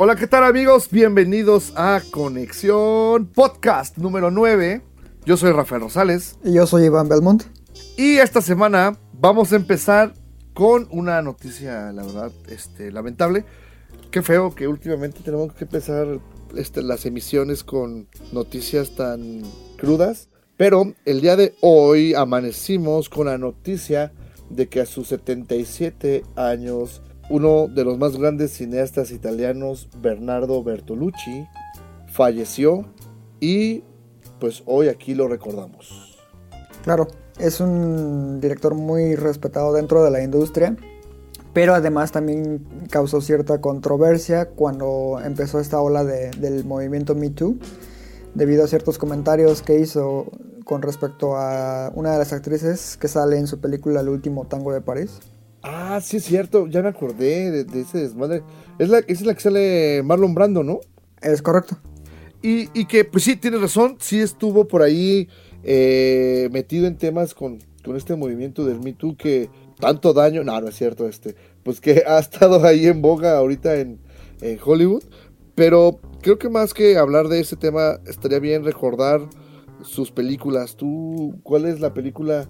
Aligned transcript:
Hola, 0.00 0.14
¿qué 0.14 0.28
tal 0.28 0.44
amigos? 0.44 0.88
Bienvenidos 0.92 1.72
a 1.74 2.00
Conexión 2.12 3.26
Podcast 3.26 3.98
número 3.98 4.30
9. 4.30 4.80
Yo 5.26 5.36
soy 5.36 5.50
Rafael 5.50 5.80
Rosales 5.80 6.38
Y 6.44 6.52
yo 6.52 6.68
soy 6.68 6.84
Iván 6.84 7.08
Belmont. 7.08 7.42
y 7.96 8.18
esta 8.18 8.40
semana 8.40 8.96
vamos 9.12 9.52
a 9.52 9.56
empezar 9.56 10.14
con 10.54 10.86
una 10.92 11.20
noticia, 11.20 11.90
la 11.90 12.04
verdad, 12.04 12.30
este, 12.48 12.92
lamentable. 12.92 13.44
Qué 14.12 14.22
feo 14.22 14.54
que 14.54 14.68
últimamente 14.68 15.18
tenemos 15.24 15.52
que 15.52 15.64
empezar 15.64 16.20
este, 16.56 16.80
las 16.82 17.04
emisiones 17.04 17.64
con 17.64 18.06
noticias 18.30 18.94
tan 18.94 19.42
crudas. 19.78 20.28
Pero 20.56 20.94
el 21.06 21.20
día 21.20 21.34
de 21.34 21.56
hoy 21.60 22.14
amanecimos 22.14 23.08
con 23.08 23.26
la 23.26 23.36
noticia 23.36 24.12
de 24.48 24.68
que 24.68 24.80
a 24.80 24.86
sus 24.86 25.08
77 25.08 26.22
años, 26.36 27.02
uno 27.30 27.68
de 27.68 27.84
los 27.84 27.98
más 27.98 28.16
grandes 28.16 28.52
cineastas 28.52 29.10
italianos, 29.10 29.88
Bernardo 30.00 30.62
Bertolucci, 30.62 31.46
falleció 32.06 32.86
y 33.40 33.84
pues 34.40 34.62
hoy 34.66 34.88
aquí 34.88 35.14
lo 35.14 35.28
recordamos. 35.28 36.18
Claro, 36.84 37.08
es 37.38 37.60
un 37.60 38.40
director 38.40 38.74
muy 38.74 39.14
respetado 39.14 39.72
dentro 39.72 40.02
de 40.04 40.10
la 40.10 40.22
industria, 40.22 40.76
pero 41.52 41.74
además 41.74 42.12
también 42.12 42.64
causó 42.90 43.20
cierta 43.20 43.60
controversia 43.60 44.46
cuando 44.50 45.20
empezó 45.24 45.60
esta 45.60 45.80
ola 45.80 46.04
de- 46.04 46.30
del 46.30 46.64
movimiento 46.64 47.14
Me 47.14 47.30
Too, 47.30 47.56
debido 48.34 48.64
a 48.64 48.68
ciertos 48.68 48.96
comentarios 48.98 49.62
que 49.62 49.78
hizo 49.78 50.26
con 50.64 50.82
respecto 50.82 51.36
a 51.36 51.90
una 51.94 52.12
de 52.12 52.18
las 52.18 52.32
actrices 52.32 52.96
que 52.96 53.08
sale 53.08 53.38
en 53.38 53.46
su 53.46 53.58
película 53.58 54.00
El 54.00 54.08
último 54.08 54.46
tango 54.46 54.72
de 54.72 54.80
París. 54.80 55.18
Ah, 55.70 56.00
sí 56.00 56.16
es 56.16 56.24
cierto, 56.24 56.66
ya 56.66 56.80
me 56.80 56.88
acordé 56.88 57.50
de, 57.50 57.64
de 57.64 57.82
ese 57.82 57.98
desmadre. 57.98 58.42
Es 58.78 58.88
la, 58.88 59.00
esa 59.00 59.12
es 59.12 59.26
la 59.26 59.34
que 59.34 59.40
sale 59.40 60.02
Marlon 60.02 60.34
Brando, 60.34 60.64
¿no? 60.64 60.80
Es 61.20 61.42
correcto. 61.42 61.76
Y, 62.40 62.70
y 62.72 62.86
que, 62.86 63.04
pues 63.04 63.24
sí, 63.24 63.36
tienes 63.36 63.60
razón, 63.60 63.96
sí 64.00 64.18
estuvo 64.18 64.66
por 64.66 64.80
ahí 64.80 65.28
eh, 65.64 66.48
metido 66.52 66.86
en 66.86 66.96
temas 66.96 67.34
con, 67.34 67.58
con 67.84 67.96
este 67.96 68.16
movimiento 68.16 68.64
del 68.64 68.80
Me 68.80 68.94
Too 68.94 69.16
que 69.18 69.50
tanto 69.78 70.14
daño, 70.14 70.42
no, 70.42 70.58
no 70.58 70.68
es 70.68 70.74
cierto, 70.74 71.06
este, 71.06 71.36
pues 71.64 71.82
que 71.82 72.02
ha 72.06 72.18
estado 72.18 72.64
ahí 72.64 72.86
en 72.86 73.02
boga 73.02 73.36
ahorita 73.36 73.76
en, 73.76 74.00
en 74.40 74.58
Hollywood. 74.64 75.04
Pero 75.54 76.00
creo 76.22 76.38
que 76.38 76.48
más 76.48 76.72
que 76.72 76.96
hablar 76.96 77.28
de 77.28 77.40
ese 77.40 77.56
tema, 77.56 77.98
estaría 78.06 78.38
bien 78.38 78.64
recordar 78.64 79.20
sus 79.82 80.12
películas. 80.12 80.76
¿Tú 80.76 81.40
cuál 81.42 81.66
es 81.66 81.80
la 81.80 81.92
película 81.92 82.48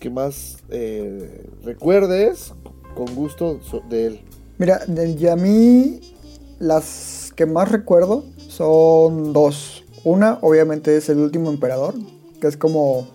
que 0.00 0.10
más 0.10 0.56
eh, 0.70 1.46
recuerdes 1.62 2.52
con 2.96 3.14
gusto 3.14 3.60
de 3.88 4.06
él? 4.06 4.20
Mira, 4.58 4.80
de- 4.86 5.10
y 5.10 5.26
a 5.28 5.36
mí 5.36 6.00
las 6.58 7.32
que 7.36 7.46
más 7.46 7.70
recuerdo 7.70 8.24
son 8.48 9.32
dos. 9.32 9.84
Una, 10.04 10.38
obviamente, 10.42 10.96
es 10.96 11.08
El 11.08 11.18
último 11.18 11.50
emperador, 11.50 11.94
que 12.40 12.46
es 12.48 12.56
como 12.56 13.06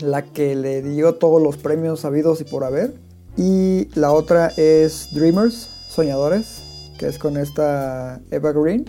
la 0.00 0.22
que 0.22 0.54
le 0.56 0.82
dio 0.82 1.14
todos 1.16 1.42
los 1.42 1.56
premios 1.56 2.00
sabidos 2.00 2.40
y 2.40 2.44
por 2.44 2.64
haber. 2.64 2.94
Y 3.36 3.88
la 3.98 4.12
otra 4.12 4.48
es 4.56 5.08
Dreamers, 5.12 5.68
Soñadores, 5.88 6.62
que 6.98 7.06
es 7.08 7.18
con 7.18 7.36
esta 7.36 8.20
Eva 8.30 8.52
Green. 8.52 8.84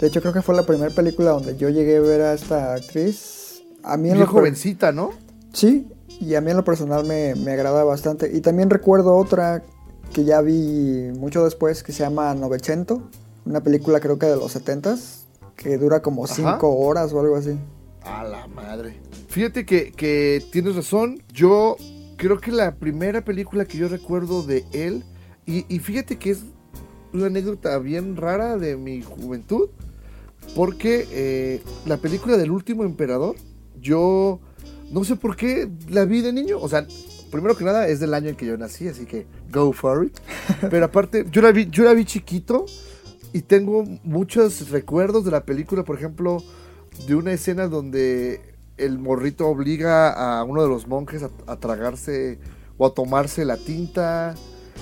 De 0.00 0.06
hecho, 0.08 0.20
creo 0.20 0.32
que 0.32 0.42
fue 0.42 0.54
la 0.54 0.64
primera 0.64 0.92
película 0.94 1.30
donde 1.30 1.56
yo 1.56 1.68
llegué 1.68 1.96
a 1.96 2.00
ver 2.00 2.20
a 2.22 2.34
esta 2.34 2.74
actriz. 2.74 3.62
A 3.82 3.96
mí 3.96 4.08
en 4.08 4.14
Bien 4.14 4.26
jovencita, 4.26 4.92
¿no? 4.92 5.10
Sí, 5.52 5.86
y 6.20 6.34
a 6.34 6.40
mí 6.40 6.50
en 6.50 6.56
lo 6.56 6.64
personal 6.64 7.04
me, 7.04 7.34
me 7.34 7.52
agrada 7.52 7.84
bastante. 7.84 8.30
Y 8.34 8.40
también 8.40 8.70
recuerdo 8.70 9.16
otra 9.16 9.62
que 10.12 10.24
ya 10.24 10.40
vi 10.40 11.10
mucho 11.18 11.44
después 11.44 11.82
que 11.82 11.92
se 11.92 12.02
llama 12.02 12.34
Novecento, 12.34 13.02
una 13.44 13.62
película 13.62 14.00
creo 14.00 14.18
que 14.18 14.26
de 14.26 14.36
los 14.36 14.54
70s, 14.54 15.24
que 15.56 15.78
dura 15.78 16.00
como 16.02 16.24
Ajá. 16.24 16.34
5 16.34 16.78
horas 16.78 17.12
o 17.12 17.20
algo 17.20 17.36
así. 17.36 17.58
A 18.04 18.24
la 18.24 18.46
madre. 18.46 19.00
Fíjate 19.28 19.64
que, 19.64 19.92
que 19.92 20.44
tienes 20.50 20.76
razón. 20.76 21.22
Yo 21.32 21.76
creo 22.16 22.40
que 22.40 22.52
la 22.52 22.74
primera 22.74 23.24
película 23.24 23.64
que 23.64 23.78
yo 23.78 23.88
recuerdo 23.88 24.42
de 24.42 24.64
él, 24.72 25.04
y, 25.46 25.64
y 25.74 25.78
fíjate 25.78 26.18
que 26.18 26.30
es 26.30 26.44
una 27.12 27.26
anécdota 27.26 27.78
bien 27.78 28.16
rara 28.16 28.56
de 28.56 28.76
mi 28.76 29.02
juventud, 29.02 29.70
porque 30.54 31.06
eh, 31.10 31.62
la 31.86 31.96
película 31.96 32.36
del 32.36 32.50
último 32.50 32.84
emperador, 32.84 33.36
yo 33.80 34.40
no 34.92 35.04
sé 35.04 35.16
por 35.16 35.36
qué 35.36 35.68
la 35.88 36.04
vi 36.04 36.20
de 36.20 36.32
niño. 36.32 36.58
O 36.60 36.68
sea, 36.68 36.86
primero 37.30 37.56
que 37.56 37.64
nada 37.64 37.88
es 37.88 37.98
del 37.98 38.14
año 38.14 38.28
en 38.28 38.36
que 38.36 38.46
yo 38.46 38.56
nací, 38.56 38.86
así 38.88 39.06
que 39.06 39.26
go 39.50 39.72
for 39.72 40.04
it. 40.04 40.18
Pero 40.70 40.84
aparte, 40.84 41.26
yo 41.30 41.42
la 41.42 41.50
vi, 41.50 41.68
yo 41.70 41.84
la 41.84 41.94
vi 41.94 42.04
chiquito 42.04 42.66
y 43.32 43.42
tengo 43.42 43.84
muchos 44.04 44.70
recuerdos 44.70 45.24
de 45.24 45.30
la 45.30 45.44
película, 45.44 45.82
por 45.82 45.96
ejemplo, 45.96 46.42
de 47.06 47.14
una 47.14 47.32
escena 47.32 47.68
donde 47.68 48.40
el 48.76 48.98
morrito 48.98 49.48
obliga 49.48 50.10
a 50.12 50.44
uno 50.44 50.62
de 50.62 50.68
los 50.68 50.86
monjes 50.86 51.22
a, 51.22 51.30
a 51.46 51.56
tragarse 51.56 52.38
o 52.76 52.86
a 52.86 52.94
tomarse 52.94 53.44
la 53.44 53.56
tinta, 53.56 54.34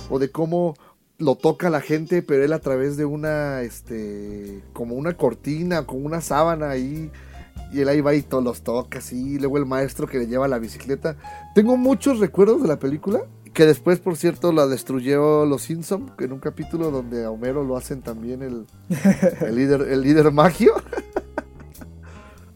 o 0.09 0.19
de 0.19 0.31
cómo 0.31 0.75
lo 1.19 1.37
toca 1.37 1.71
la 1.71 1.81
gente, 1.81 2.23
pero 2.23 2.45
él 2.45 2.53
a 2.53 2.61
través 2.61 2.97
de 2.97 3.05
una, 3.05 3.63
este, 3.63 4.63
como 4.73 4.95
una 4.95 5.17
cortina, 5.17 5.87
como 5.87 6.07
una 6.07 6.21
sábana 6.21 6.71
ahí, 6.71 7.11
y 7.11 7.11
él 7.79 7.89
ahí 7.89 8.01
va 8.01 8.15
y 8.15 8.23
todos 8.23 8.43
los 8.43 8.63
toca 8.63 8.99
así, 8.99 9.35
y 9.35 9.39
luego 9.39 9.59
el 9.59 9.67
maestro 9.67 10.09
que 10.09 10.19
le 10.19 10.27
lleva 10.27 10.49
la 10.49 10.59
bicicleta. 10.59 11.17
Tengo 11.55 11.77
muchos 11.77 12.19
recuerdos 12.19 12.63
de 12.63 12.69
la 12.69 12.81
película, 12.81 13.23
que 13.53 13.67
después, 13.67 13.99
por 13.99 14.17
cierto, 14.17 14.53
la 14.53 14.67
destruyó 14.67 15.45
Los 15.45 15.63
Simpson 15.63 16.13
en 16.19 16.33
un 16.33 16.39
capítulo 16.39 16.91
donde 16.91 17.25
a 17.25 17.31
Homero 17.31 17.65
lo 17.65 17.77
hacen 17.77 18.03
también 18.03 18.43
el, 18.43 18.67
el 19.47 19.55
líder, 19.55 19.83
el 19.83 20.03
líder 20.03 20.33
magio. 20.33 20.75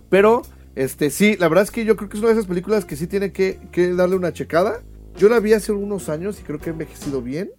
Pero, 0.08 0.42
este, 0.74 1.10
sí, 1.10 1.36
la 1.38 1.48
verdad 1.48 1.64
es 1.64 1.70
que 1.70 1.84
yo 1.84 1.96
creo 1.96 2.08
que 2.08 2.16
es 2.16 2.22
una 2.22 2.32
de 2.32 2.38
esas 2.38 2.46
películas 2.46 2.84
que 2.84 2.96
sí 2.96 3.06
tiene 3.06 3.32
que, 3.32 3.60
que 3.72 3.92
darle 3.92 4.16
una 4.16 4.32
checada. 4.32 4.82
Yo 5.16 5.28
la 5.28 5.40
vi 5.40 5.52
hace 5.52 5.72
unos 5.72 6.08
años 6.08 6.40
y 6.40 6.42
creo 6.42 6.58
que 6.58 6.70
ha 6.70 6.72
envejecido 6.72 7.22
bien. 7.22 7.50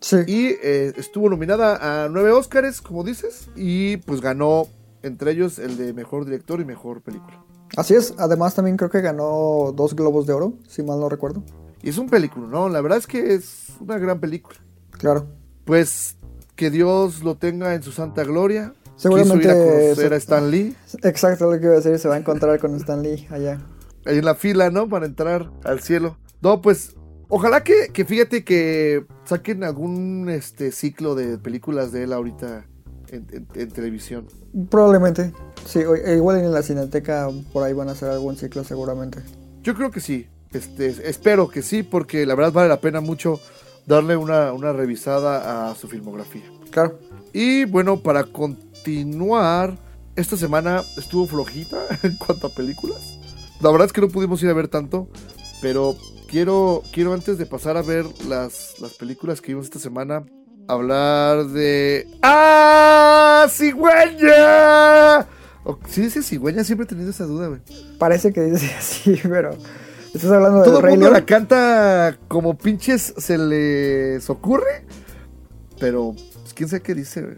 Sí, 0.00 0.16
Y 0.26 0.46
eh, 0.62 0.92
estuvo 0.96 1.30
nominada 1.30 2.04
a 2.04 2.08
nueve 2.08 2.32
Óscares, 2.32 2.80
como 2.80 3.04
dices, 3.04 3.48
y 3.54 3.98
pues 3.98 4.20
ganó 4.20 4.66
entre 5.02 5.32
ellos 5.32 5.58
el 5.58 5.76
de 5.76 5.92
mejor 5.92 6.24
director 6.24 6.60
y 6.60 6.64
mejor 6.64 7.02
película. 7.02 7.42
así 7.76 7.94
es. 7.94 8.14
Además 8.18 8.54
también 8.54 8.76
creo 8.76 8.90
que 8.90 9.00
ganó 9.00 9.72
dos 9.74 9.94
globos 9.96 10.26
de 10.26 10.32
oro, 10.32 10.54
si 10.68 10.82
mal 10.82 11.00
no 11.00 11.08
recuerdo. 11.08 11.42
Y 11.82 11.88
es 11.90 11.98
un 11.98 12.08
película, 12.08 12.46
¿no? 12.48 12.68
La 12.68 12.80
verdad 12.80 12.98
es 12.98 13.06
que 13.06 13.34
es 13.34 13.68
una 13.80 13.98
gran 13.98 14.20
película. 14.20 14.56
Claro. 14.92 15.26
Pues 15.64 16.16
que 16.54 16.70
Dios 16.70 17.22
lo 17.24 17.36
tenga 17.36 17.74
en 17.74 17.82
su 17.82 17.90
santa 17.92 18.22
gloria. 18.24 18.74
Seguramente 18.96 19.48
Quiso 19.48 19.50
ir 19.50 19.58
a 19.58 19.64
conocer 19.64 20.08
se- 20.08 20.14
a 20.14 20.18
Stan 20.18 20.50
Lee. 20.50 20.76
Exacto 21.02 21.50
lo 21.50 21.58
que 21.58 21.64
iba 21.66 21.72
a 21.74 21.76
decir, 21.76 21.98
se 21.98 22.08
va 22.08 22.14
a 22.14 22.18
encontrar 22.18 22.60
con 22.60 22.74
Stan 22.76 23.02
Lee 23.02 23.26
allá. 23.30 23.60
ahí 24.04 24.18
en 24.18 24.24
la 24.24 24.34
fila, 24.36 24.70
¿no? 24.70 24.88
Para 24.88 25.06
entrar 25.06 25.50
al 25.64 25.80
cielo. 25.80 26.16
No, 26.40 26.60
pues, 26.60 26.94
ojalá 27.28 27.64
que, 27.64 27.88
que 27.92 28.04
fíjate 28.04 28.44
que 28.44 29.04
saquen 29.24 29.64
algún 29.64 30.28
este 30.28 30.70
ciclo 30.70 31.14
de 31.16 31.38
películas 31.38 31.90
de 31.90 32.04
él 32.04 32.12
ahorita 32.12 32.66
en, 33.12 33.26
en- 33.30 33.46
en 33.54 33.70
televisión. 33.70 34.26
Probablemente. 34.70 35.32
Sí, 35.64 35.80
e 36.04 36.16
igual 36.16 36.38
en 36.40 36.50
la 36.52 36.62
cineteca 36.62 37.28
por 37.52 37.62
ahí 37.62 37.72
van 37.72 37.88
a 37.88 37.92
hacer 37.92 38.10
algún 38.10 38.36
ciclo 38.36 38.64
seguramente. 38.64 39.20
Yo 39.62 39.74
creo 39.74 39.90
que 39.90 40.00
sí. 40.00 40.26
Este, 40.50 40.88
espero 41.08 41.48
que 41.48 41.62
sí, 41.62 41.82
porque 41.82 42.26
la 42.26 42.34
verdad 42.34 42.52
vale 42.52 42.68
la 42.68 42.80
pena 42.80 43.00
mucho 43.00 43.40
darle 43.86 44.16
una, 44.16 44.52
una 44.52 44.72
revisada 44.72 45.70
a 45.70 45.74
su 45.76 45.88
filmografía. 45.88 46.42
Claro. 46.70 46.98
Y 47.32 47.64
bueno, 47.64 48.00
para 48.02 48.24
continuar, 48.24 49.78
esta 50.16 50.36
semana 50.36 50.82
estuvo 50.96 51.26
flojita 51.26 51.78
en 52.02 52.16
cuanto 52.16 52.48
a 52.48 52.50
películas. 52.50 53.18
La 53.60 53.70
verdad 53.70 53.86
es 53.86 53.92
que 53.92 54.00
no 54.00 54.08
pudimos 54.08 54.42
ir 54.42 54.50
a 54.50 54.54
ver 54.54 54.68
tanto, 54.68 55.08
pero 55.62 55.96
quiero, 56.28 56.82
quiero 56.92 57.14
antes 57.14 57.38
de 57.38 57.46
pasar 57.46 57.76
a 57.76 57.82
ver 57.82 58.04
las, 58.28 58.80
las 58.80 58.92
películas 58.94 59.40
que 59.40 59.52
vimos 59.52 59.66
esta 59.66 59.78
semana, 59.78 60.24
hablar 60.68 61.46
de... 61.46 62.06
¡Ah! 62.22 63.46
¡Cigüeña! 63.50 65.26
Si 65.88 66.00
dice 66.02 66.22
cigüeña, 66.22 66.64
siempre 66.64 66.84
he 66.84 66.88
tenido 66.88 67.10
esa 67.10 67.24
duda, 67.24 67.48
güey. 67.48 67.60
Parece 67.98 68.32
que 68.32 68.40
dice 68.42 68.72
así, 68.78 69.18
pero... 69.22 69.56
¿Estás 70.14 70.30
hablando 70.30 70.58
de 70.58 70.64
Todo 70.64 70.76
el 70.78 70.82
Rey 70.82 70.90
mundo 70.92 71.06
León? 71.06 71.14
la 71.20 71.24
canta 71.24 72.18
como 72.28 72.58
pinches 72.58 73.14
se 73.16 73.38
les 73.38 74.28
ocurre, 74.28 74.84
pero 75.80 76.14
pues 76.42 76.52
quién 76.52 76.68
sabe 76.68 76.82
qué 76.82 76.94
dice, 76.94 77.22
güey. 77.22 77.36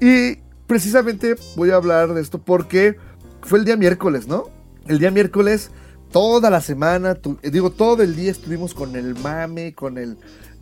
y 0.00 0.36
precisamente 0.66 1.36
voy 1.56 1.70
a 1.70 1.74
hablar 1.74 2.14
de 2.14 2.22
esto 2.22 2.38
porque 2.42 2.96
fue 3.42 3.58
el 3.58 3.66
día 3.66 3.76
miércoles, 3.76 4.26
¿no? 4.26 4.44
El 4.86 4.98
día 5.00 5.10
miércoles, 5.10 5.70
toda 6.10 6.48
la 6.48 6.62
semana, 6.62 7.14
tu- 7.14 7.38
digo, 7.42 7.70
todo 7.70 8.02
el 8.02 8.16
día 8.16 8.30
estuvimos 8.30 8.72
con 8.72 8.96
el 8.96 9.14
mame, 9.14 9.74
con 9.74 9.98
el 9.98 10.16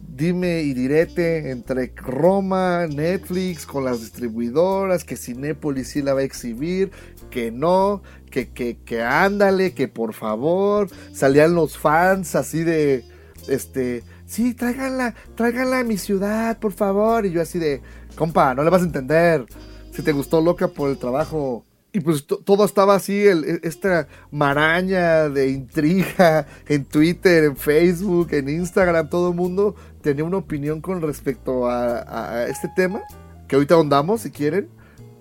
dime 0.06 0.62
y 0.62 0.74
direte 0.74 1.50
entre 1.50 1.92
Roma, 1.96 2.86
Netflix, 2.86 3.66
con 3.66 3.84
las 3.84 4.00
distribuidoras, 4.00 5.04
que 5.04 5.16
Cinépolis 5.16 5.88
sí 5.88 6.02
la 6.02 6.14
va 6.14 6.20
a 6.20 6.24
exhibir, 6.24 6.90
que 7.30 7.50
no, 7.50 8.02
que, 8.30 8.50
que, 8.50 8.78
que 8.84 9.02
ándale, 9.02 9.72
que 9.72 9.88
por 9.88 10.12
favor, 10.12 10.88
salían 11.12 11.54
los 11.54 11.78
fans 11.78 12.34
así 12.34 12.62
de, 12.62 13.04
este, 13.48 14.02
sí, 14.26 14.54
tráiganla, 14.54 15.14
tráiganla 15.34 15.78
a 15.80 15.84
mi 15.84 15.96
ciudad, 15.98 16.58
por 16.58 16.72
favor, 16.72 17.24
y 17.26 17.30
yo 17.32 17.40
así 17.40 17.58
de, 17.58 17.80
compa, 18.16 18.54
no 18.54 18.64
le 18.64 18.70
vas 18.70 18.82
a 18.82 18.86
entender, 18.86 19.46
si 19.92 20.02
te 20.02 20.12
gustó 20.12 20.40
loca 20.40 20.68
por 20.68 20.90
el 20.90 20.98
trabajo. 20.98 21.64
Y 21.94 22.00
pues 22.00 22.26
to- 22.26 22.38
todo 22.38 22.64
estaba 22.64 22.94
así, 22.94 23.18
e- 23.18 23.60
esta 23.64 24.08
maraña 24.30 25.28
de 25.28 25.50
intriga 25.50 26.46
en 26.66 26.86
Twitter, 26.86 27.44
en 27.44 27.56
Facebook, 27.58 28.28
en 28.32 28.48
Instagram, 28.48 29.10
todo 29.10 29.28
el 29.28 29.34
mundo 29.36 29.74
tenía 30.02 30.24
una 30.24 30.36
opinión 30.36 30.80
con 30.80 31.00
respecto 31.00 31.68
a, 31.68 32.46
este 32.48 32.68
tema, 32.74 33.02
que 33.48 33.56
ahorita 33.56 33.74
ahondamos 33.74 34.22
si 34.22 34.30
quieren, 34.30 34.68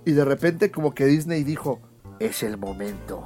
y 0.05 0.11
de 0.11 0.25
repente 0.25 0.71
como 0.71 0.93
que 0.93 1.05
Disney 1.05 1.43
dijo, 1.43 1.79
es 2.19 2.43
el 2.43 2.57
momento. 2.57 3.23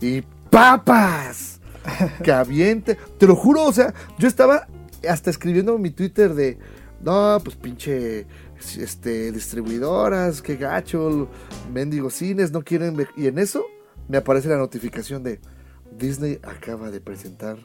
Y 0.00 0.22
papas, 0.50 1.60
que 2.22 2.32
aviente, 2.32 2.96
te 3.18 3.26
lo 3.26 3.36
juro, 3.36 3.64
o 3.64 3.72
sea, 3.72 3.92
yo 4.18 4.28
estaba 4.28 4.66
hasta 5.08 5.30
escribiendo 5.30 5.74
en 5.74 5.82
mi 5.82 5.90
Twitter 5.90 6.34
de, 6.34 6.58
no, 7.02 7.38
pues 7.42 7.56
pinche 7.56 8.26
este, 8.78 9.32
distribuidoras, 9.32 10.42
qué 10.42 10.56
gacho, 10.56 11.28
mendigos 11.72 12.14
cines, 12.14 12.52
no 12.52 12.62
quieren. 12.62 13.06
Y 13.16 13.26
en 13.26 13.38
eso 13.38 13.66
me 14.08 14.18
aparece 14.18 14.48
la 14.48 14.58
notificación 14.58 15.22
de 15.22 15.40
Disney 15.96 16.38
acaba 16.42 16.90
de 16.90 17.00
presentar 17.00 17.58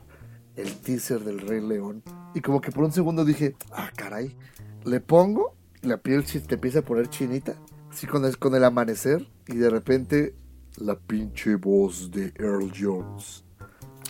el 0.56 0.74
teaser 0.78 1.22
del 1.24 1.40
Rey 1.42 1.62
León. 1.62 2.04
Y 2.34 2.42
como 2.42 2.62
que 2.62 2.72
por 2.72 2.84
un 2.84 2.92
segundo 2.92 3.26
dije, 3.26 3.56
ah, 3.72 3.90
caray, 3.96 4.36
le 4.84 5.00
pongo, 5.00 5.56
y 5.82 5.88
la 5.88 5.98
piel 5.98 6.24
te 6.26 6.56
empieza 6.56 6.80
a 6.80 6.82
poner 6.84 7.10
chinita, 7.10 7.56
así 7.92 8.08
con 8.08 8.26
el, 8.26 8.38
con 8.38 8.56
el 8.56 8.64
amanecer, 8.64 9.28
y 9.48 9.56
de 9.58 9.70
repente 9.70 10.36
la 10.78 10.96
pinche 10.96 11.56
voz 11.56 12.12
de 12.12 12.34
Earl 12.38 12.72
Jones. 12.78 13.44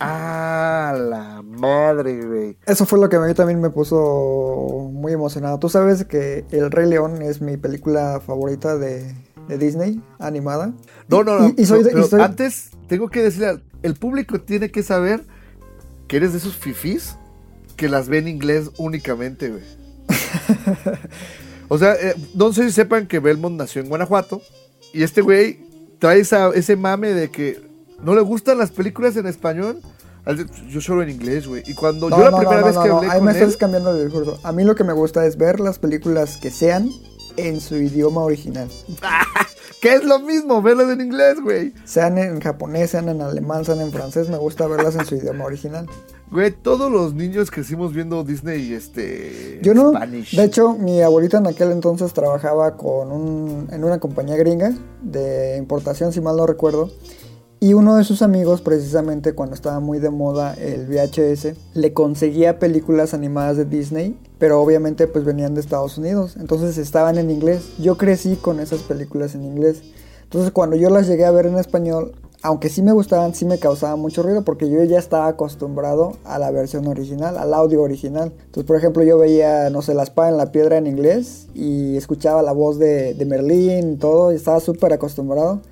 Ah, 0.00 0.94
la 0.98 1.40
madre, 1.42 2.22
güey. 2.26 2.58
Eso 2.66 2.84
fue 2.84 2.98
lo 2.98 3.08
que 3.08 3.16
a 3.16 3.20
mí 3.20 3.32
también 3.32 3.60
me 3.60 3.70
puso 3.70 4.90
muy 4.92 5.12
emocionado. 5.12 5.58
Tú 5.58 5.68
sabes 5.70 6.04
que 6.04 6.44
El 6.50 6.70
Rey 6.70 6.86
León 6.88 7.22
es 7.22 7.40
mi 7.40 7.56
película 7.56 8.20
favorita 8.20 8.76
de, 8.76 9.14
de 9.48 9.58
Disney, 9.58 10.02
animada. 10.18 10.74
No, 11.08 11.24
no, 11.24 11.38
no. 11.40 11.48
Y, 11.48 11.62
y 11.62 11.66
soy 11.66 11.82
de- 11.82 11.90
y 11.90 11.94
pero 11.94 12.06
soy- 12.06 12.20
Antes 12.20 12.70
tengo 12.88 13.08
que 13.08 13.22
decirle, 13.22 13.62
el 13.82 13.94
público 13.94 14.38
tiene 14.40 14.70
que 14.70 14.82
saber 14.82 15.24
que 16.08 16.16
eres 16.18 16.32
de 16.32 16.38
esos 16.38 16.56
fifís 16.56 17.16
que 17.76 17.88
las 17.88 18.08
ven 18.08 18.26
en 18.28 18.34
inglés 18.36 18.70
únicamente, 18.78 19.50
güey. 19.50 19.62
o 21.68 21.78
sea, 21.78 21.94
eh, 21.94 22.14
no 22.34 22.52
sé 22.52 22.64
si 22.64 22.72
sepan 22.72 23.06
que 23.06 23.18
Belmont 23.18 23.56
nació 23.56 23.82
en 23.82 23.88
Guanajuato 23.88 24.40
y 24.92 25.02
este 25.02 25.20
güey 25.20 25.60
trae 25.98 26.20
esa- 26.20 26.50
ese 26.54 26.76
mame 26.76 27.12
de 27.12 27.30
que 27.30 27.60
no 28.02 28.14
le 28.14 28.20
gustan 28.20 28.58
las 28.58 28.70
películas 28.70 29.16
en 29.16 29.26
español. 29.26 29.80
Yo 30.68 30.80
solo 30.80 31.02
en 31.04 31.10
inglés, 31.10 31.46
güey. 31.46 31.62
Y 31.66 31.74
cuando 31.74 32.10
No, 32.10 32.18
yo 32.18 32.24
la 32.24 32.30
no, 32.32 32.38
primera 32.38 32.60
no, 32.60 32.66
vez 32.66 32.74
que 32.78 32.88
hablé 32.88 33.08
Ahí 33.08 33.18
con 33.18 33.24
me 33.26 33.30
él, 33.30 33.36
estás 33.36 33.56
cambiando 33.56 33.94
de 33.94 34.04
discurso. 34.04 34.40
A 34.42 34.50
mí 34.52 34.64
lo 34.64 34.74
que 34.74 34.82
me 34.84 34.92
gusta 34.92 35.24
es 35.24 35.36
ver 35.36 35.60
las 35.60 35.78
películas 35.78 36.36
que 36.36 36.50
sean 36.50 36.90
en 37.36 37.60
su 37.60 37.76
idioma 37.76 38.22
original. 38.22 38.68
que 39.80 39.94
es 39.94 40.04
lo 40.04 40.18
mismo, 40.18 40.62
verlas 40.62 40.90
en 40.90 41.00
inglés, 41.00 41.40
güey. 41.42 41.72
Sean 41.84 42.18
en 42.18 42.40
japonés, 42.40 42.90
sean 42.90 43.08
en 43.08 43.20
alemán, 43.20 43.64
sean 43.64 43.80
en 43.80 43.92
francés, 43.92 44.28
me 44.28 44.38
gusta 44.38 44.66
verlas 44.66 44.96
en 44.96 45.04
su 45.04 45.16
idioma 45.16 45.44
original. 45.44 45.86
Güey, 46.30 46.50
todos 46.50 46.90
los 46.90 47.14
niños 47.14 47.50
crecimos 47.50 47.92
viendo 47.92 48.24
Disney, 48.24 48.72
este... 48.72 49.60
Yo 49.62 49.74
no. 49.74 49.90
Spanish. 49.90 50.34
De 50.36 50.44
hecho, 50.44 50.74
mi 50.74 51.00
abuelita 51.00 51.38
en 51.38 51.46
aquel 51.46 51.70
entonces 51.70 52.12
trabajaba 52.12 52.76
con 52.76 53.12
un, 53.12 53.68
en 53.70 53.84
una 53.84 54.00
compañía 54.00 54.36
gringa 54.36 54.74
de 55.02 55.56
importación, 55.56 56.12
si 56.12 56.20
mal 56.20 56.36
no 56.36 56.46
recuerdo. 56.46 56.90
Y 57.58 57.72
uno 57.72 57.96
de 57.96 58.04
sus 58.04 58.20
amigos, 58.20 58.60
precisamente 58.60 59.32
cuando 59.32 59.54
estaba 59.54 59.80
muy 59.80 59.98
de 59.98 60.10
moda 60.10 60.52
el 60.54 60.86
VHS, 60.86 61.54
le 61.72 61.94
conseguía 61.94 62.58
películas 62.58 63.14
animadas 63.14 63.56
de 63.56 63.64
Disney, 63.64 64.18
pero 64.38 64.60
obviamente 64.60 65.06
pues 65.06 65.24
venían 65.24 65.54
de 65.54 65.62
Estados 65.62 65.96
Unidos, 65.96 66.36
entonces 66.38 66.76
estaban 66.76 67.16
en 67.16 67.30
inglés. 67.30 67.70
Yo 67.78 67.96
crecí 67.96 68.36
con 68.36 68.60
esas 68.60 68.82
películas 68.82 69.34
en 69.34 69.44
inglés. 69.44 69.82
Entonces 70.24 70.50
cuando 70.50 70.76
yo 70.76 70.90
las 70.90 71.06
llegué 71.06 71.24
a 71.24 71.30
ver 71.30 71.46
en 71.46 71.56
español, 71.56 72.12
aunque 72.42 72.68
sí 72.68 72.82
me 72.82 72.92
gustaban, 72.92 73.34
sí 73.34 73.46
me 73.46 73.58
causaban 73.58 74.00
mucho 74.00 74.22
ruido 74.22 74.42
porque 74.42 74.68
yo 74.68 74.84
ya 74.84 74.98
estaba 74.98 75.26
acostumbrado 75.26 76.12
a 76.24 76.38
la 76.38 76.50
versión 76.50 76.86
original, 76.86 77.38
al 77.38 77.54
audio 77.54 77.80
original. 77.80 78.34
Entonces, 78.36 78.64
por 78.64 78.76
ejemplo, 78.76 79.02
yo 79.02 79.16
veía, 79.16 79.70
no 79.70 79.80
sé, 79.80 79.94
La 79.94 80.02
espada 80.02 80.28
en 80.28 80.36
la 80.36 80.52
piedra 80.52 80.76
en 80.76 80.86
inglés 80.86 81.48
y 81.54 81.96
escuchaba 81.96 82.42
la 82.42 82.52
voz 82.52 82.78
de, 82.78 83.14
de 83.14 83.24
Merlín 83.24 83.94
y 83.94 83.96
todo, 83.96 84.30
y 84.30 84.36
estaba 84.36 84.60
súper 84.60 84.92
acostumbrado. 84.92 85.62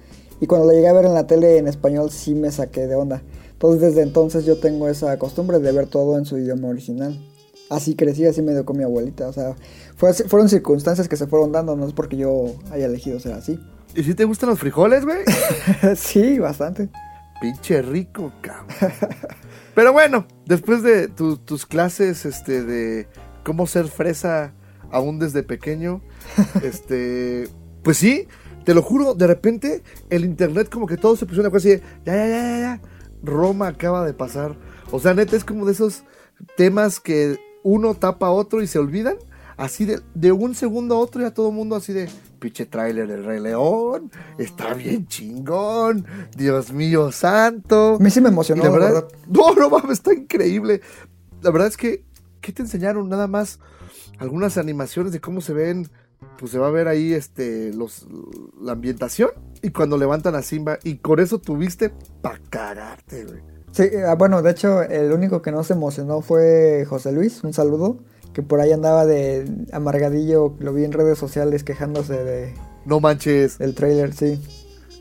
Y 0.41 0.47
cuando 0.47 0.67
la 0.67 0.73
llegué 0.75 0.89
a 0.89 0.93
ver 0.93 1.07
en 1.07 1.15
la 1.15 1.27
tele 1.27 1.59
en 1.59 1.69
español, 1.69 2.11
sí 2.11 2.35
me 2.35 2.51
saqué 2.51 2.87
de 2.87 2.95
onda. 2.95 3.23
Entonces, 3.53 3.81
desde 3.81 4.03
entonces 4.03 4.45
yo 4.45 4.59
tengo 4.59 4.89
esa 4.89 5.19
costumbre 5.19 5.59
de 5.59 5.73
ver 5.73 5.87
todo 5.87 6.19
en 6.19 6.27
su 6.27 6.37
idioma 6.39 6.69
original. 6.69 7.19
Así 7.71 7.95
crecí, 7.95 8.27
así 8.27 8.43
me 8.43 8.53
dio 8.53 8.65
con 8.67 8.77
mi 8.77 8.85
abuelita. 8.85 9.27
O 9.29 9.33
sea, 9.33 9.55
fue 9.97 10.13
fueron 10.13 10.49
circunstancias 10.49 11.09
que 11.09 11.17
se 11.17 11.27
fueron 11.27 11.53
dando, 11.53 11.77
no 11.77 11.87
es 11.87 11.93
porque 11.95 12.17
yo 12.17 12.55
haya 12.71 12.87
elegido 12.87 13.19
ser 13.21 13.33
así. 13.33 13.59
¿Y 13.95 14.03
si 14.03 14.15
te 14.15 14.25
gustan 14.25 14.51
los 14.51 14.59
frijoles, 14.59 15.05
güey? 15.05 15.19
sí, 15.97 16.39
bastante. 16.39 16.89
Pinche 17.41 17.81
rico, 17.81 18.33
cabrón. 18.43 18.67
Pero 19.75 19.93
bueno, 19.93 20.27
después 20.47 20.83
de 20.83 21.09
tu- 21.09 21.37
tus 21.39 21.65
clases 21.65 22.27
este, 22.27 22.63
de 22.63 23.07
cómo 23.45 23.67
ser 23.67 23.87
fresa 23.87 24.53
aún 24.91 25.19
desde 25.19 25.43
pequeño, 25.43 26.01
este, 26.63 27.49
pues 27.83 27.97
sí, 27.99 28.29
te 28.65 28.75
lo 28.75 28.83
juro, 28.83 29.15
de 29.15 29.27
repente 29.27 29.83
el 30.11 30.25
internet 30.25 30.69
como 30.71 30.87
que 30.87 30.97
todo 30.97 31.17
se 31.17 31.27
puso 31.27 31.41
una 31.41 31.51
cosa 31.51 31.69
así 31.69 31.77
de, 31.77 31.83
ya, 32.05 32.17
ya, 32.17 32.27
ya, 32.27 32.43
ya, 32.43 32.59
ya, 32.59 32.81
Roma 33.23 33.69
acaba 33.69 34.05
de 34.05 34.15
pasar. 34.15 34.57
O 34.91 35.01
sea, 35.01 35.15
neta, 35.15 35.37
es 35.37 35.45
como 35.45 35.67
de 35.67 35.73
esos 35.73 36.05
temas 36.57 37.01
que 37.01 37.39
uno 37.63 37.95
tapa 37.95 38.27
a 38.27 38.31
otro 38.31 38.63
y 38.63 38.67
se 38.67 38.79
olvidan. 38.79 39.17
Así 39.57 39.85
de, 39.85 40.01
de 40.15 40.33
un 40.33 40.57
segundo 40.57 40.97
a 40.97 40.99
otro 40.99 41.23
ya 41.23 41.33
todo 41.33 41.51
el 41.51 41.55
mundo 41.55 41.77
así 41.77 41.93
de, 41.93 42.09
pinche 42.45 42.67
tráiler 42.67 43.07
del 43.07 43.25
Rey 43.25 43.41
León, 43.41 44.11
está 44.37 44.75
bien 44.75 45.07
chingón, 45.07 46.05
Dios 46.37 46.73
mío 46.73 47.11
santo. 47.13 47.95
A 47.95 47.99
mí 47.99 48.11
sí 48.11 48.21
me 48.21 48.29
emocionó, 48.29 48.65
la 48.65 48.69
la 48.69 48.75
verdad, 48.75 48.93
verdad. 48.93 49.09
no, 49.29 49.55
no 49.55 49.71
mames, 49.71 49.93
está 49.99 50.13
increíble. 50.13 50.81
La 51.41 51.51
verdad 51.51 51.69
es 51.69 51.77
que, 51.77 52.05
¿qué 52.41 52.53
te 52.53 52.63
enseñaron? 52.63 53.09
Nada 53.09 53.29
más 53.29 53.61
algunas 54.19 54.59
animaciones 54.59 55.13
de 55.13 55.21
cómo 55.21 55.41
se 55.41 55.55
ven, 55.55 55.89
pues 56.39 56.53
se 56.53 56.59
va 56.59 56.69
a 56.69 56.71
ver 56.71 56.89
ahí 56.89 57.13
este, 57.13 57.73
los, 57.73 58.07
la 58.61 58.73
ambientación 58.73 59.31
y 59.63 59.71
cuando 59.71 59.97
levantan 59.97 60.35
a 60.35 60.43
Simba 60.43 60.79
y 60.83 60.97
con 60.97 61.21
eso 61.21 61.39
tuviste 61.39 61.91
pa' 62.21 62.39
cagarte, 62.51 63.25
güey. 63.25 63.41
Sí, 63.73 63.85
ah, 64.07 64.15
bueno, 64.15 64.41
de 64.43 64.53
hecho, 64.53 64.83
el 64.83 65.13
único 65.13 65.43
que 65.43 65.51
no 65.51 65.65
se 65.65 65.73
emocionó 65.73 66.21
fue 66.21 66.85
José 66.89 67.11
Luis, 67.11 67.43
un 67.43 67.53
saludo, 67.53 67.99
que 68.33 68.43
por 68.43 68.61
ahí 68.61 68.73
andaba 68.73 69.05
de 69.05 69.45
amargadillo, 69.73 70.55
lo 70.61 70.73
vi 70.73 70.85
en 70.85 70.93
redes 70.93 71.19
sociales 71.19 71.65
quejándose 71.65 72.23
de, 72.23 72.55
No 72.85 73.01
manches. 73.01 73.59
del 73.59 73.75
trailer, 73.75 74.15
sí. 74.15 74.41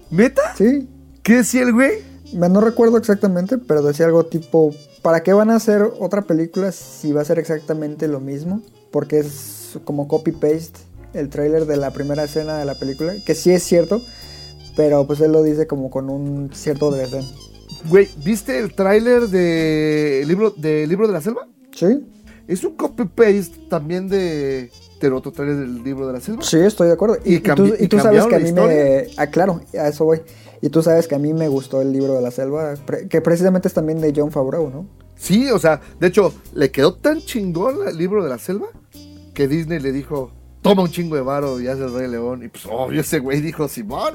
¿Neta? 0.09 0.55
Sí, 0.55 0.89
¿Qué 1.23 1.37
decía 1.37 1.61
el 1.63 1.73
güey? 1.73 2.13
no 2.33 2.61
recuerdo 2.61 2.97
exactamente, 2.97 3.57
pero 3.57 3.81
decía 3.81 4.07
algo 4.07 4.25
tipo, 4.25 4.73
¿para 5.01 5.23
qué 5.23 5.33
van 5.33 5.51
a 5.51 5.55
hacer 5.55 5.83
otra 5.99 6.23
película 6.23 6.71
si 6.71 7.13
va 7.13 7.21
a 7.21 7.25
ser 7.25 7.39
exactamente 7.39 8.07
lo 8.07 8.19
mismo? 8.19 8.61
Porque 8.91 9.19
es 9.19 9.77
como 9.85 10.07
copy-paste 10.07 10.79
el 11.13 11.29
trailer 11.29 11.65
de 11.65 11.77
la 11.77 11.91
primera 11.91 12.23
escena 12.23 12.57
de 12.57 12.65
la 12.65 12.75
película, 12.75 13.13
que 13.25 13.35
sí 13.35 13.51
es 13.51 13.63
cierto, 13.63 14.01
pero 14.75 15.05
pues 15.05 15.21
él 15.21 15.31
lo 15.31 15.43
dice 15.43 15.67
como 15.67 15.89
con 15.89 16.09
un 16.09 16.49
cierto 16.53 16.91
desdén. 16.91 17.23
Güey, 17.89 18.09
¿viste 18.23 18.57
el 18.59 18.73
tráiler 18.73 19.27
de 19.27 20.23
libro, 20.25 20.51
de 20.51 20.87
libro 20.87 21.07
de 21.07 21.13
la 21.13 21.21
selva? 21.21 21.47
¿Sí? 21.73 22.05
Es 22.47 22.63
un 22.63 22.75
copy-paste 22.75 23.67
también 23.69 24.07
de, 24.07 24.71
del 25.01 25.13
otro 25.13 25.31
tráiler 25.31 25.57
del 25.57 25.83
libro 25.83 26.07
de 26.07 26.13
la 26.13 26.21
selva. 26.21 26.43
Sí, 26.43 26.57
estoy 26.57 26.87
de 26.87 26.93
acuerdo. 26.93 27.17
Y 27.25 27.35
Y, 27.35 27.39
tú, 27.39 27.73
y 27.79 27.87
tú 27.87 27.99
sabes 27.99 28.25
que 28.25 28.35
a 28.35 28.39
mí 28.39 28.51
me... 28.51 29.07
Ah, 29.17 29.27
claro, 29.27 29.61
a 29.77 29.87
eso 29.87 30.05
voy. 30.05 30.21
Y 30.61 30.69
tú 30.69 30.81
sabes 30.81 31.07
que 31.07 31.15
a 31.15 31.19
mí 31.19 31.33
me 31.33 31.49
gustó 31.49 31.81
el 31.81 31.91
libro 31.91 32.13
de 32.13 32.21
la 32.21 32.31
selva, 32.31 32.75
que 33.09 33.21
precisamente 33.21 33.67
es 33.67 33.73
también 33.73 33.99
de 33.99 34.13
John 34.15 34.31
Favreau, 34.31 34.69
¿no? 34.69 34.87
Sí, 35.15 35.49
o 35.51 35.59
sea, 35.59 35.81
de 35.99 36.07
hecho, 36.07 36.33
le 36.53 36.71
quedó 36.71 36.95
tan 36.95 37.19
chingón 37.19 37.87
el 37.87 37.97
libro 37.97 38.23
de 38.23 38.29
la 38.29 38.37
selva 38.37 38.67
que 39.33 39.47
Disney 39.47 39.79
le 39.79 39.91
dijo, 39.91 40.31
toma 40.63 40.81
un 40.81 40.89
chingo 40.89 41.15
de 41.15 41.21
varo 41.21 41.61
y 41.61 41.67
hace 41.67 41.83
el 41.83 41.93
Rey 41.93 42.09
León. 42.09 42.43
Y 42.43 42.47
pues, 42.47 42.65
obvio, 42.65 43.01
ese 43.01 43.19
güey 43.19 43.41
dijo, 43.41 43.67
Simón. 43.67 44.11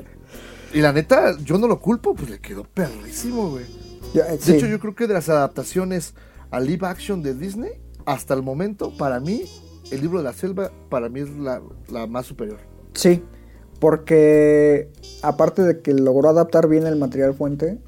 y 0.74 0.80
la 0.80 0.92
neta, 0.92 1.36
yo 1.38 1.58
no 1.58 1.68
lo 1.68 1.78
culpo, 1.78 2.14
pues 2.14 2.28
le 2.30 2.40
quedó 2.40 2.64
perrísimo, 2.64 3.50
güey. 3.50 3.64
De 4.12 4.38
sí. 4.40 4.54
hecho, 4.54 4.66
yo 4.66 4.80
creo 4.80 4.94
que 4.94 5.06
de 5.06 5.14
las 5.14 5.28
adaptaciones 5.28 6.14
a 6.50 6.58
live 6.58 6.86
action 6.86 7.22
de 7.22 7.34
Disney, 7.34 7.72
hasta 8.06 8.34
el 8.34 8.42
momento, 8.42 8.96
para 8.96 9.20
mí, 9.20 9.42
el 9.90 10.00
libro 10.00 10.18
de 10.18 10.24
la 10.24 10.32
selva 10.32 10.72
para 10.88 11.08
mí 11.08 11.20
es 11.20 11.30
la, 11.30 11.60
la 11.88 12.06
más 12.06 12.26
superior. 12.26 12.58
Sí, 12.94 13.22
porque 13.80 14.88
aparte 15.22 15.62
de 15.62 15.80
que 15.82 15.92
logró 15.92 16.28
adaptar 16.30 16.68
bien 16.68 16.86
el 16.86 16.96
material 16.96 17.34
fuente, 17.34 17.78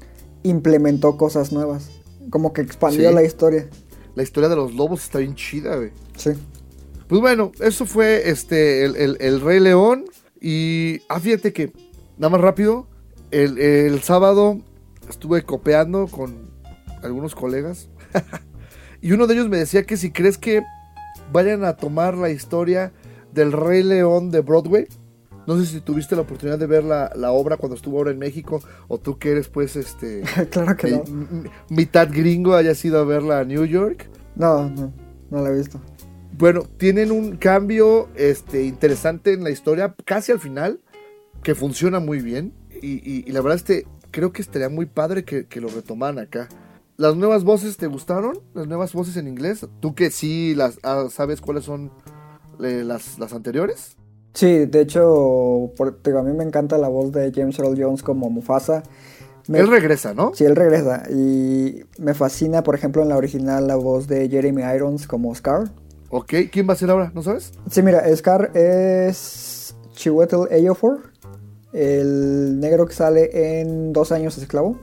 implementó 0.43 1.17
cosas 1.17 1.51
nuevas. 1.51 1.89
Como 2.29 2.53
que 2.53 2.61
expandió 2.61 3.09
Sí. 3.09 3.15
la 3.15 3.23
historia. 3.23 3.69
La 4.15 4.23
historia 4.23 4.49
de 4.49 4.55
los 4.55 4.73
lobos 4.73 5.03
está 5.03 5.19
bien 5.19 5.35
chida, 5.35 5.75
güey. 5.77 5.91
Sí. 6.17 6.31
Pues 7.07 7.21
bueno, 7.21 7.51
eso 7.59 7.85
fue 7.85 8.29
este 8.29 8.83
el, 8.85 8.95
el- 8.95 9.17
el 9.19 9.41
Rey 9.41 9.59
León. 9.59 10.05
Y 10.41 11.01
ah, 11.09 11.19
fíjate 11.19 11.53
que, 11.53 11.71
nada 12.17 12.29
más 12.29 12.41
rápido, 12.41 12.87
el, 13.31 13.57
el 13.57 14.01
sábado 14.01 14.59
estuve 15.09 15.43
copeando 15.43 16.07
con 16.07 16.49
algunos 17.01 17.33
colegas. 17.33 17.89
y 19.01 19.11
uno 19.13 19.25
de 19.27 19.33
ellos 19.35 19.49
me 19.49 19.57
decía 19.57 19.83
que 19.85 19.97
si 19.97 20.11
crees 20.11 20.37
que 20.37 20.63
vayan 21.31 21.63
a 21.63 21.75
tomar 21.77 22.15
la 22.15 22.29
historia 22.29 22.91
del 23.33 23.51
Rey 23.51 23.83
León 23.83 24.29
de 24.31 24.41
Broadway. 24.41 24.87
No 25.47 25.57
sé 25.57 25.65
si 25.65 25.79
tuviste 25.79 26.13
la 26.15 26.23
oportunidad 26.23 26.59
de 26.59 26.67
ver 26.67 26.83
la, 26.83 27.09
la 27.15 27.31
obra 27.31 27.55
cuando 27.55 27.75
estuvo 27.77 27.97
ahora 27.97 28.11
en 28.11 28.19
México. 28.19 28.59
O 28.89 28.97
tú 28.97 29.17
que 29.17 29.31
eres 29.31 29.47
pues 29.47 29.77
este... 29.77 30.23
claro 30.51 30.75
que 30.75 30.91
no. 30.91 30.97
eh, 30.97 31.03
m- 31.07 31.49
mitad 31.69 32.09
gringo 32.11 32.53
hayas 32.53 32.83
ido 32.83 32.99
a 32.99 33.05
verla 33.05 33.39
a 33.39 33.45
New 33.45 33.63
York. 33.63 34.09
No, 34.35 34.69
no, 34.69 34.93
no 35.31 35.41
la 35.41 35.49
he 35.49 35.55
visto. 35.57 35.79
Bueno, 36.37 36.63
tienen 36.77 37.11
un 37.11 37.37
cambio 37.37 38.09
este, 38.15 38.63
interesante 38.63 39.33
en 39.33 39.43
la 39.43 39.49
historia, 39.49 39.95
casi 40.05 40.31
al 40.31 40.39
final, 40.39 40.79
que 41.43 41.55
funciona 41.55 41.99
muy 41.99 42.19
bien. 42.21 42.53
Y, 42.81 42.97
y- 42.97 43.23
y 43.25 43.31
la 43.31 43.41
verdad, 43.41 43.55
este, 43.57 43.87
creo 44.11 44.31
que 44.31 44.41
estaría 44.43 44.69
muy 44.69 44.85
padre 44.85 45.23
que, 45.25 45.47
que 45.47 45.59
lo 45.61 45.67
retomaran 45.67 46.19
acá. 46.19 46.47
¿Las 46.95 47.15
nuevas 47.15 47.43
voces 47.43 47.77
te 47.77 47.87
gustaron? 47.87 48.39
¿Las 48.53 48.67
nuevas 48.67 48.93
voces 48.93 49.17
en 49.17 49.27
inglés? 49.27 49.65
¿Tú 49.79 49.95
que 49.95 50.09
sí 50.11 50.53
las 50.55 50.77
ah, 50.83 51.07
sabes 51.09 51.41
cuáles 51.41 51.63
son 51.63 51.91
eh, 52.63 52.83
las, 52.85 53.17
las 53.19 53.33
anteriores? 53.33 53.97
Sí, 54.33 54.65
de 54.65 54.81
hecho, 54.81 55.71
por- 55.75 56.01
digo, 56.03 56.19
a 56.19 56.23
mí 56.23 56.33
me 56.33 56.43
encanta 56.43 56.77
la 56.77 56.87
voz 56.87 57.11
de 57.11 57.31
James 57.33 57.57
Earl 57.57 57.75
Jones 57.81 58.03
como 58.03 58.29
Mufasa. 58.29 58.83
Me- 59.47 59.59
Él 59.59 59.67
regresa, 59.67 60.13
¿no? 60.13 60.31
Sí, 60.35 60.43
él 60.43 60.55
regresa. 60.55 61.03
Y 61.09 61.81
me 61.99 62.13
fascina, 62.13 62.61
por 62.63 62.75
ejemplo, 62.75 63.01
en 63.01 63.09
la 63.09 63.17
original 63.17 63.65
la 63.67 63.75
voz 63.75 64.07
de 64.07 64.27
Jeremy 64.29 64.61
Irons 64.75 65.07
como 65.07 65.33
Scar. 65.33 65.71
Ok, 66.09 66.33
¿quién 66.51 66.67
va 66.69 66.73
a 66.73 66.77
ser 66.77 66.89
ahora? 66.89 67.11
¿No 67.13 67.21
sabes? 67.21 67.51
Sí, 67.69 67.81
mira, 67.81 68.03
Scar 68.15 68.51
es 68.55 69.75
Chiwetel 69.93 70.47
Ejiofor, 70.49 71.11
el 71.73 72.59
negro 72.59 72.85
que 72.85 72.93
sale 72.93 73.59
en 73.61 73.91
Dos 73.93 74.11
años 74.11 74.37
esclavo. 74.37 74.77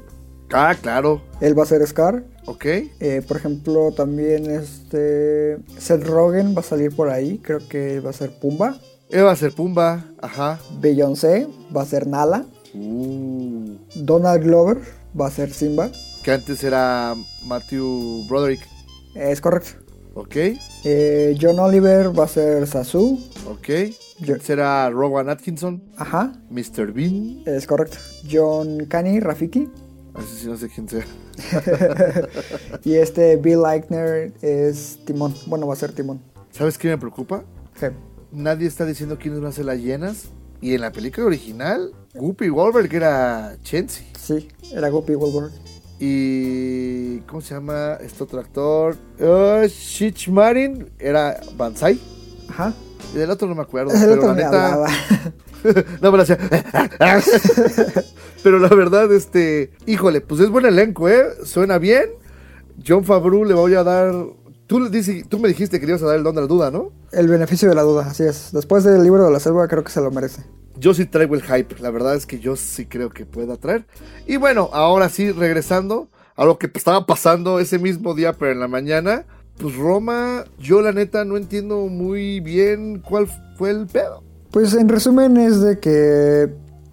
Ah, 0.52 0.74
claro. 0.80 1.22
Él 1.40 1.58
va 1.58 1.62
a 1.62 1.66
ser 1.66 1.84
Scar. 1.86 2.24
Ok. 2.46 2.64
Eh, 2.66 3.22
por 3.26 3.38
ejemplo, 3.38 3.90
también 3.92 4.50
este 4.50 5.58
Seth 5.78 6.04
Rogen 6.06 6.54
va 6.54 6.60
a 6.60 6.64
salir 6.64 6.94
por 6.94 7.08
ahí. 7.08 7.38
Creo 7.38 7.60
que 7.68 8.00
va 8.00 8.10
a 8.10 8.12
ser 8.12 8.38
Pumba. 8.38 8.76
Él 9.08 9.24
va 9.24 9.32
a 9.32 9.36
ser 9.36 9.52
Pumba. 9.52 10.04
Ajá. 10.20 10.60
Beyoncé 10.80 11.48
va 11.74 11.82
a 11.82 11.86
ser 11.86 12.06
Nala. 12.06 12.44
Uh, 12.74 13.76
Donald 13.96 14.42
Glover 14.44 14.78
va 15.18 15.28
a 15.28 15.30
ser 15.30 15.52
Simba. 15.52 15.90
que 16.22 16.32
antes 16.32 16.62
era 16.64 17.14
Matthew 17.46 18.26
Broderick. 18.28 18.60
Es 19.14 19.40
correcto. 19.40 19.83
Ok. 20.14 20.36
Eh, 20.84 21.36
John 21.40 21.58
Oliver 21.58 22.16
va 22.18 22.24
a 22.24 22.28
ser 22.28 22.66
Sasu. 22.66 23.18
Ok. 23.48 23.68
Yo- 24.20 24.38
Será 24.40 24.88
Rowan 24.90 25.28
Atkinson, 25.28 25.82
Ajá, 25.96 26.32
Mr. 26.50 26.92
Bean. 26.92 27.42
es 27.46 27.66
correcto. 27.66 27.96
John 28.30 28.86
Canny, 28.86 29.18
Rafiki. 29.20 29.68
Así 30.14 30.36
sí 30.42 30.46
no 30.46 30.56
sé 30.56 30.68
quién 30.68 30.88
sea. 30.88 31.04
Y 32.84 32.94
este 32.94 33.36
Bill 33.36 33.62
Eichner 33.66 34.32
es 34.42 34.98
Timón. 35.04 35.34
Bueno, 35.46 35.66
va 35.66 35.72
a 35.74 35.76
ser 35.76 35.92
Timón. 35.92 36.20
¿Sabes 36.52 36.78
qué 36.78 36.88
me 36.88 36.98
preocupa? 36.98 37.44
Ok. 37.76 37.92
Nadie 38.30 38.68
está 38.68 38.84
diciendo 38.86 39.18
quiénes 39.18 39.40
van 39.40 39.48
a 39.50 39.52
ser 39.52 39.64
las 39.64 39.78
llenas. 39.78 40.26
Y 40.60 40.74
en 40.74 40.80
la 40.82 40.92
película 40.92 41.26
original, 41.26 41.92
Whoopi 42.14 42.48
Goldberg 42.48 42.94
era 42.94 43.56
Chensi. 43.62 44.04
Sí, 44.18 44.48
era 44.72 44.88
Guppy 44.88 45.14
Wolverine. 45.14 45.52
Y. 46.06 47.20
¿Cómo 47.26 47.40
se 47.40 47.54
llama 47.54 47.94
este 48.00 48.22
otro 48.22 48.38
actor? 48.40 48.96
Uh, 49.18 49.66
Shich 49.66 50.28
Marin 50.28 50.90
era 50.98 51.40
Banzai. 51.56 51.98
Ajá. 52.48 52.74
Y 53.14 53.18
del 53.18 53.30
otro 53.30 53.48
no 53.48 53.54
me 53.54 53.62
acuerdo. 53.62 53.92
El 53.94 54.00
pero 54.00 54.12
otro 54.14 54.28
la 54.28 54.34
neta. 54.34 54.86
no 56.02 56.10
me 56.12 56.16
lo 56.18 56.22
hacía. 56.22 56.38
Pero 58.42 58.58
la 58.58 58.68
verdad, 58.68 59.10
este. 59.12 59.70
Híjole, 59.86 60.20
pues 60.20 60.40
es 60.40 60.50
buen 60.50 60.66
elenco, 60.66 61.08
¿eh? 61.08 61.24
Suena 61.44 61.78
bien. 61.78 62.10
John 62.86 63.04
Favreau 63.04 63.44
le 63.44 63.54
voy 63.54 63.74
a 63.74 63.82
dar. 63.82 64.12
Tú, 64.66 64.80
le 64.80 64.90
dices- 64.90 65.26
tú 65.28 65.38
me 65.38 65.48
dijiste 65.48 65.78
que 65.80 65.86
le 65.86 65.92
ibas 65.92 66.02
a 66.02 66.06
dar 66.06 66.16
el 66.16 66.22
don 66.24 66.34
de 66.34 66.40
la 66.42 66.46
duda, 66.46 66.70
¿no? 66.70 66.90
El 67.12 67.28
beneficio 67.28 67.68
de 67.68 67.74
la 67.74 67.82
duda, 67.82 68.06
así 68.10 68.24
es. 68.24 68.50
Después 68.52 68.84
del 68.84 69.02
libro 69.02 69.24
de 69.24 69.30
la 69.30 69.40
selva, 69.40 69.68
creo 69.68 69.84
que 69.84 69.92
se 69.92 70.00
lo 70.00 70.10
merece. 70.10 70.42
Yo 70.84 70.92
sí 70.92 71.06
traigo 71.06 71.34
el 71.34 71.42
hype. 71.42 71.76
La 71.80 71.90
verdad 71.90 72.14
es 72.14 72.26
que 72.26 72.40
yo 72.40 72.56
sí 72.56 72.84
creo 72.84 73.08
que 73.08 73.24
pueda 73.24 73.56
traer. 73.56 73.86
Y 74.26 74.36
bueno, 74.36 74.68
ahora 74.70 75.08
sí, 75.08 75.32
regresando 75.32 76.08
a 76.36 76.44
lo 76.44 76.58
que 76.58 76.66
estaba 76.74 77.06
pasando 77.06 77.58
ese 77.58 77.78
mismo 77.78 78.12
día, 78.12 78.34
pero 78.34 78.52
en 78.52 78.60
la 78.60 78.68
mañana. 78.68 79.24
Pues 79.56 79.76
Roma, 79.76 80.44
yo 80.58 80.82
la 80.82 80.92
neta 80.92 81.24
no 81.24 81.38
entiendo 81.38 81.86
muy 81.86 82.40
bien 82.40 83.00
cuál 83.00 83.28
fue 83.56 83.70
el 83.70 83.86
pedo. 83.86 84.22
Pues 84.50 84.74
en 84.74 84.90
resumen 84.90 85.38
es 85.38 85.62
de 85.62 85.78
que 85.78 86.52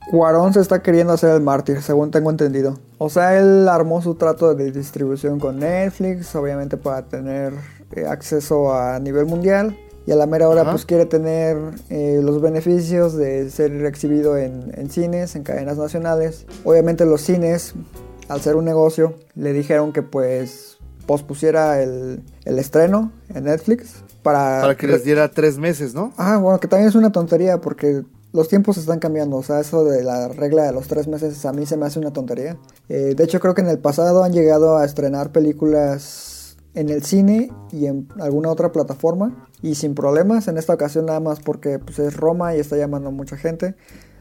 Cuarón 0.09 0.53
se 0.53 0.61
está 0.61 0.81
queriendo 0.81 1.11
hacer 1.11 1.31
el 1.35 1.41
mártir, 1.41 1.81
según 1.81 2.11
tengo 2.11 2.29
entendido. 2.29 2.79
O 2.97 3.09
sea, 3.09 3.37
él 3.37 3.67
armó 3.67 4.01
su 4.01 4.15
trato 4.15 4.55
de 4.55 4.71
distribución 4.71 5.37
con 5.37 5.59
Netflix, 5.59 6.33
obviamente 6.33 6.77
para 6.77 7.01
tener 7.01 7.51
eh, 7.91 8.05
acceso 8.05 8.73
a 8.73 8.97
nivel 8.99 9.25
mundial. 9.25 9.75
Y 10.05 10.11
a 10.11 10.15
la 10.15 10.25
mera 10.25 10.49
hora 10.49 10.61
Ajá. 10.61 10.71
pues 10.71 10.85
quiere 10.85 11.05
tener 11.05 11.57
eh, 11.89 12.19
los 12.23 12.41
beneficios 12.41 13.15
de 13.15 13.49
ser 13.51 13.85
exhibido 13.85 14.37
en, 14.37 14.71
en 14.75 14.89
cines, 14.89 15.35
en 15.35 15.43
cadenas 15.43 15.77
nacionales. 15.77 16.45
Obviamente 16.63 17.05
los 17.05 17.21
cines, 17.21 17.73
al 18.27 18.41
ser 18.41 18.55
un 18.55 18.65
negocio, 18.65 19.15
le 19.35 19.53
dijeron 19.53 19.93
que 19.93 20.01
pues 20.01 20.77
pospusiera 21.05 21.81
el, 21.81 22.23
el 22.45 22.59
estreno 22.59 23.11
en 23.33 23.43
Netflix 23.43 24.03
para... 24.23 24.61
Para 24.61 24.75
que 24.77 24.87
les 24.87 25.03
diera 25.03 25.29
tres 25.29 25.57
meses, 25.57 25.93
¿no? 25.93 26.13
Ah, 26.17 26.37
bueno, 26.37 26.59
que 26.59 26.67
también 26.67 26.89
es 26.89 26.95
una 26.95 27.11
tontería 27.11 27.59
porque 27.59 28.03
los 28.33 28.47
tiempos 28.47 28.77
están 28.77 28.99
cambiando. 28.99 29.37
O 29.37 29.43
sea, 29.43 29.59
eso 29.59 29.83
de 29.83 30.03
la 30.03 30.29
regla 30.29 30.63
de 30.63 30.71
los 30.71 30.87
tres 30.87 31.07
meses 31.07 31.45
a 31.45 31.53
mí 31.53 31.65
se 31.65 31.77
me 31.77 31.85
hace 31.85 31.99
una 31.99 32.11
tontería. 32.11 32.57
Eh, 32.89 33.13
de 33.15 33.23
hecho, 33.23 33.39
creo 33.39 33.53
que 33.53 33.61
en 33.61 33.67
el 33.67 33.79
pasado 33.79 34.23
han 34.23 34.31
llegado 34.31 34.77
a 34.77 34.85
estrenar 34.85 35.31
películas 35.31 36.30
en 36.73 36.89
el 36.89 37.03
cine 37.03 37.51
y 37.71 37.85
en 37.85 38.07
alguna 38.19 38.49
otra 38.49 38.71
plataforma 38.71 39.47
y 39.61 39.75
sin 39.75 39.95
problemas. 39.95 40.47
En 40.47 40.57
esta 40.57 40.73
ocasión 40.73 41.05
nada 41.05 41.19
más 41.19 41.39
porque 41.39 41.79
pues, 41.79 41.99
es 41.99 42.15
Roma 42.15 42.55
y 42.55 42.59
está 42.59 42.77
llamando 42.77 43.09
a 43.09 43.11
mucha 43.11 43.37
gente. 43.37 43.75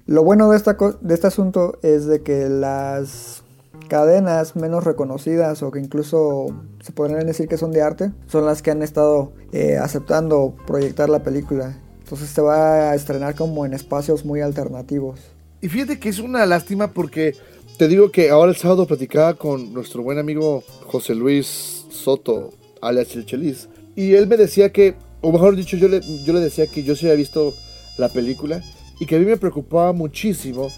Lo 0.06 0.24
bueno 0.24 0.50
de, 0.50 0.56
esta 0.56 0.76
de 1.00 1.14
este 1.14 1.26
asunto 1.26 1.78
es 1.82 2.06
de 2.06 2.22
que 2.22 2.48
las 2.48 3.44
cadenas 3.88 4.56
menos 4.56 4.84
reconocidas 4.84 5.62
o 5.62 5.70
que 5.70 5.80
incluso 5.80 6.46
se 6.80 6.92
podrían 6.92 7.26
decir 7.26 7.48
que 7.48 7.56
son 7.56 7.72
de 7.72 7.82
arte 7.82 8.12
son 8.26 8.46
las 8.46 8.62
que 8.62 8.70
han 8.70 8.82
estado 8.82 9.32
eh, 9.52 9.76
aceptando 9.78 10.54
proyectar 10.66 11.08
la 11.08 11.22
película. 11.22 11.76
Entonces 11.98 12.30
se 12.30 12.40
va 12.40 12.90
a 12.90 12.94
estrenar 12.94 13.34
como 13.34 13.66
en 13.66 13.74
espacios 13.74 14.24
muy 14.24 14.40
alternativos. 14.40 15.20
Y 15.60 15.68
fíjate 15.68 16.00
que 16.00 16.08
es 16.08 16.18
una 16.18 16.46
lástima 16.46 16.88
porque 16.88 17.34
te 17.78 17.86
digo 17.86 18.10
que 18.10 18.30
ahora 18.30 18.50
el 18.50 18.56
sábado 18.56 18.86
platicaba 18.86 19.34
con 19.34 19.72
nuestro 19.72 20.02
buen 20.02 20.18
amigo 20.18 20.62
José 20.86 21.14
Luis 21.14 21.79
Soto, 22.00 22.52
alias 22.80 23.14
El 23.14 23.26
Chelis, 23.26 23.68
y 23.96 24.14
él 24.14 24.26
me 24.26 24.36
decía 24.36 24.72
que, 24.72 24.94
o 25.20 25.32
mejor 25.32 25.56
dicho, 25.56 25.76
yo 25.76 25.88
le, 25.88 26.00
yo 26.24 26.32
le 26.32 26.40
decía 26.40 26.66
que 26.66 26.82
yo 26.82 26.96
sí 26.96 27.06
había 27.06 27.16
visto 27.16 27.54
la 27.98 28.08
película 28.08 28.62
y 28.98 29.06
que 29.06 29.16
a 29.16 29.18
mí 29.18 29.24
me 29.26 29.36
preocupaba 29.36 29.92
muchísimo 29.92 30.70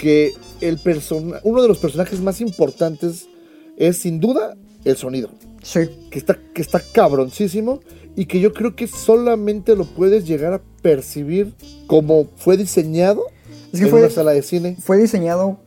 que 0.00 0.32
el 0.60 0.78
persona, 0.78 1.40
uno 1.44 1.62
de 1.62 1.68
los 1.68 1.78
personajes 1.78 2.20
más 2.20 2.40
importantes 2.40 3.28
es 3.76 3.96
sin 3.98 4.20
duda 4.20 4.56
el 4.84 4.96
sonido. 4.96 5.30
Sí, 5.62 5.80
que 6.10 6.18
está, 6.18 6.38
que 6.54 6.62
está 6.62 6.80
cabroncísimo 6.92 7.80
y 8.16 8.26
que 8.26 8.40
yo 8.40 8.52
creo 8.52 8.74
que 8.76 8.86
solamente 8.86 9.74
lo 9.76 9.84
puedes 9.84 10.26
llegar 10.26 10.52
a 10.52 10.60
percibir 10.82 11.52
como 11.86 12.28
fue 12.36 12.56
diseñado 12.56 13.24
Es 13.72 13.78
que 13.80 13.86
en 13.86 13.90
fue- 13.90 14.00
una 14.00 14.10
sala 14.10 14.32
de 14.32 14.42
cine. 14.42 14.76
fue 14.80 14.98
diseñado 14.98 15.58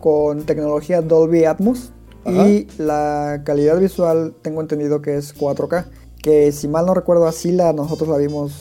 con 0.00 0.44
tecnología 0.44 1.00
Dolby 1.02 1.44
Atmos 1.44 1.90
Ajá. 2.24 2.48
y 2.48 2.66
la 2.78 3.42
calidad 3.44 3.78
visual 3.78 4.34
tengo 4.42 4.60
entendido 4.60 5.00
que 5.02 5.16
es 5.16 5.34
4K. 5.36 5.86
Que 6.22 6.52
si 6.52 6.68
mal 6.68 6.86
no 6.86 6.94
recuerdo 6.94 7.26
así 7.26 7.52
la 7.52 7.72
nosotros 7.72 8.08
la 8.08 8.16
vimos 8.16 8.52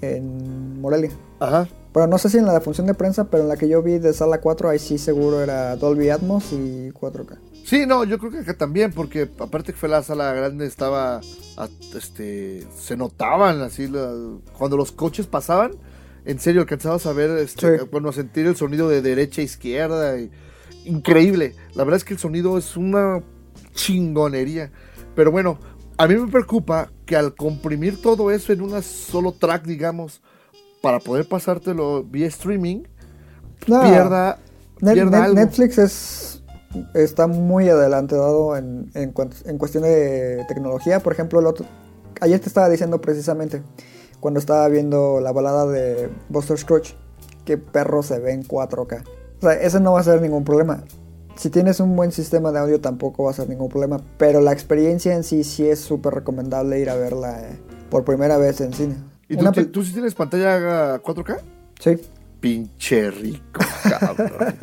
en 0.00 0.80
Morelia. 0.80 1.10
Ajá. 1.40 1.68
Bueno, 1.92 2.06
no 2.08 2.18
sé 2.18 2.30
si 2.30 2.38
en 2.38 2.46
la 2.46 2.54
de 2.54 2.60
función 2.60 2.86
de 2.86 2.94
prensa, 2.94 3.24
pero 3.24 3.42
en 3.42 3.48
la 3.50 3.56
que 3.56 3.68
yo 3.68 3.82
vi 3.82 3.98
de 3.98 4.12
sala 4.14 4.40
4, 4.40 4.70
ahí 4.70 4.78
sí 4.78 4.96
seguro 4.98 5.42
era 5.42 5.76
Dolby 5.76 6.08
Atmos 6.10 6.52
y 6.52 6.90
4K. 6.92 7.38
Sí, 7.66 7.84
no, 7.86 8.04
yo 8.04 8.18
creo 8.18 8.30
que 8.30 8.38
acá 8.38 8.54
también, 8.56 8.92
porque 8.92 9.28
aparte 9.38 9.72
que 9.72 9.78
fue 9.78 9.88
la 9.88 10.02
sala 10.02 10.32
grande, 10.32 10.64
estaba, 10.66 11.20
este, 11.94 12.64
se 12.76 12.96
notaban 12.96 13.60
así, 13.60 13.88
la- 13.88 14.14
cuando 14.56 14.76
los 14.76 14.92
coches 14.92 15.26
pasaban, 15.26 15.72
en 16.24 16.38
serio, 16.38 16.62
alcanzabas 16.62 17.04
a 17.06 17.12
ver, 17.12 17.30
este, 17.38 17.78
Sí. 17.80 17.84
bueno, 17.90 18.08
a 18.08 18.12
sentir 18.12 18.46
el 18.46 18.56
sonido 18.56 18.88
de 18.88 19.02
derecha 19.02 19.40
a 19.42 19.44
izquierda, 19.44 20.18
y- 20.18 20.30
increíble, 20.84 21.54
la 21.74 21.84
verdad 21.84 21.96
es 21.98 22.04
que 22.04 22.14
el 22.14 22.20
sonido 22.20 22.58
es 22.58 22.76
una 22.76 23.22
chingonería, 23.74 24.70
pero 25.14 25.30
bueno, 25.30 25.58
a 25.96 26.06
mí 26.06 26.14
me 26.16 26.28
preocupa 26.30 26.90
que 27.06 27.16
al 27.16 27.34
comprimir 27.34 28.00
todo 28.00 28.30
eso 28.30 28.52
en 28.52 28.60
una 28.62 28.82
solo 28.82 29.32
track, 29.32 29.64
digamos, 29.64 30.22
para 30.80 30.98
poder 30.98 31.28
pasártelo 31.28 32.02
vía 32.04 32.26
streaming, 32.26 32.82
No, 33.66 33.82
pierda, 33.82 34.38
Net- 34.80 34.94
pierda 34.94 35.18
Net- 35.18 35.24
algo. 35.24 35.34
Netflix 35.36 35.78
es, 35.78 36.42
está 36.94 37.26
muy 37.26 37.68
adelantado 37.68 38.56
en, 38.56 38.90
en 38.94 39.12
cuestión 39.58 39.84
de 39.84 40.44
tecnología. 40.48 41.00
Por 41.00 41.12
ejemplo, 41.12 41.38
el 41.40 41.46
otro, 41.46 41.66
ayer 42.20 42.40
te 42.40 42.48
estaba 42.48 42.68
diciendo 42.68 43.00
precisamente, 43.00 43.62
cuando 44.18 44.40
estaba 44.40 44.66
viendo 44.68 45.20
la 45.20 45.30
balada 45.32 45.66
de 45.66 46.08
Buster 46.28 46.58
Scrooge, 46.58 46.94
que 47.44 47.58
perro 47.58 48.02
se 48.02 48.18
ve 48.18 48.32
en 48.32 48.42
4K. 48.44 49.04
O 49.42 49.46
sea, 49.46 49.54
ese 49.54 49.80
no 49.80 49.92
va 49.92 50.00
a 50.00 50.04
ser 50.04 50.20
ningún 50.22 50.44
problema. 50.44 50.84
Si 51.34 51.50
tienes 51.50 51.80
un 51.80 51.96
buen 51.96 52.12
sistema 52.12 52.52
de 52.52 52.60
audio 52.60 52.80
tampoco 52.80 53.24
va 53.24 53.30
a 53.30 53.34
ser 53.34 53.48
ningún 53.48 53.68
problema. 53.68 54.00
Pero 54.18 54.40
la 54.40 54.52
experiencia 54.52 55.14
en 55.14 55.24
sí 55.24 55.42
sí 55.44 55.66
es 55.68 55.80
súper 55.80 56.14
recomendable 56.14 56.78
ir 56.78 56.88
a 56.90 56.94
verla 56.94 57.40
eh, 57.42 57.58
por 57.90 58.04
primera 58.04 58.36
vez 58.36 58.60
en 58.60 58.72
cine. 58.72 58.96
¿Y 59.28 59.36
tú, 59.36 59.44
pel- 59.46 59.84
sí 59.84 59.92
tienes 59.92 60.14
pantalla 60.14 61.02
4K? 61.02 61.38
Sí. 61.80 61.98
Pinche 62.38 63.10
rico, 63.10 63.60
cabrón. 63.82 64.54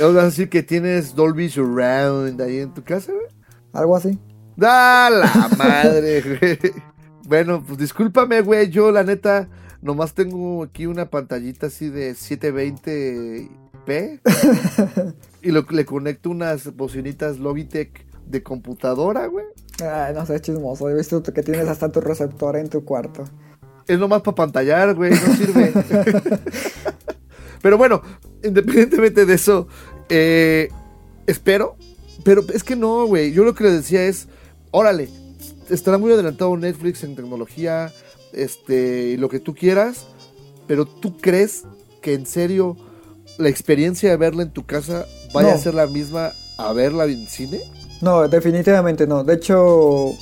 ¿Vas 0.00 0.16
a 0.16 0.24
decir 0.24 0.48
que 0.48 0.62
tienes 0.62 1.14
Dolby 1.14 1.48
Surround 1.48 2.40
ahí 2.40 2.58
en 2.58 2.72
tu 2.74 2.82
casa, 2.82 3.12
güey? 3.12 3.26
Algo 3.72 3.96
así. 3.96 4.18
¡Da 4.56 5.08
la 5.08 5.48
madre, 5.56 6.20
güey! 6.40 6.58
Bueno, 7.26 7.62
pues 7.66 7.78
discúlpame, 7.78 8.40
güey. 8.42 8.68
Yo, 8.70 8.90
la 8.92 9.04
neta, 9.04 9.48
nomás 9.80 10.14
tengo 10.14 10.62
aquí 10.64 10.86
una 10.86 11.08
pantallita 11.10 11.66
así 11.68 11.88
de 11.90 12.14
720p. 13.86 15.12
y 15.42 15.50
lo, 15.50 15.66
le 15.70 15.84
conecto 15.84 16.30
unas 16.30 16.74
bocinitas 16.76 17.38
Logitech 17.38 18.06
de 18.26 18.42
computadora, 18.42 19.26
güey. 19.26 19.46
Ay, 19.82 20.14
no 20.14 20.24
sé, 20.26 20.40
chismoso. 20.40 20.88
He 20.88 20.94
visto 20.94 21.22
que 21.22 21.42
tienes 21.42 21.68
hasta 21.68 21.90
tu 21.90 22.00
receptor 22.00 22.56
en 22.56 22.68
tu 22.68 22.84
cuarto. 22.84 23.24
Es 23.86 23.98
nomás 23.98 24.22
para 24.22 24.34
pantallar, 24.34 24.94
güey, 24.94 25.12
no 25.12 25.34
sirve. 25.34 25.72
pero 27.62 27.76
bueno, 27.76 28.02
independientemente 28.42 29.26
de 29.26 29.34
eso, 29.34 29.66
eh, 30.08 30.68
espero. 31.26 31.76
Pero 32.24 32.44
es 32.52 32.62
que 32.62 32.76
no, 32.76 33.06
güey. 33.06 33.32
Yo 33.32 33.44
lo 33.44 33.54
que 33.54 33.64
le 33.64 33.70
decía 33.70 34.04
es, 34.04 34.28
órale, 34.70 35.08
estará 35.68 35.98
muy 35.98 36.12
adelantado 36.12 36.56
Netflix 36.56 37.02
en 37.02 37.16
tecnología, 37.16 37.92
este, 38.32 39.08
y 39.08 39.16
lo 39.16 39.28
que 39.28 39.40
tú 39.40 39.54
quieras, 39.54 40.06
pero 40.66 40.86
tú 40.86 41.16
crees 41.18 41.64
que 42.00 42.14
en 42.14 42.26
serio 42.26 42.76
la 43.38 43.48
experiencia 43.48 44.10
de 44.10 44.16
verla 44.16 44.42
en 44.42 44.50
tu 44.50 44.64
casa 44.66 45.06
vaya 45.32 45.48
No. 45.50 45.54
a 45.54 45.58
ser 45.58 45.74
la 45.74 45.86
misma 45.86 46.32
a 46.58 46.72
verla 46.72 47.04
en 47.04 47.26
cine? 47.28 47.60
No, 48.00 48.26
definitivamente 48.28 49.06
no. 49.06 49.24
De 49.24 49.34
hecho, 49.34 50.12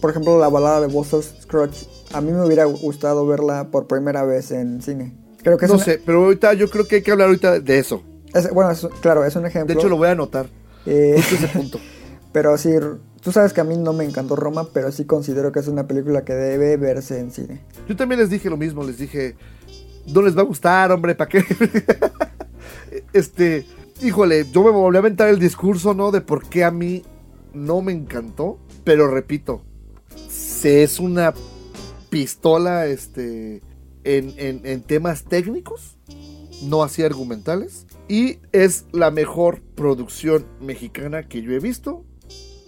por 0.00 0.10
ejemplo, 0.10 0.38
la 0.38 0.48
balada 0.48 0.80
de 0.82 0.86
Buster 0.88 1.22
Scrooge, 1.22 1.86
a 2.12 2.20
mí 2.20 2.32
me 2.32 2.44
hubiera 2.44 2.64
gustado 2.64 3.26
verla 3.26 3.68
por 3.70 3.86
primera 3.86 4.24
vez 4.24 4.50
en 4.50 4.82
cine. 4.82 5.14
Creo 5.42 5.56
que 5.58 5.66
No 5.66 5.74
una- 5.74 5.84
sé, 5.84 6.00
pero 6.04 6.24
ahorita 6.24 6.52
yo 6.54 6.68
creo 6.68 6.86
que 6.86 6.96
hay 6.96 7.02
que 7.02 7.10
hablar 7.12 7.28
ahorita 7.28 7.60
de 7.60 7.78
eso. 7.78 8.02
es- 8.34 8.50
bueno, 8.50 8.70
es- 8.70 8.86
claro, 9.00 9.24
es 9.24 9.34
un 9.36 9.42
De 9.42 9.48
ejemplo. 9.48 9.78
hecho, 9.78 9.88
lo 9.88 9.96
voy 9.96 10.08
a 10.08 10.12
anotar. 10.12 10.46
Eh, 10.86 11.14
Justo 11.16 11.34
ese 11.34 11.48
punto. 11.48 11.80
pero 12.32 12.56
sí, 12.58 12.70
tú 13.22 13.32
sabes 13.32 13.52
que 13.52 13.60
a 13.60 13.64
mí 13.64 13.76
no 13.76 13.92
me 13.92 14.04
encantó 14.04 14.36
Roma, 14.36 14.68
pero 14.72 14.92
sí 14.92 15.04
considero 15.04 15.50
que 15.50 15.60
es 15.60 15.66
una 15.68 15.86
película 15.86 16.24
que 16.24 16.34
debe 16.34 16.76
verse 16.76 17.18
en 17.18 17.30
cine. 17.32 17.60
Yo 17.88 17.96
también 17.96 18.20
les 18.20 18.30
dije 18.30 18.48
lo 18.50 18.56
mismo, 18.56 18.84
les 18.84 18.98
dije, 18.98 19.34
no 20.06 20.22
les 20.22 20.36
va 20.36 20.42
a 20.42 20.44
gustar, 20.44 20.92
hombre, 20.92 21.14
¿para 21.14 21.28
qué? 21.28 21.42
este, 23.12 23.66
híjole, 24.02 24.46
yo 24.52 24.62
me 24.64 24.70
volví 24.70 24.96
a 24.96 25.00
aventar 25.00 25.28
el 25.28 25.38
discurso, 25.38 25.94
¿no? 25.94 26.10
De 26.10 26.20
por 26.20 26.48
qué 26.48 26.64
a 26.64 26.70
mí 26.70 27.02
no 27.52 27.82
me 27.82 27.92
encantó, 27.92 28.58
pero 28.84 29.08
repito, 29.08 29.62
se 30.28 30.82
es 30.82 30.98
una 31.00 31.34
pistola, 32.08 32.86
este, 32.86 33.62
en, 34.04 34.34
en- 34.36 34.60
en 34.64 34.82
temas 34.82 35.24
técnicos, 35.24 35.96
no 36.64 36.82
así 36.82 37.02
argumentales, 37.02 37.86
y 38.08 38.38
es 38.52 38.86
la 38.92 39.10
mejor 39.10 39.62
producción 39.74 40.44
mexicana 40.60 41.28
que 41.28 41.42
yo 41.42 41.52
he 41.52 41.60
visto 41.60 42.04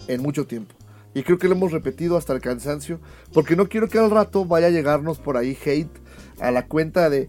en 0.08 0.22
mucho 0.22 0.46
tiempo. 0.46 0.74
Y 1.14 1.24
creo 1.24 1.38
que 1.38 1.48
lo 1.48 1.54
hemos 1.54 1.72
repetido 1.72 2.16
hasta 2.16 2.32
el 2.32 2.40
cansancio, 2.40 3.00
porque 3.34 3.56
no 3.56 3.68
quiero 3.68 3.88
que 3.88 3.98
al 3.98 4.10
rato 4.10 4.44
vaya 4.46 4.68
a 4.68 4.70
llegarnos 4.70 5.18
por 5.18 5.36
ahí 5.36 5.56
hate 5.64 5.90
a 6.40 6.50
la 6.50 6.66
cuenta 6.66 7.10
de 7.10 7.28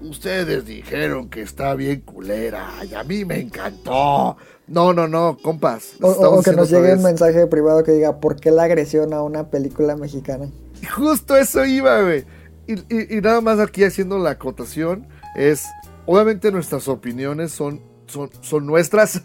ustedes 0.00 0.64
dijeron 0.66 1.28
que 1.28 1.42
está 1.42 1.74
bien 1.74 2.00
culera 2.00 2.70
y 2.88 2.94
a 2.94 3.02
mí 3.04 3.24
me 3.24 3.40
encantó. 3.40 4.36
No, 4.66 4.92
no, 4.92 5.06
no, 5.08 5.36
compas. 5.42 5.92
O, 6.00 6.08
o- 6.10 6.42
que 6.42 6.52
nos 6.52 6.70
llegue 6.70 6.94
un 6.94 7.02
mensaje 7.02 7.46
privado 7.46 7.82
que 7.84 7.92
diga, 7.92 8.18
¿por 8.20 8.36
qué 8.36 8.50
la 8.50 8.64
agresión 8.64 9.12
a 9.12 9.22
una 9.22 9.50
película 9.50 9.96
mexicana? 9.96 10.48
Justo 10.94 11.36
eso 11.36 11.64
iba, 11.64 12.00
güey. 12.02 12.24
Y, 12.66 12.74
y- 12.94 13.18
y 13.18 13.20
nada 13.20 13.40
más 13.40 13.58
aquí 13.60 13.84
haciendo 13.84 14.18
la 14.18 14.30
acotación 14.30 15.06
es, 15.36 15.64
obviamente 16.06 16.50
nuestras 16.50 16.88
opiniones 16.88 17.52
son, 17.52 17.80
son, 18.06 18.30
son 18.40 18.66
nuestras. 18.66 19.22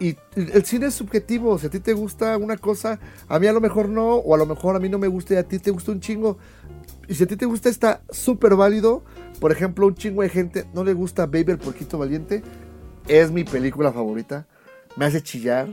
Y 0.00 0.16
el 0.34 0.64
cine 0.64 0.86
es 0.86 0.94
subjetivo. 0.94 1.58
Si 1.58 1.66
a 1.66 1.70
ti 1.70 1.80
te 1.80 1.92
gusta 1.92 2.36
una 2.36 2.56
cosa, 2.56 2.98
a 3.28 3.38
mí 3.38 3.46
a 3.46 3.52
lo 3.52 3.60
mejor 3.60 3.88
no, 3.88 4.14
o 4.16 4.34
a 4.34 4.38
lo 4.38 4.46
mejor 4.46 4.76
a 4.76 4.80
mí 4.80 4.88
no 4.88 4.98
me 4.98 5.06
gusta 5.06 5.34
y 5.34 5.36
a 5.36 5.44
ti 5.44 5.58
te 5.58 5.70
gusta 5.70 5.92
un 5.92 6.00
chingo. 6.00 6.38
Y 7.08 7.14
si 7.14 7.24
a 7.24 7.26
ti 7.26 7.36
te 7.36 7.46
gusta, 7.46 7.68
está 7.68 8.02
súper 8.10 8.56
válido. 8.56 9.04
Por 9.40 9.52
ejemplo, 9.52 9.86
un 9.86 9.94
chingo 9.94 10.22
de 10.22 10.28
gente 10.28 10.64
no 10.74 10.84
le 10.84 10.94
gusta 10.94 11.26
Baby 11.26 11.52
el 11.52 11.58
Porquito 11.58 11.98
Valiente. 11.98 12.42
Es 13.06 13.30
mi 13.30 13.44
película 13.44 13.92
favorita. 13.92 14.46
Me 14.96 15.04
hace 15.04 15.22
chillar. 15.22 15.68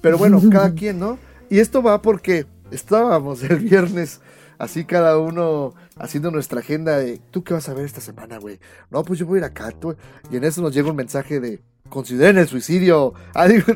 Pero 0.00 0.18
bueno, 0.18 0.40
cada 0.50 0.72
quien, 0.74 0.98
¿no? 0.98 1.18
Y 1.48 1.58
esto 1.58 1.82
va 1.82 2.00
porque 2.02 2.46
estábamos 2.70 3.42
el 3.42 3.58
viernes, 3.58 4.20
así 4.58 4.84
cada 4.84 5.18
uno 5.18 5.74
haciendo 5.96 6.30
nuestra 6.30 6.60
agenda 6.60 6.98
de, 6.98 7.20
¿tú 7.30 7.44
qué 7.44 7.54
vas 7.54 7.68
a 7.68 7.74
ver 7.74 7.84
esta 7.84 8.00
semana, 8.00 8.38
güey? 8.38 8.58
No, 8.90 9.04
pues 9.04 9.18
yo 9.18 9.26
voy 9.26 9.36
a 9.36 9.38
ir 9.40 9.44
acá, 9.44 9.70
tú. 9.70 9.94
Y 10.30 10.36
en 10.36 10.44
eso 10.44 10.62
nos 10.62 10.74
llega 10.74 10.90
un 10.90 10.96
mensaje 10.96 11.40
de, 11.40 11.60
consideren 11.88 12.38
el 12.38 12.48
suicidio. 12.48 13.14
Ah, 13.34 13.48
digo, 13.48 13.66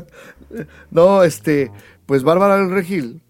no, 0.90 1.22
este, 1.22 1.70
pues 2.06 2.22
Bárbara 2.22 2.56
del 2.56 2.70
Regil, 2.70 3.20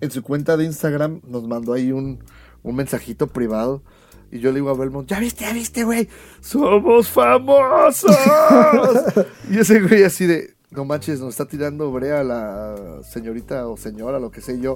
en 0.00 0.10
su 0.10 0.22
cuenta 0.22 0.56
de 0.56 0.64
Instagram, 0.64 1.20
nos 1.26 1.46
mandó 1.46 1.72
ahí 1.72 1.90
un, 1.92 2.20
un 2.62 2.76
mensajito 2.76 3.26
privado. 3.26 3.82
Y 4.30 4.40
yo 4.40 4.50
le 4.50 4.56
digo 4.56 4.70
a 4.70 4.74
Belmont, 4.74 5.08
¿ya 5.08 5.20
viste, 5.20 5.44
ya 5.44 5.52
viste, 5.52 5.84
güey? 5.84 6.08
¡Somos 6.40 7.08
famosos! 7.08 8.16
y 9.50 9.58
ese 9.58 9.80
güey 9.80 10.02
así 10.02 10.26
de, 10.26 10.54
no 10.70 10.84
manches, 10.84 11.20
nos 11.20 11.30
está 11.30 11.46
tirando 11.46 11.90
brea 11.92 12.22
la 12.24 13.00
señorita 13.02 13.68
o 13.68 13.76
señora, 13.76 14.18
lo 14.18 14.30
que 14.30 14.40
sé 14.40 14.60
yo. 14.60 14.74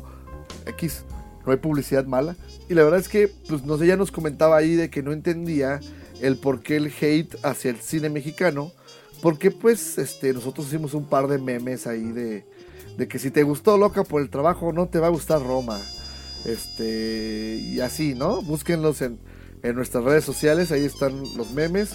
X, 0.67 1.05
no 1.45 1.53
hay 1.53 1.59
publicidad 1.59 2.05
mala. 2.07 2.37
Y 2.69 2.75
la 2.75 2.85
verdad 2.85 3.01
es 3.01 3.09
que, 3.09 3.29
pues, 3.49 3.65
no 3.65 3.77
sé, 3.77 3.85
ella 3.85 3.97
nos 3.97 4.13
comentaba 4.13 4.57
ahí 4.57 4.75
de 4.75 4.91
que 4.91 5.03
no 5.03 5.13
entendía 5.13 5.81
el 6.23 6.37
por 6.37 6.63
qué 6.63 6.77
el 6.77 6.93
hate 7.01 7.37
hacia 7.43 7.71
el 7.71 7.81
cine 7.81 8.09
mexicano. 8.09 8.73
Porque, 9.23 9.51
pues, 9.51 9.99
este, 9.99 10.33
nosotros 10.33 10.69
hicimos 10.69 10.95
un 10.95 11.05
par 11.05 11.29
de 11.29 11.39
memes 11.39 11.87
ahí 11.87 12.13
de, 12.13 12.45
de 12.97 13.09
que 13.09 13.19
si 13.19 13.31
te 13.31 13.43
gustó 13.43 13.77
Loca 13.77 14.05
por 14.05 14.23
el 14.23 14.31
trabajo, 14.31 14.73
no 14.73 14.89
te 14.89 14.99
va 14.99 15.09
a 15.09 15.11
gustar 15.11 15.43
Roma. 15.43 15.79
Este, 16.47 17.57
y 17.61 17.81
así, 17.81 18.15
¿no? 18.15 18.41
Búsquenlos 18.43 19.03
en, 19.03 19.19
en 19.63 19.77
nuestras 19.77 20.05
redes 20.05 20.25
sociales, 20.25 20.73
ahí 20.73 20.85
están 20.85 21.23
los 21.37 21.53
memes. 21.53 21.95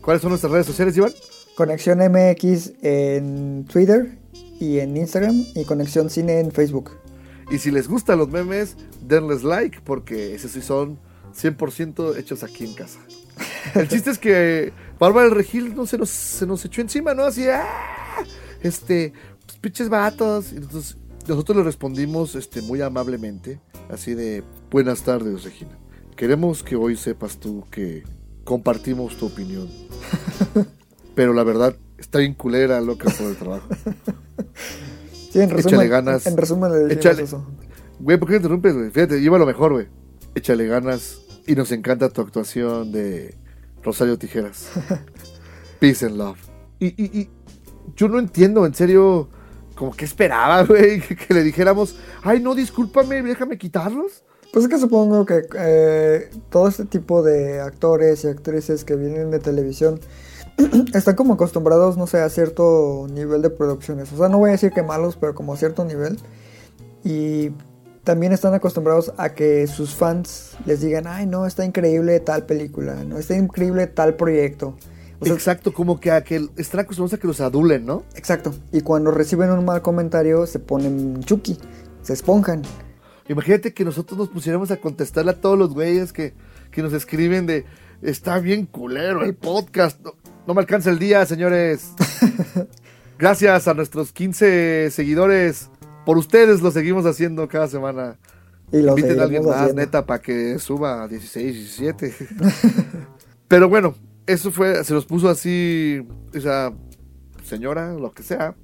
¿Cuáles 0.00 0.22
son 0.22 0.30
nuestras 0.30 0.52
redes 0.52 0.66
sociales, 0.66 0.96
Iván? 0.96 1.12
Conexión 1.56 1.98
MX 1.98 2.72
en 2.82 3.64
Twitter 3.66 4.18
y 4.60 4.80
en 4.80 4.96
Instagram 4.96 5.44
y 5.54 5.64
Conexión 5.64 6.10
Cine 6.10 6.40
en 6.40 6.50
Facebook. 6.50 6.90
Y 7.50 7.58
si 7.58 7.70
les 7.70 7.88
gustan 7.88 8.18
los 8.18 8.28
memes, 8.28 8.76
denles 9.00 9.44
like, 9.44 9.80
porque 9.84 10.34
esos 10.34 10.52
sí 10.52 10.62
son 10.62 10.98
100% 11.34 12.16
hechos 12.16 12.42
aquí 12.42 12.64
en 12.64 12.74
casa. 12.74 12.98
El 13.74 13.88
chiste 13.88 14.10
es 14.10 14.18
que 14.18 14.72
Bárbara 14.98 15.26
del 15.26 15.34
Regil 15.36 15.74
no 15.74 15.86
se 15.86 15.98
nos, 15.98 16.10
se 16.10 16.46
nos 16.46 16.64
echó 16.64 16.80
encima, 16.80 17.14
¿no? 17.14 17.24
Así, 17.24 17.46
¡ah! 17.48 17.64
Este, 18.62 19.12
pues, 19.46 19.58
pinches 19.58 19.88
vatos. 19.88 20.52
Y 20.52 20.56
entonces, 20.56 20.96
nosotros 21.26 21.56
le 21.58 21.62
respondimos 21.64 22.34
este, 22.34 22.62
muy 22.62 22.80
amablemente, 22.82 23.60
así 23.88 24.14
de, 24.14 24.42
buenas 24.70 25.02
tardes, 25.02 25.44
Regina. 25.44 25.78
Queremos 26.16 26.62
que 26.62 26.76
hoy 26.76 26.96
sepas 26.96 27.38
tú 27.38 27.64
que 27.70 28.04
compartimos 28.44 29.16
tu 29.16 29.26
opinión. 29.26 29.68
Pero 31.14 31.32
la 31.32 31.44
verdad, 31.44 31.76
está 31.98 32.18
bien 32.18 32.34
culera, 32.34 32.80
loca 32.80 33.10
por 33.10 33.26
el 33.26 33.36
trabajo. 33.36 33.68
Sí, 35.30 35.40
en 35.40 35.50
Échale 35.50 35.62
resumen, 35.62 35.90
ganas. 35.90 36.26
En 36.28 36.36
resumen 36.36 36.86
le 36.86 36.94
Échale. 36.94 37.24
eso. 37.24 37.44
Güey, 37.98 38.18
¿por 38.18 38.28
qué 38.28 38.34
me 38.34 38.36
interrumpes, 38.36 38.72
güey? 38.72 38.90
Fíjate, 38.92 39.20
lleva 39.20 39.36
lo 39.36 39.46
mejor, 39.46 39.72
güey. 39.72 39.88
Échale 40.36 40.64
ganas 40.68 41.18
y 41.44 41.56
nos 41.56 41.72
encanta 41.72 42.08
tu 42.08 42.20
actuación 42.20 42.92
de 42.92 43.34
Rosario 43.84 44.18
Tijeras. 44.18 44.70
Peace 45.78 46.04
and 46.04 46.16
love. 46.16 46.38
Y, 46.78 46.86
y, 46.86 47.20
y 47.20 47.30
yo 47.96 48.08
no 48.08 48.18
entiendo, 48.18 48.66
en 48.66 48.74
serio, 48.74 49.28
como 49.74 49.92
que 49.96 50.04
esperaba, 50.04 50.64
güey, 50.64 51.00
que, 51.00 51.34
le 51.34 51.42
dijéramos, 51.42 51.96
ay, 52.22 52.40
no, 52.40 52.54
discúlpame, 52.54 53.22
déjame 53.22 53.58
quitarlos. 53.58 54.24
Pues 54.52 54.66
es 54.66 54.70
que 54.70 54.78
supongo 54.78 55.26
que 55.26 55.42
eh, 55.58 56.30
todo 56.48 56.68
este 56.68 56.84
tipo 56.84 57.24
de 57.24 57.60
actores 57.60 58.22
y 58.22 58.28
actrices 58.28 58.84
que 58.84 58.94
vienen 58.94 59.32
de 59.32 59.40
televisión 59.40 59.98
están 60.94 61.16
como 61.16 61.34
acostumbrados, 61.34 61.96
no 61.96 62.06
sé, 62.06 62.20
a 62.20 62.28
cierto 62.28 63.08
nivel 63.10 63.42
de 63.42 63.50
producciones. 63.50 64.12
O 64.12 64.16
sea, 64.16 64.28
no 64.28 64.38
voy 64.38 64.50
a 64.50 64.52
decir 64.52 64.70
que 64.70 64.84
malos, 64.84 65.16
pero 65.16 65.34
como 65.34 65.54
a 65.54 65.56
cierto 65.56 65.84
nivel. 65.84 66.18
Y 67.02 67.50
también 68.04 68.32
están 68.32 68.54
acostumbrados 68.54 69.12
a 69.16 69.30
que 69.30 69.66
sus 69.66 69.94
fans 69.94 70.56
les 70.66 70.82
digan, 70.82 71.06
ay, 71.06 71.26
no, 71.26 71.46
está 71.46 71.64
increíble 71.64 72.20
tal 72.20 72.44
película, 72.44 73.02
no, 73.02 73.18
está 73.18 73.34
increíble 73.36 73.86
tal 73.86 74.14
proyecto. 74.14 74.76
O 75.20 75.24
sea, 75.24 75.34
Exacto, 75.34 75.72
como 75.72 76.00
que, 76.00 76.10
a 76.10 76.22
que 76.22 76.48
están 76.56 76.80
acostumbrados 76.80 77.14
a 77.14 77.18
que 77.18 77.26
los 77.26 77.40
adulen, 77.40 77.86
¿no? 77.86 78.04
exacto. 78.14 78.54
Y 78.72 78.82
cuando 78.82 79.10
reciben 79.10 79.50
un 79.50 79.64
mal 79.64 79.80
comentario 79.80 80.46
se 80.46 80.58
ponen 80.58 81.22
chuki, 81.24 81.58
se 82.02 82.12
esponjan. 82.12 82.62
Imagínate 83.28 83.72
que 83.72 83.84
nosotros 83.84 84.18
nos 84.18 84.28
pusiéramos 84.28 84.70
a 84.70 84.76
contestarle 84.76 85.30
a 85.30 85.40
todos 85.40 85.58
los 85.58 85.72
güeyes 85.72 86.12
que, 86.12 86.34
que 86.70 86.82
nos 86.82 86.92
escriben 86.92 87.46
de 87.46 87.64
está 88.02 88.38
bien 88.38 88.66
culero 88.66 89.24
el 89.24 89.34
podcast. 89.34 89.98
No, 90.04 90.12
no 90.46 90.52
me 90.52 90.60
alcanza 90.60 90.90
el 90.90 90.98
día, 90.98 91.24
señores. 91.24 91.92
Gracias 93.18 93.66
a 93.66 93.72
nuestros 93.72 94.12
15 94.12 94.90
seguidores. 94.90 95.70
Por 96.04 96.18
ustedes 96.18 96.60
lo 96.60 96.70
seguimos 96.70 97.06
haciendo 97.06 97.48
cada 97.48 97.68
semana. 97.68 98.18
Y 98.72 98.82
lo 98.82 98.90
Inviten 98.90 99.20
a 99.20 99.24
alguien 99.24 99.44
más, 99.44 99.56
haciendo. 99.56 99.80
neta, 99.80 100.04
para 100.06 100.20
que 100.20 100.58
suba 100.58 101.04
a 101.04 101.08
16, 101.08 101.54
17. 101.54 102.14
Pero 103.48 103.68
bueno, 103.68 103.94
eso 104.26 104.50
fue, 104.50 104.82
se 104.84 104.94
nos 104.94 105.06
puso 105.06 105.28
así, 105.28 106.06
esa 106.32 106.72
señora, 107.44 107.92
lo 107.92 108.12
que 108.12 108.22
sea. 108.22 108.54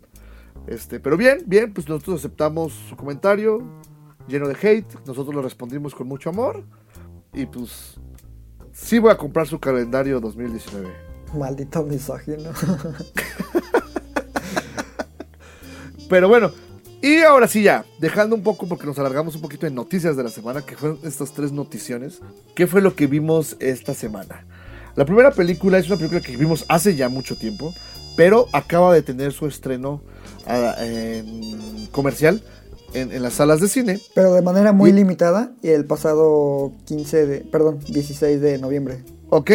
Este, 0.66 1.00
pero 1.00 1.16
bien, 1.16 1.42
bien, 1.46 1.72
pues 1.72 1.88
nosotros 1.88 2.20
aceptamos 2.20 2.72
su 2.88 2.96
comentario, 2.96 3.62
lleno 4.28 4.48
de 4.48 4.54
hate. 4.54 4.94
Nosotros 5.06 5.34
lo 5.34 5.42
respondimos 5.42 5.94
con 5.94 6.06
mucho 6.06 6.30
amor. 6.30 6.64
Y 7.32 7.46
pues, 7.46 7.94
sí 8.72 8.98
voy 8.98 9.10
a 9.10 9.16
comprar 9.16 9.46
su 9.46 9.58
calendario 9.60 10.20
2019. 10.20 10.88
Maldito 11.34 11.82
misógino. 11.84 12.50
Pero 16.08 16.28
bueno, 16.28 16.50
y 17.02 17.18
ahora 17.22 17.48
sí 17.48 17.62
ya, 17.62 17.84
dejando 17.98 18.36
un 18.36 18.42
poco 18.42 18.66
porque 18.66 18.86
nos 18.86 18.98
alargamos 18.98 19.34
un 19.34 19.40
poquito 19.40 19.66
en 19.66 19.74
noticias 19.74 20.16
de 20.16 20.22
la 20.22 20.28
semana, 20.28 20.62
que 20.62 20.76
fueron 20.76 20.98
estas 21.04 21.32
tres 21.32 21.50
noticiones. 21.52 22.20
¿Qué 22.54 22.66
fue 22.66 22.80
lo 22.82 22.94
que 22.94 23.06
vimos 23.06 23.56
esta 23.60 23.94
semana? 23.94 24.46
La 24.96 25.04
primera 25.04 25.30
película 25.30 25.78
es 25.78 25.86
una 25.86 25.96
película 25.96 26.20
que 26.20 26.36
vimos 26.36 26.64
hace 26.68 26.96
ya 26.96 27.08
mucho 27.08 27.36
tiempo, 27.36 27.72
pero 28.16 28.48
acaba 28.52 28.92
de 28.92 29.02
tener 29.02 29.32
su 29.32 29.46
estreno 29.46 30.02
ah, 30.46 30.74
en 30.80 31.86
comercial 31.92 32.42
en, 32.92 33.12
en 33.12 33.22
las 33.22 33.34
salas 33.34 33.60
de 33.60 33.68
cine. 33.68 34.00
Pero 34.14 34.34
de 34.34 34.42
manera 34.42 34.72
muy 34.72 34.90
Y- 34.90 34.94
limitada 34.94 35.52
y 35.62 35.68
el 35.68 35.84
pasado 35.86 36.72
15 36.86 37.26
de, 37.26 37.40
perdón, 37.40 37.78
16 37.88 38.40
de 38.40 38.58
noviembre. 38.58 39.04
¿Ok? 39.30 39.52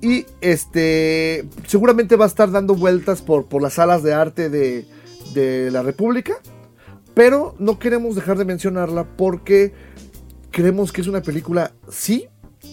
Y 0.00 0.24
este 0.40 1.48
seguramente 1.66 2.16
va 2.16 2.26
a 2.26 2.28
estar 2.28 2.50
dando 2.50 2.74
vueltas 2.74 3.22
por, 3.22 3.46
por 3.46 3.60
las 3.60 3.74
salas 3.74 4.02
de 4.02 4.14
arte 4.14 4.48
de, 4.50 4.86
de 5.34 5.70
la 5.72 5.82
República. 5.82 6.34
Pero 7.16 7.54
no 7.58 7.78
queremos 7.78 8.14
dejar 8.14 8.36
de 8.36 8.44
mencionarla 8.44 9.16
porque 9.16 9.72
creemos 10.50 10.92
que 10.92 11.00
es 11.00 11.06
una 11.06 11.22
película, 11.22 11.72
sí, 11.88 12.28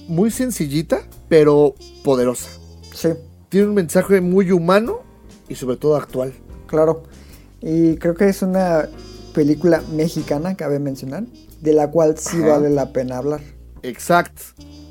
muy 0.09 0.31
sencillita, 0.31 0.99
pero 1.29 1.75
poderosa. 2.03 2.49
Sí, 2.93 3.07
Tiene 3.47 3.67
un 3.67 3.73
mensaje 3.73 4.19
muy 4.19 4.51
humano 4.51 4.99
y 5.47 5.55
sobre 5.55 5.77
todo 5.77 5.95
actual. 5.95 6.33
claro. 6.67 7.03
Y 7.61 7.95
creo 7.95 8.15
que 8.15 8.27
es 8.27 8.41
una 8.41 8.89
película 9.33 9.81
mexicana, 9.93 10.57
cabe 10.57 10.79
mencionar, 10.79 11.23
de 11.61 11.71
la 11.71 11.89
cual 11.89 12.17
sí 12.17 12.35
Ajá. 12.39 12.47
vale 12.47 12.69
la 12.69 12.91
pena 12.91 13.15
hablar. 13.19 13.39
Exacto. 13.81 14.41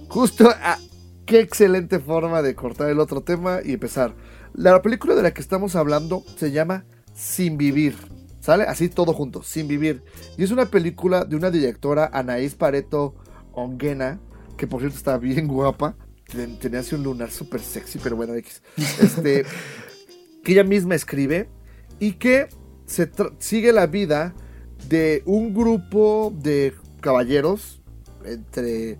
Justo, 0.09 0.49
ah, 0.63 0.79
qué 1.27 1.41
excelente 1.41 1.99
forma 1.99 2.41
de 2.41 2.55
cortar 2.55 2.89
el 2.89 3.01
otro 3.01 3.21
tema 3.21 3.59
y 3.63 3.75
empezar. 3.75 4.15
La 4.55 4.81
película 4.81 5.15
de 5.15 5.23
la 5.23 5.35
que 5.35 5.43
estamos 5.43 5.77
hablando 5.77 6.25
se 6.39 6.53
llama 6.53 6.87
Sin 7.15 7.59
Vivir. 7.59 7.95
¿Sale? 8.43 8.65
Así 8.65 8.89
todo 8.89 9.13
junto, 9.15 9.43
Sin 9.45 9.69
Vivir. 9.69 10.03
Y 10.37 10.43
es 10.43 10.51
una 10.51 10.67
película 10.67 11.25
de 11.25 11.37
una 11.37 11.51
directora, 11.53 12.11
Anaís 12.13 12.57
Pareto 12.57 13.15
Onguena, 13.53 14.19
que 14.57 14.67
por 14.67 14.81
cierto 14.81 14.99
está 14.99 15.17
bien 15.17 15.47
guapa. 15.47 15.95
Ten- 16.27 16.59
Tenía 16.59 16.81
así 16.81 16.97
un 16.97 17.05
lunar 17.05 17.31
súper 17.31 17.61
sexy, 17.61 18.01
pero 18.03 18.17
bueno, 18.17 18.35
X. 18.35 18.61
Este, 19.01 19.45
que 20.43 20.53
ella 20.53 20.65
misma 20.65 20.97
escribe 20.97 21.49
y 22.01 22.15
que 22.15 22.49
se 22.85 23.09
sigue 23.39 23.73
la 23.73 23.87
vida 23.87 24.35
de 24.89 25.23
un 25.25 25.55
grupo 25.55 26.33
de 26.37 26.75
caballeros 27.01 27.81
entre 28.25 28.99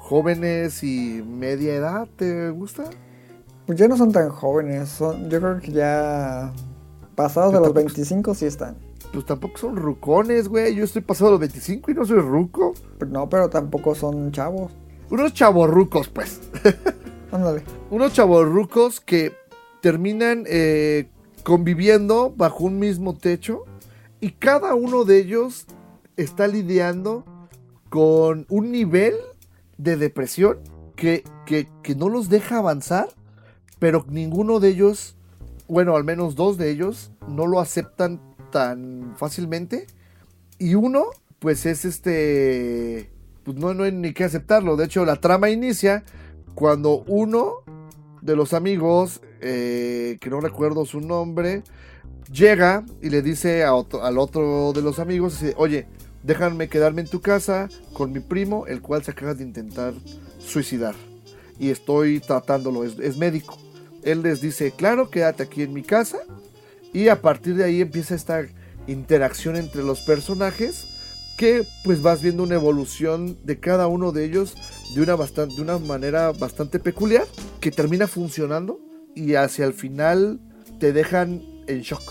jóvenes 0.00 0.82
y 0.82 1.22
media 1.26 1.74
edad, 1.74 2.08
¿te 2.16 2.48
gusta? 2.50 2.84
Pues 3.66 3.78
ya 3.78 3.86
no 3.86 3.98
son 3.98 4.12
tan 4.12 4.30
jóvenes, 4.30 4.88
son, 4.88 5.28
yo 5.28 5.40
creo 5.40 5.60
que 5.60 5.72
ya 5.72 6.54
pasados 7.18 7.52
de 7.52 7.58
los 7.58 7.68
tampoco- 7.68 7.86
25 7.86 8.34
sí 8.34 8.46
están. 8.46 8.76
Pues 9.12 9.24
tampoco 9.26 9.58
son 9.58 9.76
rucones, 9.76 10.48
güey. 10.48 10.74
Yo 10.74 10.84
estoy 10.84 11.02
pasado 11.02 11.32
los 11.32 11.40
25 11.40 11.90
y 11.90 11.94
no 11.94 12.04
soy 12.06 12.20
ruco. 12.20 12.74
Pero 12.98 13.10
No, 13.10 13.28
pero 13.28 13.48
tampoco 13.50 13.94
son 13.94 14.32
chavos. 14.32 14.72
Unos 15.10 15.32
chavorrucos, 15.34 16.08
pues. 16.08 16.40
Ándale. 17.32 17.62
Unos 17.90 18.12
chavorrucos 18.12 19.00
que 19.00 19.32
terminan 19.80 20.44
eh, 20.46 21.08
conviviendo 21.44 22.32
bajo 22.36 22.64
un 22.64 22.78
mismo 22.78 23.16
techo 23.16 23.64
y 24.20 24.32
cada 24.32 24.74
uno 24.74 25.04
de 25.04 25.18
ellos 25.18 25.66
está 26.16 26.46
lidiando 26.48 27.24
con 27.88 28.44
un 28.50 28.70
nivel 28.72 29.14
de 29.78 29.96
depresión 29.96 30.58
que, 30.96 31.22
que, 31.46 31.68
que 31.82 31.94
no 31.94 32.08
los 32.08 32.28
deja 32.28 32.58
avanzar, 32.58 33.08
pero 33.78 34.04
ninguno 34.10 34.58
de 34.60 34.70
ellos, 34.70 35.16
bueno, 35.68 35.94
al 35.96 36.04
menos 36.04 36.34
dos 36.34 36.56
de 36.56 36.70
ellos, 36.70 37.12
no 37.28 37.46
lo 37.46 37.60
aceptan 37.60 38.20
tan 38.50 39.14
fácilmente. 39.16 39.86
Y 40.58 40.74
uno, 40.74 41.06
pues 41.38 41.66
es 41.66 41.84
este, 41.84 43.10
pues 43.44 43.56
no, 43.56 43.74
no 43.74 43.84
hay 43.84 43.92
ni 43.92 44.12
que 44.12 44.24
aceptarlo. 44.24 44.76
De 44.76 44.86
hecho, 44.86 45.04
la 45.04 45.16
trama 45.16 45.50
inicia 45.50 46.04
cuando 46.54 47.04
uno 47.06 47.58
de 48.22 48.34
los 48.34 48.52
amigos, 48.52 49.20
eh, 49.40 50.18
que 50.20 50.30
no 50.30 50.40
recuerdo 50.40 50.84
su 50.86 51.00
nombre, 51.00 51.62
llega 52.32 52.84
y 53.00 53.10
le 53.10 53.22
dice 53.22 53.64
al 53.64 54.18
otro 54.18 54.72
de 54.72 54.82
los 54.82 54.98
amigos, 54.98 55.40
oye, 55.56 55.86
déjame 56.22 56.68
quedarme 56.68 57.02
en 57.02 57.08
tu 57.08 57.20
casa 57.20 57.68
con 57.92 58.12
mi 58.12 58.20
primo, 58.20 58.66
el 58.66 58.82
cual 58.82 59.04
se 59.04 59.12
acaba 59.12 59.34
de 59.34 59.44
intentar 59.44 59.94
suicidar. 60.38 60.94
Y 61.58 61.70
estoy 61.70 62.20
tratándolo, 62.20 62.84
es, 62.84 62.98
es 62.98 63.16
médico. 63.18 63.56
Él 64.10 64.22
les 64.22 64.40
dice, 64.40 64.72
claro, 64.72 65.10
quédate 65.10 65.42
aquí 65.42 65.62
en 65.62 65.72
mi 65.72 65.82
casa. 65.82 66.18
Y 66.92 67.08
a 67.08 67.20
partir 67.20 67.54
de 67.56 67.64
ahí 67.64 67.80
empieza 67.80 68.14
esta 68.14 68.46
interacción 68.86 69.56
entre 69.56 69.82
los 69.82 70.00
personajes 70.00 70.86
que 71.36 71.64
pues 71.84 72.02
vas 72.02 72.20
viendo 72.20 72.42
una 72.42 72.56
evolución 72.56 73.38
de 73.44 73.60
cada 73.60 73.86
uno 73.86 74.10
de 74.10 74.24
ellos 74.24 74.54
de 74.94 75.02
una, 75.02 75.16
de 75.16 75.62
una 75.62 75.78
manera 75.78 76.32
bastante 76.32 76.80
peculiar 76.80 77.26
que 77.60 77.70
termina 77.70 78.08
funcionando 78.08 78.80
y 79.14 79.34
hacia 79.34 79.66
el 79.66 79.74
final 79.74 80.40
te 80.80 80.92
dejan 80.92 81.42
en 81.66 81.80
shock. 81.82 82.02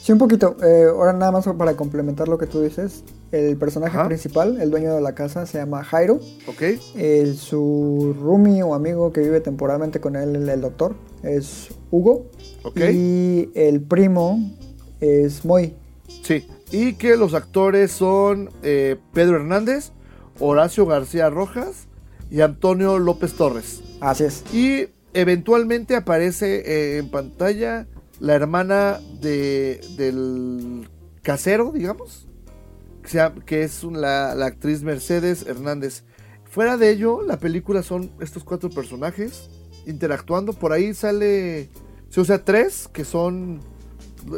Sí, 0.00 0.10
un 0.10 0.18
poquito. 0.18 0.56
Eh, 0.64 0.86
ahora 0.88 1.12
nada 1.12 1.30
más 1.30 1.46
para 1.46 1.76
complementar 1.76 2.26
lo 2.26 2.38
que 2.38 2.46
tú 2.46 2.60
dices. 2.60 3.04
El 3.32 3.56
personaje 3.56 3.96
Ajá. 3.96 4.08
principal, 4.08 4.60
el 4.60 4.70
dueño 4.70 4.94
de 4.94 5.00
la 5.00 5.14
casa, 5.14 5.46
se 5.46 5.56
llama 5.56 5.82
Jairo. 5.82 6.20
¿Ok? 6.46 6.62
El, 6.94 7.36
su 7.36 8.14
roomie 8.20 8.62
o 8.62 8.74
amigo 8.74 9.10
que 9.10 9.20
vive 9.20 9.40
temporalmente 9.40 10.00
con 10.00 10.16
él, 10.16 10.36
el, 10.36 10.48
el 10.48 10.60
doctor, 10.60 10.94
es 11.22 11.68
Hugo. 11.90 12.26
¿Ok? 12.62 12.78
Y 12.92 13.50
el 13.54 13.80
primo 13.80 14.38
es 15.00 15.44
Moy. 15.46 15.74
Sí. 16.22 16.46
Y 16.70 16.94
que 16.94 17.16
los 17.16 17.32
actores 17.32 17.90
son 17.90 18.50
eh, 18.62 18.96
Pedro 19.14 19.36
Hernández, 19.36 19.92
Horacio 20.38 20.84
García 20.84 21.30
Rojas 21.30 21.88
y 22.30 22.42
Antonio 22.42 22.98
López 22.98 23.32
Torres. 23.32 23.82
Así 24.00 24.24
es. 24.24 24.44
Y 24.54 24.88
eventualmente 25.14 25.96
aparece 25.96 26.62
eh, 26.66 26.98
en 26.98 27.10
pantalla 27.10 27.86
la 28.20 28.34
hermana 28.34 29.00
de, 29.20 29.80
del 29.96 30.88
casero, 31.22 31.72
digamos, 31.72 32.28
que, 33.02 33.62
es 33.62 33.84
la, 33.84 34.34
la 34.34 34.46
actriz 34.46 34.82
Mercedes 34.82 35.46
Hernández. 35.46 36.04
Fuera 36.44 36.76
de 36.76 36.90
ello, 36.90 37.22
la 37.22 37.38
película 37.38 37.82
son 37.82 38.12
estos 38.20 38.44
cuatro 38.44 38.70
personajes 38.70 39.50
interactuando. 39.86 40.52
Por 40.52 40.72
ahí 40.72 40.94
sale, 40.94 41.70
se 42.08 42.20
usa 42.20 42.44
tres, 42.44 42.88
que 42.92 43.04
son 43.04 43.60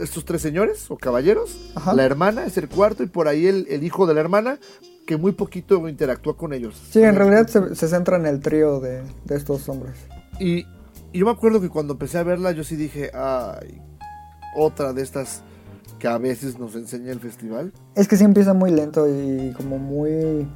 estos 0.01 0.25
tres 0.25 0.41
señores 0.41 0.91
o 0.91 0.97
caballeros. 0.97 1.73
Ajá. 1.75 1.95
La 1.95 2.05
hermana 2.05 2.47
es 2.47 2.57
el 2.57 2.69
cuarto 2.69 3.03
y 3.03 3.07
por 3.07 3.29
ahí 3.29 3.47
el, 3.47 3.67
el 3.69 3.85
hijo 3.85 4.07
de 4.07 4.15
la 4.15 4.21
hermana, 4.21 4.59
que 5.07 5.17
muy 5.17 5.33
poquito 5.33 5.87
interactúa 5.89 6.37
con 6.37 6.53
ellos. 6.53 6.81
Sí, 6.91 7.03
en 7.03 7.15
realidad 7.15 7.47
se, 7.49 7.75
se 7.75 7.89
centra 7.89 8.17
en 8.17 8.27
el 8.27 8.41
trío 8.41 8.81
de, 8.81 9.03
de 9.25 9.37
estos 9.37 9.69
hombres. 9.69 9.95
Y, 10.41 10.67
y 11.13 11.19
yo 11.19 11.27
me 11.27 11.33
acuerdo 11.33 11.61
que 11.61 11.69
cuando 11.69 11.95
empecé 11.95 12.19
a 12.19 12.23
verla, 12.23 12.53
yo 12.53 12.65
sí 12.65 12.77
dije, 12.77 13.11
ay, 13.13 13.83
otra 14.57 14.93
de 14.93 15.03
estas 15.03 15.43
que 16.05 16.09
a 16.09 16.19
veces 16.19 16.59
nos 16.59 16.75
enseña 16.75 17.13
el 17.13 17.19
festival. 17.19 17.73
Es 17.95 18.09
que 18.09 18.19
sí 18.19 18.25
empieza 18.25 18.53
muy 18.53 18.71
lento 18.71 19.09
y 19.09 19.55
como 19.57 19.79
muy... 19.79 20.47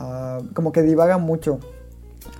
ah, 0.00 0.40
como 0.54 0.72
que 0.72 0.82
divaga 0.82 1.18
mucho. 1.18 1.60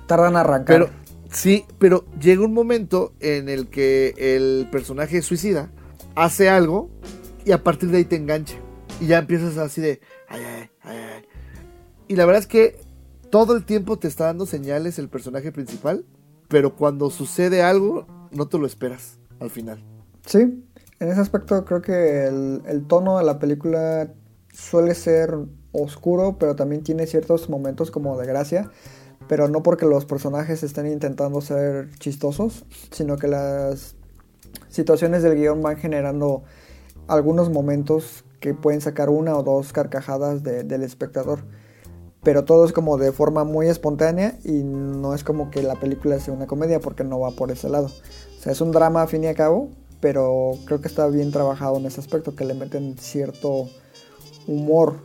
Tardan 0.07 0.33
en 0.33 0.37
arrancar. 0.39 0.75
Pero 0.75 0.89
sí, 1.31 1.63
pero 1.77 2.03
llega 2.19 2.43
un 2.43 2.53
momento 2.53 3.13
en 3.21 3.47
el 3.47 3.69
que 3.69 4.13
el 4.17 4.67
personaje 4.73 5.21
suicida 5.21 5.71
hace 6.15 6.49
algo 6.49 6.89
y 7.45 7.53
a 7.53 7.63
partir 7.63 7.91
de 7.91 7.99
ahí 7.99 8.03
te 8.03 8.17
engancha. 8.17 8.55
y 8.99 9.07
ya 9.07 9.19
empiezas 9.19 9.57
así 9.57 9.79
de, 9.79 10.01
ay, 10.27 10.41
ay, 10.43 10.69
ay, 10.81 10.97
ay. 10.97 11.25
Y 12.09 12.17
la 12.17 12.25
verdad 12.25 12.41
es 12.41 12.47
que 12.47 12.75
todo 13.29 13.55
el 13.55 13.63
tiempo 13.63 13.97
te 13.99 14.09
está 14.09 14.25
dando 14.25 14.45
señales 14.45 14.99
el 14.99 15.07
personaje 15.07 15.53
principal, 15.53 16.03
pero 16.49 16.75
cuando 16.75 17.09
sucede 17.09 17.63
algo, 17.63 18.05
no 18.33 18.49
te 18.49 18.57
lo 18.57 18.65
esperas 18.65 19.17
al 19.39 19.49
final. 19.49 19.81
Sí, 20.25 20.61
en 20.99 21.09
ese 21.09 21.21
aspecto 21.21 21.63
creo 21.65 21.81
que 21.81 22.25
el, 22.27 22.85
tono 22.87 23.17
de 23.17 23.23
la 23.23 23.39
película 23.39 24.11
suele 24.53 24.95
ser 24.95 25.37
oscuro, 25.71 26.37
pero 26.39 26.55
también 26.55 26.83
tiene 26.83 27.07
ciertos 27.07 27.49
momentos 27.49 27.91
como 27.91 28.17
de 28.17 28.27
gracia, 28.27 28.69
pero 29.27 29.47
no 29.47 29.63
porque 29.63 29.85
los 29.85 30.05
personajes 30.05 30.63
estén 30.63 30.87
intentando 30.87 31.39
ser 31.41 31.89
chistosos, 31.99 32.65
sino 32.91 33.17
que 33.17 33.27
las 33.27 33.95
situaciones 34.67 35.23
del 35.23 35.35
guion 35.35 35.61
van 35.61 35.77
generando 35.77 36.43
algunos 37.07 37.49
momentos 37.49 38.25
que 38.39 38.53
pueden 38.53 38.81
sacar 38.81 39.09
una 39.09 39.37
o 39.37 39.43
dos 39.43 39.73
carcajadas 39.73 40.43
de- 40.43 40.63
del 40.63 40.83
espectador. 40.83 41.43
Pero 42.23 42.43
todo 42.43 42.65
es 42.65 42.73
como 42.73 42.97
de 42.97 43.11
forma 43.13 43.45
muy 43.45 43.67
espontánea 43.67 44.37
y 44.43 44.63
no 44.63 45.13
es 45.15 45.23
como 45.23 45.51
que 45.51 45.63
la 45.63 45.75
película 45.75 46.19
sea 46.19 46.33
una 46.33 46.47
comedia 46.47 46.79
porque 46.81 47.03
no 47.05 47.19
va 47.19 47.31
por 47.31 47.51
ese 47.51 47.69
lado. 47.69 47.85
O 47.87 48.41
sea, 48.41 48.51
es 48.51 48.59
un 48.61 48.71
drama 48.71 49.03
a 49.03 49.07
fin 49.07 49.23
y 49.23 49.27
a 49.27 49.35
cabo, 49.35 49.69
pero 49.99 50.53
creo 50.65 50.81
que 50.81 50.87
está 50.87 51.07
bien 51.07 51.31
trabajado 51.31 51.77
en 51.77 51.85
ese 51.85 51.99
aspecto, 51.99 52.35
que 52.35 52.45
le 52.45 52.53
meten 52.53 52.97
cierto 52.97 53.69
humor 54.47 54.99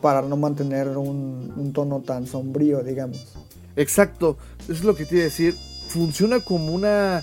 para 0.00 0.22
no 0.22 0.36
mantener 0.36 0.96
un, 0.96 1.72
tono 1.74 2.00
tan 2.00 2.26
sombrío, 2.26 2.82
digamos. 2.82 3.34
Exacto, 3.76 4.36
eso 4.62 4.72
es 4.72 4.84
lo 4.84 4.94
que 4.94 5.04
te 5.04 5.16
iba 5.16 5.22
a 5.22 5.24
decir. 5.24 5.54
Funciona 5.88 6.40
como 6.40 6.72
una 6.72 7.22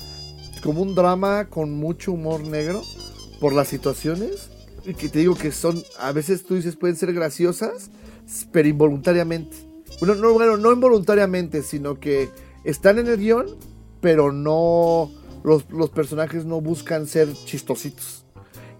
como 0.64 0.82
un 0.82 0.96
drama 0.96 1.46
con 1.46 1.74
mucho 1.74 2.14
humor 2.14 2.42
negro 2.42 2.82
por 3.40 3.54
las 3.54 3.68
situaciones 3.68 4.50
y 4.84 4.96
que 4.96 5.10
te 5.10 5.20
digo 5.20 5.36
que 5.36 5.52
son 5.52 5.84
a 6.00 6.12
veces 6.12 6.44
tú 6.44 6.56
dices 6.56 6.76
pueden 6.76 6.96
ser 6.96 7.14
graciosas, 7.14 7.92
pero 8.52 8.68
involuntariamente. 8.68 9.56
Bueno, 10.00 10.16
no, 10.16 10.34
bueno, 10.34 10.58
no 10.58 10.74
involuntariamente, 10.74 11.62
sino 11.62 12.00
que 12.00 12.30
están 12.64 13.00
en 13.00 13.08
el 13.08 13.18
guion, 13.18 13.46
pero 14.02 14.32
no 14.32 15.12
los, 15.46 15.64
personajes 15.92 16.46
no 16.46 16.62
buscan 16.62 17.08
ser 17.08 17.34
chistositos. 17.34 18.26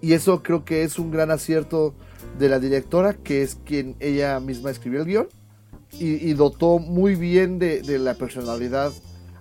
Y 0.02 0.14
eso 0.14 0.44
creo 0.44 0.66
que 0.66 0.84
es 0.84 1.00
un 1.00 1.10
gran 1.12 1.32
acierto 1.32 1.96
de 2.40 2.50
la 2.50 2.60
directora, 2.60 3.14
que 3.14 3.44
es 3.44 3.58
quien 3.66 3.96
ella 4.00 4.40
misma 4.40 4.72
escribió 4.72 5.02
el 5.02 5.06
guion 5.06 5.28
y, 5.98 6.34
dotó 6.34 6.80
muy 6.80 7.16
bien 7.16 7.60
de, 7.60 7.82
de 7.82 8.00
la 8.00 8.16
personalidad 8.16 8.92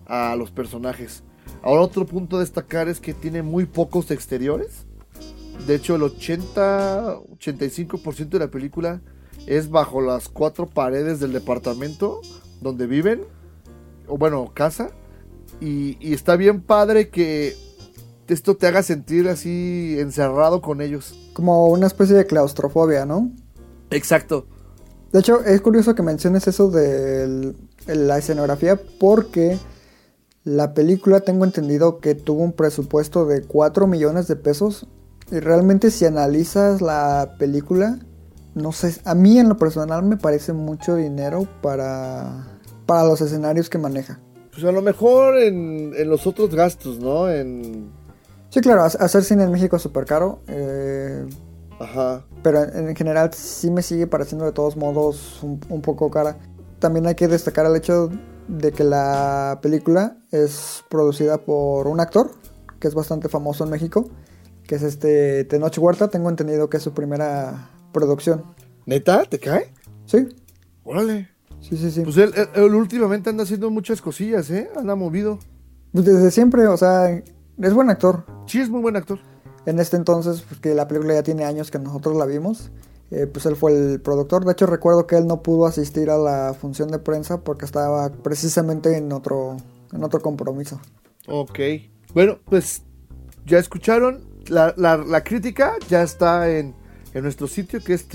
a 0.07 0.37
los 0.37 0.53
personajes. 0.53 1.25
Ahora 1.63 1.83
otro 1.83 2.07
punto 2.07 2.37
a 2.37 2.41
destacar 2.41 2.89
es 2.89 3.01
que 3.01 3.15
tiene 3.15 3.43
muy 3.43 3.67
pocos 3.67 4.13
exteriores. 4.13 4.87
De 5.67 5.75
hecho, 5.75 5.97
el 5.97 6.03
80-85% 6.03 8.29
de 8.29 8.39
la 8.39 8.49
película 8.49 9.01
es 9.47 9.69
bajo 9.71 10.01
las 10.01 10.29
cuatro 10.29 10.67
paredes 10.67 11.19
del 11.21 11.33
departamento 11.33 12.21
donde 12.61 12.87
viven, 12.87 13.25
o 14.07 14.19
bueno, 14.19 14.53
casa. 14.55 14.93
Y, 15.61 15.97
y 16.01 16.15
está 16.15 16.37
bien 16.37 16.61
padre 16.61 17.09
que 17.09 17.57
esto 18.29 18.57
te 18.57 18.67
haga 18.67 18.83
sentir 18.83 19.29
así 19.29 19.97
encerrado 19.99 20.61
con 20.61 20.81
ellos. 20.81 21.15
Como 21.33 21.69
una 21.69 21.87
especie 21.87 22.17
de 22.17 22.27
claustrofobia, 22.27 23.05
¿no? 23.05 23.31
Exacto. 23.91 24.47
De 25.13 25.21
hecho, 25.21 25.45
es 25.45 25.61
curioso 25.61 25.95
que 25.95 26.03
menciones 26.03 26.49
eso 26.49 26.71
de 26.71 27.55
la 27.87 28.19
escenografía 28.19 28.81
porque 28.99 29.59
la 30.43 30.75
película 30.75 31.21
tengo 31.21 31.45
entendido 31.45 32.01
que 32.01 32.15
tuvo 32.15 32.43
un 32.43 32.53
presupuesto 32.53 33.25
de 33.25 33.43
4 33.43 33.87
millones 33.87 34.27
de 34.27 34.37
pesos 34.37 34.89
y 35.31 35.41
realmente 35.41 35.91
si 35.91 36.05
analizas 36.05 36.83
la 36.83 37.37
película, 37.39 37.99
no 38.55 38.73
sé, 38.73 39.01
a 39.05 39.15
mí 39.15 39.39
en 39.39 39.49
lo 39.49 39.57
personal 39.57 40.03
me 40.03 40.17
parece 40.17 40.53
mucho 40.53 40.97
dinero 40.97 41.49
para, 41.63 42.59
para 42.85 43.05
los 43.05 43.21
escenarios 43.21 43.71
que 43.71 43.79
maneja. 43.79 44.21
Pues 44.55 44.65
a 44.65 44.73
lo 44.73 44.83
mejor 44.83 45.37
en, 45.39 45.93
en 45.97 46.09
los 46.09 46.27
otros 46.27 46.55
gastos, 46.55 46.99
¿no? 46.99 47.29
En... 47.31 47.91
Sí, 48.51 48.61
claro, 48.61 48.83
ha- 48.83 48.87
hacer 48.87 49.25
cine 49.25 49.45
en 49.45 49.51
México 49.51 49.77
es 49.77 49.83
súper 49.83 50.05
caro. 50.05 50.41
eh, 50.49 51.27
Ajá. 51.81 52.25
pero 52.43 52.63
en 52.63 52.89
en 52.91 52.95
general 52.97 53.33
sí 53.35 53.69
me 53.71 53.83
sigue 53.83 54.07
pareciendo 54.07 54.45
de 54.45 54.53
todos 54.53 54.77
modos 54.77 55.43
un, 55.43 55.61
un 55.69 55.83
poco 55.83 56.09
cara. 56.11 56.37
También 56.79 57.07
hay 57.07 57.17
que 57.17 57.27
destacar 57.27 57.67
el 57.67 57.75
hecho 57.75 58.11
de 58.47 58.71
que 58.73 58.85
la 58.85 59.59
película 59.63 60.19
es 60.31 60.85
producida 60.89 61.39
por 61.39 61.89
un 61.89 61.99
actor 61.99 62.31
que 62.79 62.87
es 62.89 62.95
bastante 62.95 63.29
famoso 63.29 63.65
en 63.65 63.71
México, 63.71 64.09
que 64.69 64.77
es 64.77 64.83
este 64.83 65.45
Tenoch 65.45 65.77
Huerta. 65.79 66.09
Tengo 66.09 66.29
entendido 66.29 66.69
que 66.71 66.77
es 66.77 66.83
su 66.83 66.93
primera 66.95 67.71
producción. 67.93 68.45
¿Neta? 68.87 69.25
¿Te 69.25 69.41
cae? 69.41 69.73
Sí, 70.07 70.29
Órale. 70.85 71.29
Sí, 71.69 71.77
sí, 71.77 71.91
sí. 71.91 72.01
Pues 72.03 72.17
él, 72.19 72.33
él- 72.37 72.49
él 72.55 72.75
últimamente 72.75 73.31
anda 73.31 73.43
haciendo 73.45 73.71
muchas 73.71 74.01
cosillas, 74.01 74.51
¿eh? 74.51 74.69
Anda 74.77 74.95
movido. 74.95 75.39
Pues 75.93 76.05
desde 76.05 76.31
siempre, 76.31 76.67
o 76.67 76.77
sea, 76.77 77.11
es 77.11 77.73
buen 77.75 77.91
actor. 77.91 78.25
Sí, 78.47 78.61
es 78.61 78.69
muy 78.69 78.81
buen 78.81 78.97
actor. 78.97 79.19
En 79.67 79.79
este 79.79 79.97
entonces, 79.97 80.43
pues 80.49 80.61
que 80.61 80.75
la 80.75 80.87
película 80.89 81.15
ya 81.15 81.23
tiene 81.23 81.45
años 81.45 81.71
que 81.71 81.79
nosotros 81.79 82.17
la 82.17 82.27
vimos, 82.27 82.71
eh, 83.11 83.27
pues 83.27 83.47
él 83.47 83.57
fue 83.57 83.73
el 83.73 84.01
productor. 84.01 84.45
De 84.45 84.53
hecho, 84.53 84.67
recuerdo 84.67 85.07
que 85.07 85.17
él 85.17 85.27
no 85.27 85.43
pudo 85.43 85.67
asistir 85.67 86.11
a 86.11 86.19
la 86.19 86.55
función 86.55 86.91
de 86.91 86.99
prensa 86.99 87.41
porque 87.43 87.65
estaba 87.65 88.11
precisamente 88.11 88.97
en 88.97 89.13
otro, 89.13 89.57
en 89.93 90.05
otro 90.05 90.21
compromiso. 90.21 90.81
Ok. 91.29 91.59
Bueno, 92.13 92.39
pues 92.45 92.83
ya 93.47 93.59
escucharon. 93.59 94.25
La, 94.49 94.75
la- 94.77 94.99
la 94.99 95.25
crítica 95.25 95.75
ya 95.89 96.03
está 96.03 96.51
en, 96.51 96.75
en 97.15 97.23
nuestro 97.23 97.47
sitio 97.47 97.83
que 97.83 97.95
es 97.95 98.07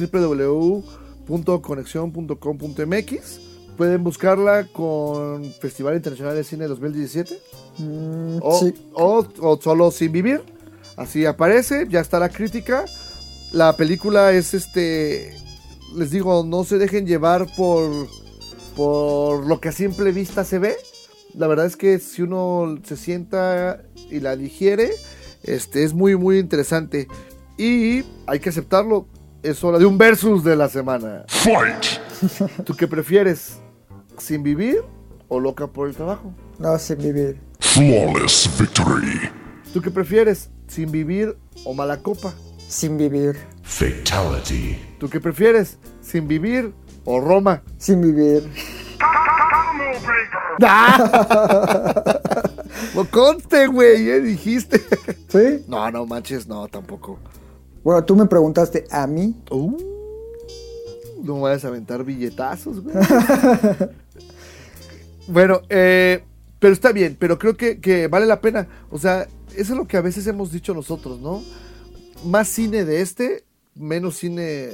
www.conexión.com.mx. 1.30 3.40
Pueden 3.78 4.04
buscarla 4.04 4.68
con 4.68 5.46
Festival 5.54 5.96
Internacional 5.96 6.36
de 6.36 6.44
Cine 6.44 6.68
2017. 6.68 7.40
Mm, 7.78 8.40
O, 8.42 8.60
sí, 8.60 8.74
o, 8.94 9.26
o 9.40 9.62
solo 9.62 9.92
sin 9.92 10.12
vivir. 10.12 10.42
Así 10.98 11.26
aparece, 11.26 11.88
ya 11.90 12.02
está 12.02 12.20
la 12.20 12.28
crítica. 12.30 12.84
La 13.54 13.78
película 13.78 14.34
es 14.34 14.54
este. 14.54 15.34
Les 15.96 16.12
digo, 16.12 16.44
no 16.44 16.66
se 16.66 16.78
dejen 16.78 17.08
llevar 17.08 17.48
por. 17.56 17.90
por 18.76 19.48
lo 19.48 19.62
que 19.62 19.70
a 19.70 19.72
simple 19.72 20.12
vista 20.12 20.44
se 20.44 20.60
ve. 20.60 20.76
La 21.36 21.48
verdad 21.48 21.68
es 21.68 21.78
que 21.78 22.00
si 22.00 22.24
uno 22.24 22.80
se 22.84 22.98
sienta 22.98 23.84
y 24.10 24.20
la 24.20 24.36
digiere, 24.36 24.92
este 25.44 25.84
es 25.84 25.94
muy 25.94 26.18
muy 26.18 26.40
interesante. 26.40 27.08
Y 27.58 28.04
hay 28.28 28.40
que 28.42 28.50
aceptarlo. 28.50 29.06
Es 29.42 29.64
hora 29.64 29.80
de 29.80 29.86
un 29.86 29.98
versus 29.98 30.44
de 30.44 30.56
la 30.56 30.68
semana. 30.68 31.24
Fight! 31.28 31.86
¿Tú 32.66 32.76
qué 32.76 32.88
prefieres? 32.88 33.60
¿Sin 34.18 34.44
vivir 34.44 34.82
o 35.30 35.40
loca 35.40 35.68
por 35.68 35.88
el 35.88 35.96
trabajo? 35.96 36.34
no, 36.58 36.78
sin 36.78 36.98
vivir. 36.98 37.40
Flawless 37.60 38.50
victory. 38.60 39.30
¿Tú 39.74 39.82
qué 39.82 39.92
prefieres? 39.92 40.50
¿Sin 40.68 40.92
vivir 40.92 41.38
o 41.64 41.74
mala 41.74 41.98
copa? 41.98 42.34
Sin 42.68 42.98
vivir. 42.98 43.38
Fatality. 43.64 44.78
¿Tú 45.00 45.10
qué 45.10 45.22
prefieres? 45.22 45.78
¿Sin 46.02 46.28
vivir 46.28 46.74
o 47.06 47.22
Roma? 47.22 47.64
Sin 47.78 48.02
vivir. 48.02 48.50
¡No 52.96 53.06
conste, 53.10 53.68
güey! 53.68 54.10
¿eh? 54.10 54.20
Dijiste. 54.20 54.82
¿Sí? 55.30 55.64
No, 55.68 55.90
no 55.92 56.06
manches, 56.06 56.46
no, 56.48 56.68
tampoco. 56.68 57.20
Bueno, 57.84 58.04
tú 58.04 58.16
me 58.16 58.26
preguntaste 58.26 58.86
a 58.92 59.08
mí. 59.08 59.36
Uh, 59.52 59.78
no 61.24 61.36
me 61.36 61.42
vayas 61.42 61.66
a 61.66 61.70
aventar 61.70 62.04
billetazos, 62.04 62.82
güey. 62.82 62.96
bueno, 65.28 65.62
eh, 65.70 66.24
pero 66.60 66.74
está 66.74 66.92
bien, 66.92 67.16
pero 67.20 67.40
creo 67.40 67.56
que, 67.56 67.80
que 67.80 68.08
vale 68.08 68.26
la 68.26 68.42
pena. 68.42 68.68
O 68.90 68.98
sea, 68.98 69.28
eso 69.56 69.74
es 69.74 69.78
lo 69.78 69.88
que 69.88 69.98
a 69.98 70.02
veces 70.02 70.28
hemos 70.28 70.52
dicho 70.52 70.74
nosotros, 70.74 71.20
¿no? 71.20 71.42
Más 72.26 72.48
cine 72.48 72.86
de 72.86 73.02
este, 73.02 73.44
menos 73.76 74.18
cine 74.18 74.70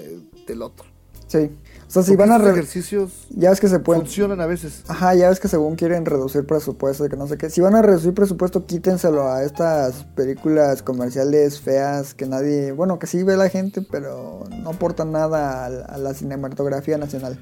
del 0.48 0.62
otro. 0.62 0.86
Sí. 1.28 1.50
O 1.88 1.92
sea, 1.96 2.04
si 2.04 2.16
van 2.16 2.32
a... 2.32 2.38
ejercicios 2.38 3.28
Ya 3.30 3.52
es 3.52 3.60
que 3.62 3.68
se 3.70 3.80
pueden... 3.80 4.02
funcionan 4.04 4.42
a 4.42 4.46
veces. 4.48 4.84
Ajá, 4.88 5.14
ya 5.16 5.30
ves 5.30 5.40
que 5.40 5.48
según 5.48 5.76
quieren 5.76 6.06
reducir 6.06 6.46
presupuesto 6.46 7.06
y 7.06 7.10
que 7.10 7.16
no 7.16 7.28
sé 7.28 7.38
qué. 7.38 7.50
Si 7.50 7.62
van 7.62 7.76
a 7.76 7.82
reducir 7.82 8.14
presupuesto, 8.14 8.66
quítenselo 8.66 9.30
a 9.32 9.44
estas 9.44 10.04
películas 10.16 10.82
comerciales 10.82 11.62
feas 11.62 12.14
que 12.14 12.26
nadie, 12.26 12.72
bueno, 12.72 13.00
que 13.00 13.08
sí 13.08 13.24
ve 13.24 13.38
la 13.38 13.50
gente, 13.50 13.82
pero 13.90 14.44
no 14.64 14.72
aportan 14.72 15.12
nada 15.12 15.66
a, 15.66 15.70
la- 15.70 15.86
a 15.86 15.98
la 15.98 16.14
cinematografía 16.14 16.98
nacional. 16.98 17.40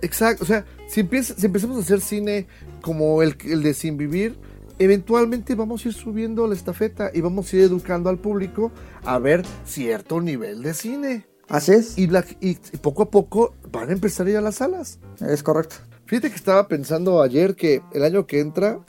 Exacto, 0.00 0.44
o 0.44 0.46
sea, 0.46 0.64
si, 0.88 1.00
empieza- 1.00 1.34
si 1.36 1.46
empezamos 1.46 1.76
a 1.76 1.80
hacer 1.80 2.00
cine 2.00 2.46
como 2.80 3.22
el, 3.22 3.36
el 3.44 3.62
de 3.62 3.74
Sin 3.74 3.96
Vivir, 3.96 4.36
eventualmente 4.78 5.54
vamos 5.54 5.84
a 5.84 5.88
ir 5.88 5.94
subiendo 5.94 6.46
la 6.46 6.54
estafeta 6.54 7.10
y 7.12 7.20
vamos 7.20 7.52
a 7.52 7.56
ir 7.56 7.62
educando 7.62 8.10
al 8.10 8.18
público 8.18 8.72
a 9.04 9.18
ver 9.18 9.44
cierto 9.64 10.20
nivel 10.20 10.62
de 10.62 10.74
cine. 10.74 11.26
Así 11.52 11.72
es, 11.72 11.98
Y, 11.98 12.06
la- 12.06 12.24
y- 12.40 12.50
y 12.72 12.76
poco 12.80 13.02
a 13.04 13.10
poco 13.10 13.54
van 13.70 13.90
a 13.90 13.92
empezar 13.92 14.26
a 14.26 14.30
ir 14.30 14.36
a 14.38 14.40
las 14.40 14.56
salas. 14.56 14.98
es 15.20 15.42
correcto. 15.42 15.76
Fíjate 16.06 16.30
que 16.30 16.36
estaba 16.36 16.66
pensando 16.66 17.22
ayer 17.22 17.54
que 17.54 17.82
el 17.92 18.02
año 18.04 18.26
que 18.26 18.40
entra 18.40 18.80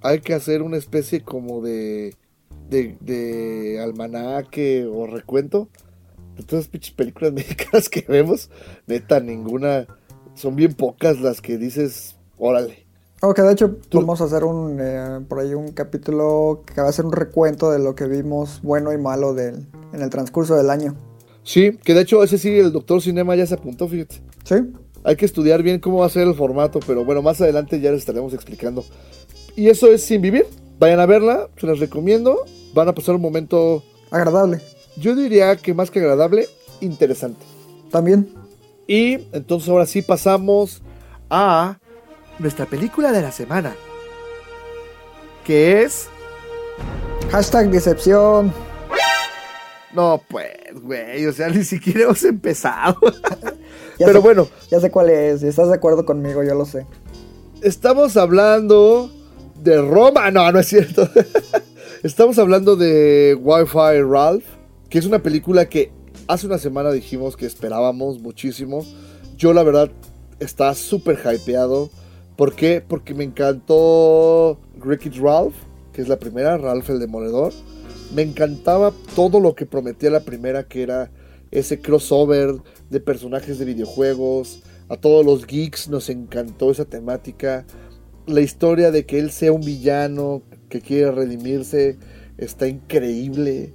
hay 0.00 0.20
que 0.20 0.32
hacer 0.34 0.62
una 0.62 0.76
especie 0.76 1.22
como 1.22 1.60
de, 1.62 2.16
de, 2.70 2.96
de 3.00 3.80
almanaque 3.82 4.86
o 4.92 5.06
recuento 5.06 5.68
de 6.36 6.44
todas 6.44 6.64
las 6.64 6.68
pinches 6.68 6.94
películas 6.94 7.32
mexicanas 7.34 7.88
que 7.88 8.04
vemos, 8.08 8.50
neta, 8.86 9.20
ninguna, 9.20 9.86
son 10.34 10.56
bien 10.56 10.74
pocas 10.74 11.20
las 11.20 11.40
que 11.40 11.58
dices, 11.58 12.16
órale. 12.38 12.86
Ok, 13.20 13.38
de 13.40 13.52
hecho, 13.52 13.76
vamos 13.92 14.20
a 14.20 14.24
hacer 14.24 14.42
un, 14.42 14.78
eh, 14.80 15.20
por 15.28 15.38
ahí 15.40 15.54
un 15.54 15.72
capítulo 15.72 16.62
que 16.66 16.80
va 16.80 16.88
a 16.88 16.92
ser 16.92 17.04
un 17.04 17.12
recuento 17.12 17.70
de 17.70 17.78
lo 17.78 17.94
que 17.94 18.06
vimos 18.06 18.60
bueno 18.62 18.92
y 18.92 18.98
malo 18.98 19.34
del, 19.34 19.66
en 19.92 20.02
el 20.02 20.10
transcurso 20.10 20.56
del 20.56 20.70
año. 20.70 20.96
Sí, 21.44 21.78
que 21.82 21.94
de 21.94 22.02
hecho 22.02 22.22
ese 22.22 22.38
sí, 22.38 22.58
el 22.58 22.72
doctor 22.72 23.02
Cinema 23.02 23.34
ya 23.34 23.46
se 23.46 23.54
apuntó, 23.54 23.88
fíjate. 23.88 24.22
¿Sí? 24.44 24.54
Hay 25.04 25.16
que 25.16 25.24
estudiar 25.24 25.62
bien 25.62 25.80
cómo 25.80 25.98
va 25.98 26.06
a 26.06 26.10
ser 26.10 26.28
el 26.28 26.34
formato, 26.34 26.78
pero 26.86 27.04
bueno, 27.04 27.22
más 27.22 27.40
adelante 27.40 27.80
ya 27.80 27.90
les 27.90 28.00
estaremos 28.00 28.32
explicando. 28.32 28.84
Y 29.56 29.68
eso 29.68 29.88
es 29.88 30.04
Sin 30.04 30.22
Vivir. 30.22 30.46
Vayan 30.78 31.00
a 31.00 31.06
verla, 31.06 31.48
se 31.56 31.66
las 31.66 31.78
recomiendo. 31.78 32.44
Van 32.74 32.88
a 32.88 32.94
pasar 32.94 33.14
un 33.16 33.20
momento, 33.20 33.82
Agradable. 34.10 34.60
yo 34.96 35.14
diría 35.14 35.56
que 35.56 35.74
más 35.74 35.90
que 35.90 35.98
agradable, 35.98 36.46
interesante. 36.80 37.44
También. 37.90 38.28
Y 38.86 39.14
entonces 39.32 39.68
ahora 39.68 39.86
sí 39.86 40.02
pasamos 40.02 40.82
a 41.30 41.78
nuestra 42.38 42.66
película 42.66 43.12
de 43.12 43.22
la 43.22 43.32
semana. 43.32 43.74
Que 45.44 45.82
es... 45.82 46.08
Hashtag 47.30 47.70
decepción. 47.70 48.52
No, 49.94 50.22
pues, 50.28 50.50
güey, 50.82 51.26
o 51.26 51.32
sea, 51.32 51.48
ni 51.50 51.64
siquiera 51.64 52.02
hemos 52.04 52.24
empezado. 52.24 52.96
Pero 53.98 54.12
sé- 54.14 54.18
bueno, 54.18 54.48
Ya 54.70 54.80
sé 54.80 54.90
cuál 54.90 55.10
es. 55.10 55.42
Estás 55.42 55.68
de 55.68 55.74
acuerdo 55.74 56.04
conmigo, 56.06 56.42
yo 56.42 56.54
lo 56.54 56.64
sé. 56.64 56.86
estamos 57.62 58.16
hablando 58.16 59.10
de 59.62 59.80
Roma. 59.82 60.30
No, 60.30 60.50
no 60.50 60.58
es 60.60 60.66
cierto. 60.68 61.08
estamos 62.02 62.38
hablando 62.38 62.74
de 62.76 63.36
Wi-Fi 63.40 64.02
Ralph, 64.08 64.44
que 64.88 64.98
es 64.98 65.06
una 65.06 65.22
película 65.22 65.68
que 65.68 65.92
hace 66.26 66.46
una 66.46 66.58
semana 66.58 66.90
dijimos 66.90 67.36
que 67.36 67.46
esperábamos 67.46 68.20
muchísimo. 68.20 68.84
Yo, 69.36 69.52
la 69.52 69.62
verdad, 69.62 69.90
estaba 70.40 70.74
súper 70.74 71.18
hypeado. 71.18 71.90
¿Por 72.36 72.54
qué? 72.54 72.82
Porque 72.86 73.12
me 73.14 73.24
encantó 73.24 74.58
Wreck-It 74.82 75.16
Ralph, 75.20 75.54
que 75.92 76.00
es 76.02 76.08
la 76.08 76.18
primera, 76.18 76.56
Ralph 76.56 76.88
el 76.90 76.98
Demoledor. 76.98 77.52
Me 78.14 78.22
encantaba 78.22 78.92
todo 79.14 79.40
lo 79.40 79.54
que 79.54 79.64
prometía 79.64 80.10
la 80.10 80.20
primera, 80.20 80.64
que 80.64 80.82
era 80.82 81.10
ese 81.50 81.80
crossover 81.80 82.54
de 82.90 83.00
personajes 83.00 83.58
de 83.58 83.64
videojuegos. 83.64 84.62
A 84.88 84.96
todos 84.96 85.24
los 85.24 85.46
geeks 85.46 85.88
nos 85.88 86.10
encantó 86.10 86.70
esa 86.70 86.84
temática. 86.84 87.64
La 88.26 88.40
historia 88.40 88.90
de 88.90 89.06
que 89.06 89.18
él 89.18 89.30
sea 89.30 89.52
un 89.52 89.62
villano 89.62 90.42
que 90.68 90.80
quiere 90.80 91.10
redimirse 91.10 91.98
está 92.36 92.68
increíble. 92.68 93.72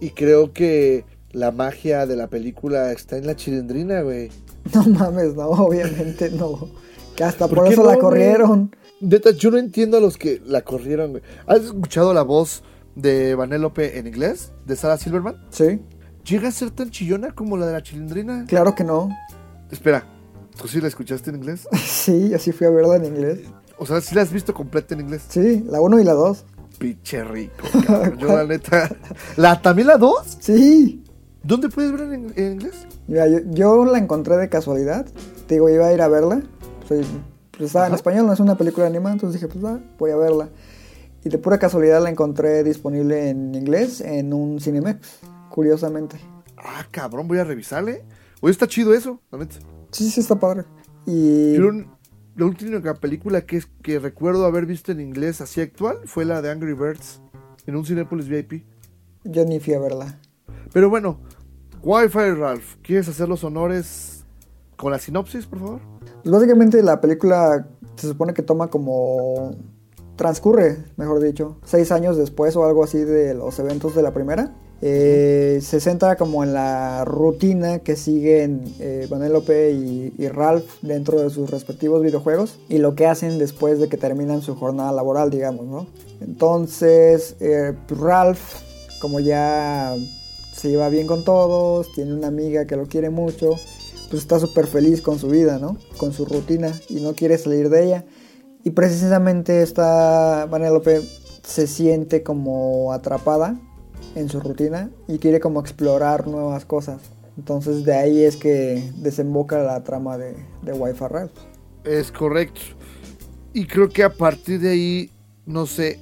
Y 0.00 0.10
creo 0.10 0.52
que 0.52 1.04
la 1.32 1.50
magia 1.50 2.06
de 2.06 2.16
la 2.16 2.28
película 2.28 2.92
está 2.92 3.16
en 3.16 3.26
la 3.26 3.36
chilindrina, 3.36 4.02
güey. 4.02 4.30
No 4.74 4.84
mames, 4.84 5.34
no, 5.34 5.48
obviamente 5.48 6.30
no. 6.30 6.68
Que 7.16 7.24
hasta 7.24 7.48
¿Por 7.48 7.58
por, 7.58 7.72
eso 7.72 7.82
no, 7.82 7.90
la 7.90 7.98
corrieron. 7.98 8.76
Neta, 9.00 9.30
yo 9.30 9.50
no 9.50 9.56
entiendo 9.56 9.96
a 9.96 10.00
los 10.00 10.18
que 10.18 10.42
la 10.44 10.62
corrieron, 10.62 11.12
güey. 11.12 11.22
¿Has 11.46 11.62
escuchado 11.62 12.12
la 12.12 12.22
voz 12.22 12.62
de 12.94 13.34
Vanellope 13.34 13.98
en 13.98 14.06
inglés? 14.06 14.52
¿De 14.66 14.76
Sarah 14.76 14.96
Silverman? 14.98 15.36
Sí, 15.50 15.80
¿Llega 16.24 16.48
a 16.48 16.52
ser 16.52 16.70
tan 16.70 16.90
chillona 16.90 17.32
como 17.32 17.56
la 17.56 17.66
de 17.66 17.72
la 17.72 17.82
chilindrina? 17.82 18.44
claro 18.46 18.74
que 18.74 18.84
no. 18.84 19.08
Espera, 19.70 20.04
¿tú 20.60 20.68
sí 20.68 20.80
la 20.80 20.88
escuchaste 20.88 21.30
en 21.30 21.36
inglés? 21.36 21.66
Sí, 21.86 22.34
así 22.34 22.52
fui 22.52 22.66
a 22.66 22.70
verla 22.70 22.96
en 22.96 23.06
inglés. 23.06 23.40
O 23.78 23.86
sea, 23.86 24.00
¿sí 24.00 24.14
la 24.14 24.22
has 24.22 24.32
visto 24.32 24.52
completa 24.52 24.94
en 24.94 25.00
inglés? 25.00 25.22
Sí, 25.28 25.64
la 25.66 25.80
1 25.80 26.00
y 26.00 26.04
la 26.04 26.12
2. 26.12 26.44
Pinche 26.78 27.24
rico, 27.24 27.66
cabrón. 27.86 28.18
Yo 28.18 28.28
la 28.28 28.44
neta... 28.44 28.94
¿La, 29.36 29.60
¿También 29.60 29.88
la 29.88 29.96
2? 29.96 30.38
Sí. 30.40 31.02
¿Dónde 31.42 31.68
puedes 31.70 31.92
ver 31.92 32.02
en, 32.02 32.32
en 32.36 32.52
inglés? 32.52 32.86
Mira, 33.06 33.26
yo, 33.26 33.38
yo 33.50 33.84
la 33.86 33.98
encontré 33.98 34.36
de 34.36 34.48
casualidad. 34.50 35.06
Te 35.46 35.54
digo, 35.54 35.70
iba 35.70 35.86
a 35.86 35.92
ir 35.92 36.02
a 36.02 36.08
verla. 36.08 36.42
Soy, 36.86 37.04
pues 37.50 37.68
estaba 37.68 37.86
en 37.86 37.94
español, 37.94 38.26
no 38.26 38.32
es 38.32 38.40
una 38.40 38.56
película 38.56 38.86
animada, 38.86 39.14
entonces 39.14 39.40
dije, 39.40 39.50
pues 39.52 39.64
va, 39.64 39.80
voy 39.98 40.10
a 40.10 40.16
verla. 40.16 40.48
Y 41.24 41.28
de 41.28 41.38
pura 41.38 41.58
casualidad 41.58 42.02
la 42.02 42.10
encontré 42.10 42.64
disponible 42.64 43.28
en 43.28 43.54
inglés 43.54 44.00
en 44.00 44.32
un 44.32 44.60
Cinemex, 44.60 45.20
curiosamente. 45.50 46.18
Ah, 46.56 46.86
cabrón, 46.90 47.28
voy 47.28 47.38
a 47.38 47.44
revisarle. 47.44 48.04
Oye, 48.40 48.52
está 48.52 48.66
chido 48.66 48.94
eso, 48.94 49.20
la 49.30 49.38
neta. 49.38 49.56
Sí, 49.90 50.10
sí, 50.10 50.20
está 50.20 50.36
padre. 50.36 50.64
Y 51.06 51.54
Yo, 51.54 51.70
la 52.36 52.46
última 52.46 52.94
película 52.94 53.42
que 53.42 53.98
recuerdo 53.98 54.46
haber 54.46 54.64
visto 54.66 54.92
en 54.92 55.00
inglés 55.00 55.40
así 55.40 55.60
actual 55.60 55.98
fue 56.06 56.24
la 56.24 56.40
de 56.40 56.50
Angry 56.50 56.74
Birds 56.74 57.20
en 57.66 57.76
un 57.76 57.84
Cinepolis 57.84 58.28
VIP. 58.28 58.64
yo 59.24 59.44
ni 59.44 59.60
fui 59.60 59.74
a 59.74 59.78
verla. 59.78 60.18
Pero 60.72 60.88
bueno, 60.88 61.20
Wi-Fi 61.82 62.30
Ralph, 62.32 62.76
¿quieres 62.82 63.08
hacer 63.08 63.28
los 63.28 63.44
honores 63.44 64.24
con 64.76 64.92
la 64.92 64.98
sinopsis, 64.98 65.46
por 65.46 65.58
favor? 65.58 65.80
Pues 66.22 66.32
básicamente 66.32 66.82
la 66.82 67.00
película 67.00 67.66
se 67.96 68.08
supone 68.08 68.34
que 68.34 68.42
toma 68.42 68.68
como... 68.68 69.56
transcurre, 70.20 70.76
mejor 70.98 71.22
dicho, 71.22 71.56
seis 71.64 71.90
años 71.90 72.18
después 72.18 72.54
o 72.54 72.66
algo 72.66 72.84
así 72.84 72.98
de 72.98 73.32
los 73.32 73.58
eventos 73.58 73.94
de 73.94 74.02
la 74.02 74.12
primera. 74.12 74.52
Eh, 74.82 75.60
se 75.62 75.80
centra 75.80 76.16
como 76.16 76.44
en 76.44 76.52
la 76.52 77.06
rutina 77.06 77.78
que 77.78 77.96
siguen 77.96 78.62
eh, 78.80 79.08
y 80.18 80.28
Ralph 80.28 80.66
dentro 80.82 81.22
de 81.22 81.30
sus 81.30 81.50
respectivos 81.50 82.02
videojuegos 82.02 82.58
y 82.68 82.78
lo 82.78 82.94
que 82.94 83.06
hacen 83.06 83.38
después 83.38 83.80
de 83.80 83.88
que 83.88 83.96
terminan 83.96 84.42
su 84.42 84.54
jornada 84.56 84.92
laboral, 84.92 85.30
digamos, 85.30 85.64
¿no? 85.64 85.86
Entonces, 86.20 87.36
eh, 87.40 87.72
Ralph, 87.88 88.40
como 89.00 89.20
ya 89.20 89.96
se 90.52 90.68
lleva 90.68 90.90
bien 90.90 91.06
con 91.06 91.24
todos, 91.24 91.90
tiene 91.94 92.12
una 92.12 92.26
amiga 92.26 92.66
que 92.66 92.76
lo 92.76 92.86
quiere 92.88 93.08
mucho, 93.08 93.52
pues 94.10 94.20
está 94.20 94.38
súper 94.38 94.66
feliz 94.66 95.00
con 95.00 95.18
su 95.18 95.28
vida, 95.28 95.58
¿no? 95.58 95.78
Con 95.96 96.12
su 96.12 96.26
rutina 96.26 96.78
y 96.90 97.00
no 97.00 97.14
quiere 97.14 97.38
salir 97.38 97.70
de 97.70 97.84
ella. 97.86 98.04
Y 98.64 98.70
precisamente 98.70 99.62
esta 99.62 100.46
Vanellope 100.46 101.00
se 101.42 101.66
siente 101.66 102.22
como 102.22 102.92
atrapada 102.92 103.58
en 104.14 104.28
su 104.28 104.40
rutina 104.40 104.90
y 105.08 105.18
quiere 105.18 105.40
como 105.40 105.60
explorar 105.60 106.26
nuevas 106.26 106.64
cosas. 106.64 107.00
Entonces 107.38 107.84
de 107.84 107.94
ahí 107.94 108.24
es 108.24 108.36
que 108.36 108.90
desemboca 108.96 109.62
la 109.62 109.82
trama 109.82 110.18
de, 110.18 110.34
de 110.62 110.72
Wi-Fi 110.72 111.04
Ralph. 111.08 111.32
Es 111.84 112.12
correcto. 112.12 112.60
Y 113.54 113.66
creo 113.66 113.88
que 113.88 114.02
a 114.04 114.10
partir 114.10 114.60
de 114.60 114.70
ahí, 114.70 115.10
no 115.46 115.66
sé, 115.66 115.98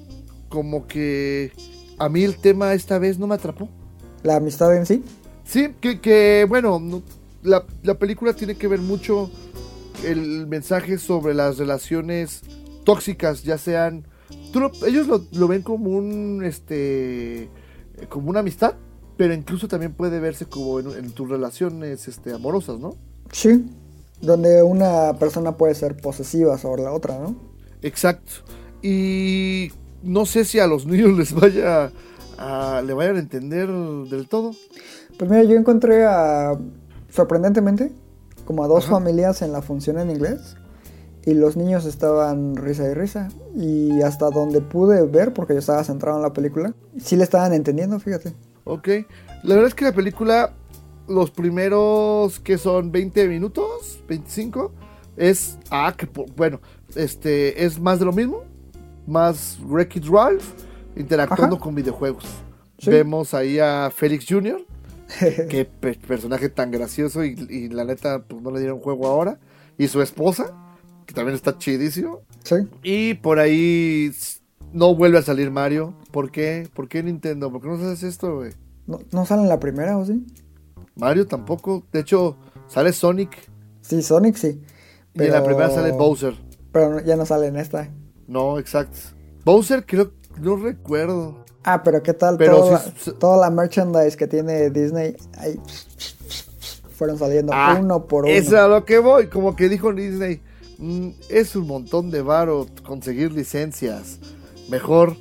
como 0.48 0.86
que 0.86 1.52
a 1.98 2.08
mí 2.08 2.24
el 2.24 2.36
tema 2.38 2.74
esta 2.74 2.98
vez 2.98 3.18
no 3.18 3.26
me 3.26 3.36
atrapó. 3.36 3.68
La 4.24 4.36
amistad 4.36 4.74
en 4.76 4.84
sí. 4.84 5.04
Sí, 5.44 5.74
que, 5.80 6.00
que, 6.00 6.44
bueno, 6.48 6.80
no- 6.80 7.02
la, 7.42 7.64
la 7.84 7.94
película 7.94 8.34
tiene 8.34 8.56
que 8.56 8.66
ver 8.66 8.80
mucho 8.80 9.30
el 10.04 10.46
mensaje 10.46 10.98
sobre 10.98 11.34
las 11.34 11.58
relaciones 11.58 12.42
tóxicas, 12.84 13.42
ya 13.42 13.58
sean... 13.58 14.04
tú 14.52 14.60
lo- 14.60 14.72
ellos 14.86 15.06
lo, 15.06 15.24
lo 15.32 15.48
ven 15.48 15.62
como 15.62 15.90
un, 15.90 16.42
este, 16.44 17.48
como 18.08 18.30
una 18.30 18.40
amistad, 18.40 18.74
pero 19.16 19.34
incluso 19.34 19.68
también 19.68 19.92
puede 19.92 20.20
verse 20.20 20.46
como 20.46 20.80
en, 20.80 20.90
en 20.92 21.10
tus 21.10 21.28
relaciones 21.28 22.08
este, 22.08 22.32
amorosas, 22.32 22.78
¿no? 22.78 22.94
Sí. 23.32 23.66
Donde 24.20 24.62
una 24.62 25.18
persona 25.18 25.56
puede 25.56 25.74
ser 25.74 25.96
posesiva 25.96 26.56
sobre 26.58 26.82
la 26.82 26.92
otra, 26.92 27.18
¿no? 27.18 27.36
Exacto. 27.82 28.32
Y 28.82 29.70
no 30.02 30.24
sé 30.26 30.44
si 30.44 30.58
a 30.60 30.66
los 30.66 30.86
niños 30.86 31.16
les 31.18 31.32
vaya 31.32 31.90
a, 32.38 32.82
le 32.84 32.94
vayan 32.94 33.16
a 33.16 33.20
entender 33.20 33.68
del 33.68 34.28
todo. 34.28 34.52
Pues 35.18 35.30
mira, 35.30 35.42
yo 35.44 35.56
encontré 35.56 36.04
a, 36.04 36.56
sorprendentemente, 37.10 37.92
como 38.48 38.64
a 38.64 38.66
dos 38.66 38.84
Ajá. 38.86 38.94
familias 38.94 39.42
en 39.42 39.52
la 39.52 39.60
función 39.60 39.98
en 39.98 40.10
inglés. 40.10 40.56
Y 41.26 41.34
los 41.34 41.58
niños 41.58 41.84
estaban 41.84 42.56
risa 42.56 42.88
y 42.88 42.94
risa. 42.94 43.28
Y 43.54 44.00
hasta 44.00 44.30
donde 44.30 44.62
pude 44.62 45.04
ver, 45.06 45.34
porque 45.34 45.52
yo 45.52 45.58
estaba 45.58 45.84
centrado 45.84 46.16
en 46.16 46.22
la 46.22 46.32
película, 46.32 46.72
sí 46.96 47.16
le 47.16 47.24
estaban 47.24 47.52
entendiendo, 47.52 48.00
fíjate. 48.00 48.32
Ok. 48.64 48.88
La 49.42 49.54
verdad 49.54 49.66
es 49.68 49.74
que 49.74 49.84
la 49.84 49.92
película, 49.92 50.54
los 51.08 51.30
primeros 51.30 52.40
que 52.40 52.56
son 52.56 52.90
20 52.90 53.28
minutos, 53.28 54.02
25, 54.08 54.72
es. 55.18 55.58
Ah, 55.70 55.92
que 55.94 56.08
bueno, 56.34 56.62
este 56.96 57.66
es 57.66 57.78
más 57.78 57.98
de 57.98 58.06
lo 58.06 58.12
mismo. 58.12 58.44
Más 59.06 59.58
Wreck-It 59.62 60.06
Ralph 60.06 60.54
interactuando 60.96 61.56
Ajá. 61.56 61.64
con 61.64 61.74
videojuegos. 61.74 62.24
Sí. 62.78 62.88
Vemos 62.88 63.34
ahí 63.34 63.58
a 63.58 63.90
Félix 63.94 64.24
Jr., 64.26 64.64
qué 65.48 65.64
pe- 65.64 65.94
personaje 66.06 66.48
tan 66.48 66.70
gracioso 66.70 67.24
y, 67.24 67.34
y 67.48 67.68
la 67.68 67.84
neta, 67.84 68.24
pues 68.24 68.42
no 68.42 68.50
le 68.50 68.60
dieron 68.60 68.80
juego 68.80 69.06
ahora. 69.06 69.38
Y 69.78 69.88
su 69.88 70.02
esposa, 70.02 70.52
que 71.06 71.14
también 71.14 71.34
está 71.34 71.56
chidísimo. 71.58 72.22
Sí. 72.44 72.56
Y 72.82 73.14
por 73.14 73.38
ahí 73.38 74.10
no 74.72 74.94
vuelve 74.94 75.18
a 75.18 75.22
salir 75.22 75.50
Mario. 75.50 75.94
¿Por 76.10 76.30
qué? 76.30 76.68
¿Por 76.74 76.88
qué 76.88 77.02
Nintendo? 77.02 77.50
¿Por 77.50 77.62
qué 77.62 77.68
no 77.68 77.74
haces 77.74 78.02
esto, 78.02 78.36
güey? 78.36 78.52
¿No, 78.86 79.00
¿No 79.12 79.24
sale 79.26 79.42
en 79.42 79.48
la 79.48 79.60
primera 79.60 79.96
o 79.98 80.04
sí? 80.04 80.24
Mario 80.96 81.26
tampoco. 81.26 81.84
De 81.92 82.00
hecho, 82.00 82.36
sale 82.66 82.92
Sonic. 82.92 83.30
Sí, 83.82 84.02
Sonic 84.02 84.36
sí. 84.36 84.60
Y 85.14 85.22
en 85.22 85.32
la 85.32 85.42
primera 85.44 85.70
sale 85.70 85.92
Bowser. 85.92 86.34
Pero 86.72 87.00
ya 87.04 87.16
no 87.16 87.24
sale 87.24 87.46
en 87.46 87.56
esta. 87.56 87.90
No, 88.26 88.58
exacto. 88.58 88.98
Bowser 89.44 89.86
creo 89.86 90.12
no 90.40 90.56
recuerdo. 90.56 91.44
Ah, 91.72 91.82
pero 91.82 92.02
¿qué 92.02 92.14
tal 92.14 92.36
Pero 92.38 92.56
toda, 92.56 92.78
sí, 92.80 92.90
la, 93.06 93.12
toda 93.18 93.36
la 93.36 93.50
merchandise 93.50 94.16
que 94.16 94.26
tiene 94.26 94.70
Disney? 94.70 95.16
Fueron 96.96 97.18
saliendo 97.18 97.52
Ah, 97.54 97.76
uno 97.78 98.06
por 98.06 98.24
uno. 98.24 98.32
Es 98.32 98.52
a 98.52 98.66
lo 98.66 98.84
que 98.84 98.98
voy, 98.98 99.28
como 99.28 99.54
que 99.54 99.68
dijo 99.68 99.92
Disney, 99.92 100.40
"Mm, 100.78 101.10
es 101.28 101.54
un 101.54 101.66
montón 101.66 102.10
de 102.10 102.22
varo 102.22 102.66
conseguir 102.84 103.32
licencias. 103.32 104.18
Mejor, 104.68 105.16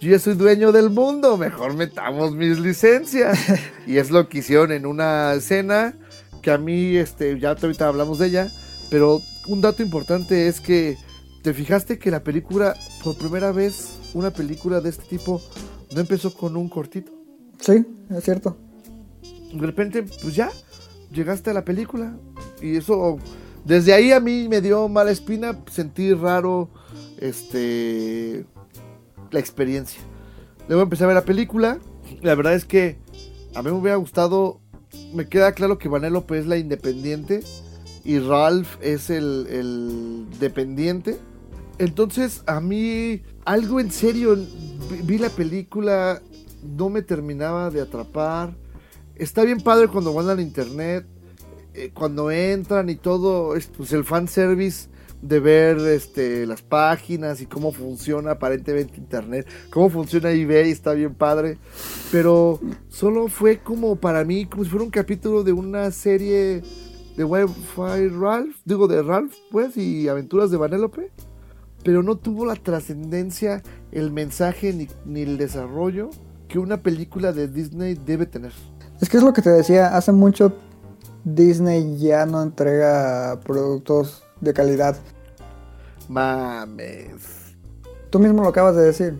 yo 0.00 0.10
ya 0.10 0.18
soy 0.18 0.34
dueño 0.34 0.72
del 0.72 0.90
mundo, 0.90 1.36
mejor 1.36 1.74
metamos 1.74 2.32
mis 2.32 2.58
licencias. 2.58 3.38
y 3.86 3.98
es 3.98 4.10
lo 4.10 4.28
que 4.28 4.38
hicieron 4.38 4.72
en 4.72 4.86
una 4.86 5.34
escena 5.34 5.96
que 6.42 6.50
a 6.50 6.58
mí, 6.58 6.96
este, 6.96 7.38
ya 7.38 7.50
ahorita 7.50 7.86
hablamos 7.86 8.18
de 8.18 8.26
ella, 8.26 8.50
pero 8.90 9.20
un 9.46 9.60
dato 9.60 9.82
importante 9.82 10.48
es 10.48 10.60
que, 10.60 10.96
¿te 11.42 11.54
fijaste 11.54 11.98
que 11.98 12.10
la 12.10 12.20
película, 12.24 12.74
por 13.04 13.16
primera 13.16 13.52
vez, 13.52 13.99
una 14.14 14.30
película 14.30 14.80
de 14.80 14.90
este 14.90 15.04
tipo, 15.04 15.40
no 15.94 16.00
empezó 16.00 16.32
con 16.34 16.56
un 16.56 16.68
cortito? 16.68 17.12
Sí, 17.60 17.84
es 18.10 18.24
cierto. 18.24 18.56
de 19.52 19.66
repente, 19.66 20.02
pues 20.02 20.34
ya, 20.34 20.50
llegaste 21.12 21.50
a 21.50 21.54
la 21.54 21.64
película. 21.64 22.16
Y 22.62 22.76
eso, 22.76 23.18
desde 23.64 23.92
ahí 23.92 24.12
a 24.12 24.20
mí 24.20 24.48
me 24.48 24.60
dio 24.60 24.88
mala 24.88 25.10
espina, 25.10 25.58
sentí 25.70 26.12
raro, 26.14 26.68
este, 27.18 28.44
la 29.30 29.40
experiencia. 29.40 30.00
Luego 30.68 30.82
empecé 30.82 31.04
a 31.04 31.08
ver 31.08 31.16
la 31.16 31.24
película. 31.24 31.78
La 32.22 32.34
verdad 32.34 32.54
es 32.54 32.64
que 32.64 32.98
a 33.54 33.62
mí 33.62 33.70
me 33.70 33.76
hubiera 33.76 33.96
gustado, 33.96 34.60
me 35.14 35.26
queda 35.26 35.52
claro 35.52 35.78
que 35.78 35.88
Vanellope 35.88 36.38
es 36.38 36.46
la 36.46 36.56
independiente 36.56 37.42
y 38.04 38.18
Ralph 38.18 38.76
es 38.80 39.10
el, 39.10 39.46
el 39.48 40.26
dependiente. 40.38 41.18
Entonces, 41.78 42.42
a 42.46 42.60
mí, 42.60 43.22
algo 43.44 43.80
en 43.80 43.90
serio, 43.90 44.36
vi, 45.04 45.18
la 45.18 45.30
película, 45.30 46.20
no 46.62 46.88
me 46.88 47.02
terminaba 47.02 47.70
de 47.70 47.80
atrapar. 47.80 48.54
Está 49.16 49.44
bien 49.44 49.60
padre 49.60 49.88
cuando 49.88 50.12
van 50.12 50.28
al 50.28 50.40
internet, 50.40 51.06
eh, 51.74 51.90
cuando 51.92 52.30
entran 52.30 52.88
y 52.88 52.96
todo, 52.96 53.56
es, 53.56 53.66
pues 53.66 53.92
el 53.92 54.04
fanservice 54.04 54.88
de 55.22 55.38
ver 55.38 55.78
este, 55.78 56.46
las 56.46 56.62
páginas 56.62 57.42
y 57.42 57.46
cómo 57.46 57.72
funciona 57.72 58.32
aparentemente 58.32 58.96
internet, 58.96 59.46
cómo 59.70 59.90
funciona 59.90 60.30
eBay, 60.30 60.70
está 60.70 60.94
bien 60.94 61.14
padre. 61.14 61.58
Pero 62.10 62.58
solo 62.88 63.28
fue 63.28 63.58
como 63.58 63.96
para 63.96 64.24
mí, 64.24 64.46
como 64.46 64.64
si 64.64 64.70
fuera 64.70 64.84
un 64.84 64.90
capítulo 64.90 65.44
de 65.44 65.52
una 65.52 65.90
serie 65.90 66.62
de 67.16 67.24
Wi-Fi 67.24 68.08
Ralph, 68.18 68.56
digo 68.64 68.88
de 68.88 69.02
Ralph, 69.02 69.34
pues, 69.50 69.76
y 69.76 70.08
aventuras 70.08 70.50
de 70.50 70.56
Vanellope 70.56 71.10
pero 71.84 72.02
no 72.02 72.16
tuvo 72.16 72.46
la 72.46 72.56
trascendencia, 72.56 73.62
el 73.92 74.12
mensaje 74.12 74.72
ni, 74.72 74.88
ni 75.04 75.22
el 75.22 75.38
desarrollo 75.38 76.10
que 76.48 76.58
una 76.58 76.82
película 76.82 77.32
de 77.32 77.48
Disney 77.48 77.94
debe 77.94 78.26
tener. 78.26 78.52
Es 79.00 79.08
que 79.08 79.16
es 79.16 79.22
lo 79.22 79.32
que 79.32 79.40
te 79.40 79.50
decía, 79.50 79.96
hace 79.96 80.12
mucho 80.12 80.52
Disney 81.24 81.96
ya 81.98 82.26
no 82.26 82.42
entrega 82.42 83.40
productos 83.44 84.24
de 84.40 84.52
calidad. 84.52 84.96
Mames. 86.08 87.54
Tú 88.10 88.18
mismo 88.18 88.42
lo 88.42 88.48
acabas 88.48 88.74
de 88.74 88.82
decir. 88.82 89.18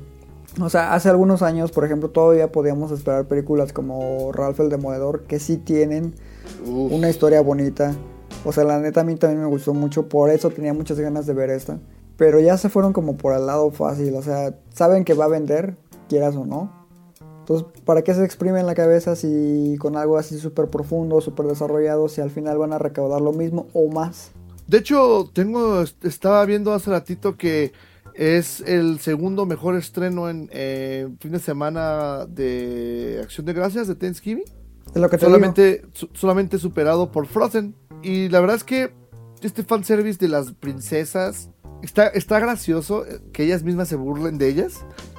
O 0.60 0.68
sea, 0.68 0.94
hace 0.94 1.08
algunos 1.08 1.42
años, 1.42 1.70
por 1.70 1.84
ejemplo, 1.84 2.10
todavía 2.10 2.50
podíamos 2.50 2.90
esperar 2.90 3.26
películas 3.26 3.72
como 3.72 4.32
Ralph 4.32 4.58
el 4.58 4.68
Demoledor 4.68 5.22
que 5.22 5.38
sí 5.38 5.56
tienen 5.56 6.14
Uf. 6.66 6.92
una 6.92 7.08
historia 7.08 7.40
bonita. 7.40 7.94
O 8.44 8.52
sea, 8.52 8.64
la 8.64 8.80
neta 8.80 9.02
a 9.02 9.04
mí 9.04 9.14
también 9.14 9.40
me 9.40 9.46
gustó 9.46 9.74
mucho, 9.74 10.08
por 10.08 10.30
eso 10.30 10.50
tenía 10.50 10.74
muchas 10.74 10.98
ganas 10.98 11.26
de 11.26 11.34
ver 11.34 11.50
esta. 11.50 11.78
Pero 12.20 12.38
ya 12.38 12.58
se 12.58 12.68
fueron 12.68 12.92
como 12.92 13.16
por 13.16 13.34
el 13.34 13.46
lado 13.46 13.70
fácil, 13.70 14.14
o 14.14 14.20
sea, 14.20 14.54
saben 14.74 15.06
que 15.06 15.14
va 15.14 15.24
a 15.24 15.28
vender, 15.28 15.78
quieras 16.06 16.36
o 16.36 16.44
no. 16.44 16.70
Entonces, 17.38 17.66
¿para 17.86 18.02
qué 18.02 18.12
se 18.12 18.22
exprimen 18.26 18.66
la 18.66 18.74
cabeza 18.74 19.16
si 19.16 19.78
con 19.80 19.96
algo 19.96 20.18
así 20.18 20.38
súper 20.38 20.68
profundo, 20.68 21.22
súper 21.22 21.46
desarrollado, 21.46 22.10
si 22.10 22.20
al 22.20 22.28
final 22.30 22.58
van 22.58 22.74
a 22.74 22.78
recaudar 22.78 23.22
lo 23.22 23.32
mismo 23.32 23.68
o 23.72 23.88
más? 23.88 24.32
De 24.66 24.76
hecho, 24.76 25.30
tengo, 25.32 25.82
estaba 26.02 26.44
viendo 26.44 26.74
hace 26.74 26.90
ratito 26.90 27.38
que 27.38 27.72
es 28.14 28.60
el 28.66 29.00
segundo 29.00 29.46
mejor 29.46 29.74
estreno 29.76 30.28
en 30.28 30.50
eh, 30.52 31.08
fin 31.20 31.32
de 31.32 31.38
semana 31.38 32.26
de 32.26 33.20
Acción 33.22 33.46
de 33.46 33.54
Gracias 33.54 33.88
de 33.88 33.94
Thanksgiving. 33.94 34.44
Es 34.94 35.00
lo 35.00 35.08
que 35.08 35.16
te. 35.16 35.24
Solamente, 35.24 35.82
su- 35.94 36.10
solamente 36.12 36.58
superado 36.58 37.10
por 37.10 37.26
Frozen. 37.26 37.74
Y 38.02 38.28
la 38.28 38.40
verdad 38.40 38.56
es 38.56 38.64
que 38.64 38.92
este 39.40 39.62
fanservice 39.64 40.18
de 40.18 40.28
las 40.28 40.52
princesas 40.52 41.48
está, 41.82 42.08
está 42.08 42.40
gracioso 42.40 43.06
eh, 43.06 43.20
que 43.32 43.44
ellas 43.44 43.62
mismas 43.62 43.88
se 43.88 43.96
burlen 43.96 44.38
de 44.38 44.48
ellas. 44.48 44.74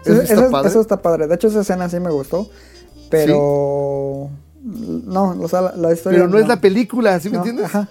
Eso 0.05 0.21
está 0.21 0.33
eso, 0.33 0.51
padre. 0.51 0.69
eso 0.69 0.81
está 0.81 1.01
padre. 1.01 1.27
De 1.27 1.35
hecho, 1.35 1.47
esa 1.47 1.61
escena 1.61 1.89
sí 1.89 1.99
me 1.99 2.11
gustó. 2.11 2.49
Pero. 3.09 4.29
No, 4.63 5.37
o 5.39 5.47
sea, 5.47 5.61
la, 5.61 5.75
la 5.75 5.93
historia. 5.93 6.19
Pero 6.19 6.29
no, 6.29 6.37
es 6.37 6.47
la 6.47 6.61
película, 6.61 7.19
¿sí 7.19 7.29
me 7.29 7.37
entiendes? 7.37 7.65
Ajá. 7.65 7.89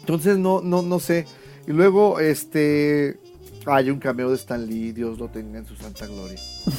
Entonces 0.00 0.38
no, 0.38 0.60
no, 0.60 0.82
no 0.82 1.00
sé. 1.00 1.26
Y 1.66 1.72
luego, 1.72 2.20
este. 2.20 3.18
Hay 3.66 3.90
un 3.90 3.98
cameo 3.98 4.30
de 4.30 4.36
Stan 4.36 4.64
Lee, 4.64 4.92
Dios 4.92 5.18
lo 5.18 5.28
tenga 5.28 5.58
en 5.58 5.66
su 5.66 5.76
santa 5.76 6.06
gloria. 6.06 6.38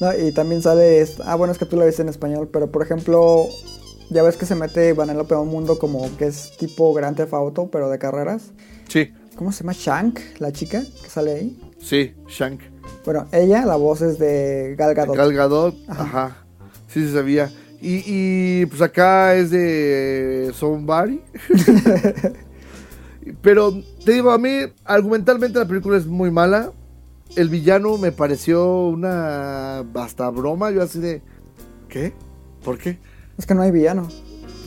No, 0.00 0.12
y 0.18 0.32
también 0.32 0.62
sale. 0.62 1.06
Ah, 1.24 1.36
bueno, 1.36 1.52
es 1.52 1.58
que 1.60 1.64
tú 1.64 1.76
la 1.76 1.84
viste 1.84 2.02
en 2.02 2.08
español. 2.08 2.48
Pero 2.52 2.72
por 2.72 2.82
ejemplo, 2.82 3.46
ya 4.10 4.24
ves 4.24 4.36
que 4.36 4.46
se 4.46 4.56
mete 4.56 4.92
Vanellope 4.94 5.34
a 5.34 5.38
un 5.38 5.46
mundo 5.46 5.78
como 5.78 6.16
que 6.16 6.26
es 6.26 6.56
tipo 6.56 6.92
Grand 6.92 7.16
Theft 7.16 7.32
Auto, 7.32 7.70
pero 7.70 7.88
de 7.88 8.00
carreras. 8.00 8.50
Sí, 8.88 9.12
¿Cómo 9.36 9.52
se 9.52 9.62
llama? 9.64 9.72
Shank, 9.72 10.20
la 10.38 10.52
chica 10.52 10.82
que 11.02 11.08
sale 11.08 11.32
ahí. 11.32 11.60
sí, 11.80 12.14
Shank. 12.28 12.60
Bueno, 13.04 13.26
ella, 13.32 13.64
la 13.64 13.76
voz 13.76 14.00
es 14.02 14.18
de 14.18 14.74
Gal 14.76 14.94
Gadot. 14.94 15.16
Gal 15.16 15.32
Gadot, 15.32 15.74
ajá. 15.88 16.36
Sí 16.88 17.06
se 17.06 17.12
sabía. 17.12 17.50
Y, 17.80 18.02
y, 18.06 18.66
pues 18.66 18.80
acá 18.82 19.34
es 19.34 19.50
de 19.50 20.52
Somebody. 20.54 21.20
Pero 23.40 23.72
te 24.04 24.12
digo, 24.12 24.30
a 24.30 24.38
mí 24.38 24.50
argumentalmente 24.84 25.58
la 25.58 25.66
película 25.66 25.96
es 25.96 26.06
muy 26.06 26.30
mala. 26.30 26.72
El 27.36 27.48
villano 27.48 27.96
me 27.98 28.12
pareció 28.12 28.88
una 28.88 29.80
hasta 29.94 30.28
broma. 30.30 30.70
Yo 30.70 30.82
así 30.82 30.98
de. 31.00 31.22
¿Qué? 31.88 32.12
¿Por 32.64 32.78
qué? 32.78 32.98
Es 33.38 33.46
que 33.46 33.54
no 33.54 33.62
hay 33.62 33.70
villano. 33.70 34.08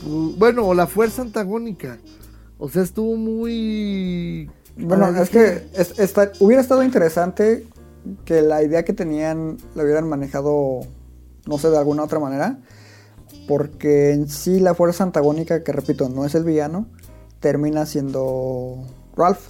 Uh, 0.06 0.34
Bueno, 0.36 0.72
la 0.74 0.86
fuerza 0.86 1.22
antagónica. 1.22 1.98
O 2.58 2.68
sea, 2.68 2.82
estuvo 2.82 3.16
muy. 3.16 4.50
Bueno, 4.78 5.08
es 5.20 5.30
que 5.30 5.66
es- 5.74 5.98
está- 5.98 6.32
hubiera 6.40 6.60
estado 6.62 6.82
interesante 6.82 7.66
que 8.24 8.42
la 8.42 8.62
idea 8.62 8.84
que 8.84 8.92
tenían 8.92 9.56
la 9.74 9.82
hubieran 9.84 10.08
manejado, 10.08 10.80
no 11.46 11.58
sé, 11.58 11.70
de 11.70 11.78
alguna 11.78 12.04
otra 12.04 12.18
manera. 12.18 12.58
Porque 13.48 14.12
en 14.12 14.28
sí 14.28 14.60
la 14.60 14.74
fuerza 14.74 15.04
antagónica, 15.04 15.62
que 15.62 15.72
repito, 15.72 16.08
no 16.08 16.24
es 16.24 16.34
el 16.34 16.44
villano, 16.44 16.86
termina 17.40 17.86
siendo 17.86 18.84
Ralph. 19.16 19.40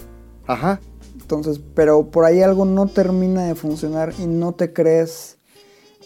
Ajá. 0.46 0.80
Entonces, 1.20 1.60
pero 1.74 2.10
por 2.10 2.24
ahí 2.24 2.42
algo 2.42 2.64
no 2.64 2.86
termina 2.86 3.44
de 3.44 3.54
funcionar 3.54 4.12
y 4.18 4.26
no 4.26 4.52
te 4.54 4.72
crees 4.72 5.38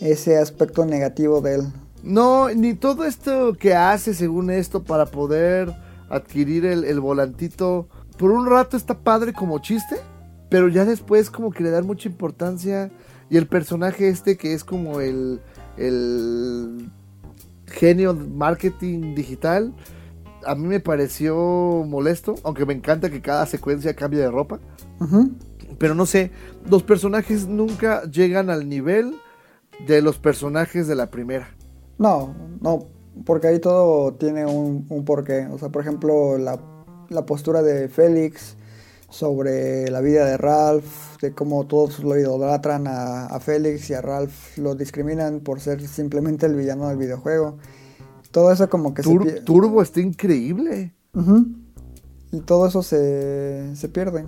ese 0.01 0.39
aspecto 0.39 0.87
negativo 0.87 1.41
de 1.41 1.57
él. 1.57 1.63
No, 2.03 2.49
ni 2.49 2.75
todo 2.75 3.05
esto 3.05 3.53
que 3.59 3.75
hace 3.75 4.15
según 4.15 4.51
esto 4.51 4.83
para 4.83 5.07
poder 5.07 5.75
adquirir 6.11 6.67
el, 6.67 6.85
el 6.85 7.01
volantito. 7.01 7.89
Por 8.19 8.31
un 8.33 8.47
rato 8.47 8.77
está 8.77 8.99
padre 8.99 9.33
como 9.33 9.61
chiste, 9.61 9.97
pero 10.51 10.69
ya 10.69 10.85
después 10.85 11.31
como 11.31 11.51
que 11.51 11.63
le 11.63 11.71
dan 11.71 11.87
mucha 11.87 12.09
importancia. 12.09 12.91
Y 13.31 13.37
el 13.37 13.47
personaje 13.47 14.09
este 14.09 14.37
que 14.37 14.53
es 14.53 14.65
como 14.65 15.01
el, 15.01 15.41
el 15.77 16.91
genio 17.67 18.13
de 18.13 18.27
marketing 18.29 19.15
digital, 19.15 19.73
a 20.45 20.55
mí 20.55 20.67
me 20.67 20.81
pareció 20.81 21.37
molesto, 21.87 22.35
aunque 22.45 22.67
me 22.67 22.75
encanta 22.75 23.11
que 23.11 23.23
cada 23.23 23.47
secuencia 23.47 23.95
cambie 23.95 24.21
de 24.21 24.31
ropa. 24.31 24.59
Pero 25.79 25.95
no 25.95 26.07
sé, 26.07 26.31
los 26.69 26.83
personajes 26.83 27.47
nunca 27.47 28.03
llegan 28.05 28.51
al 28.51 28.69
nivel 28.69 29.15
de 29.87 30.03
los 30.03 30.19
personajes 30.19 30.87
de 30.87 30.95
la 30.95 31.11
primera. 31.11 31.55
No, 31.99 32.35
no, 32.61 32.87
porque 33.25 33.49
ahí 33.49 33.59
todo 33.59 34.15
tiene 34.15 34.47
un, 34.47 34.87
un 34.89 35.05
porqué. 35.05 35.47
O 35.53 35.59
sea, 35.59 35.69
por 35.71 35.83
ejemplo, 35.83 36.39
la, 36.39 36.61
la 37.09 37.27
postura 37.27 37.63
de 37.63 37.89
Félix 37.89 38.57
sobre 39.09 39.91
la 39.91 40.01
vida 40.01 40.25
de 40.25 40.37
Ralph, 40.37 41.19
de 41.21 41.33
cómo 41.33 41.67
todos 41.67 41.99
lo 42.01 42.17
idolatran 42.19 42.87
a, 42.87 43.27
a 43.27 43.41
Félix 43.41 43.91
y 43.91 43.95
a 43.95 44.01
Ralph 44.01 44.57
lo 44.57 44.75
discriminan 44.75 45.41
por 45.41 45.61
ser 45.61 45.87
simplemente 45.87 46.47
el 46.47 46.55
villano 46.55 46.89
del 46.89 46.97
videojuego. 46.97 47.59
Todo 48.31 48.53
eso 48.53 48.71
como 48.71 48.95
que 48.95 49.03
Tur- 49.03 49.25
se. 49.29 49.41
Turbo 49.41 49.83
está 49.83 50.01
increíble. 50.01 50.95
Y 52.31 52.41
todo 52.43 52.69
eso 52.69 52.85
se, 52.85 53.75
se 53.75 53.89
pierde. 53.89 54.25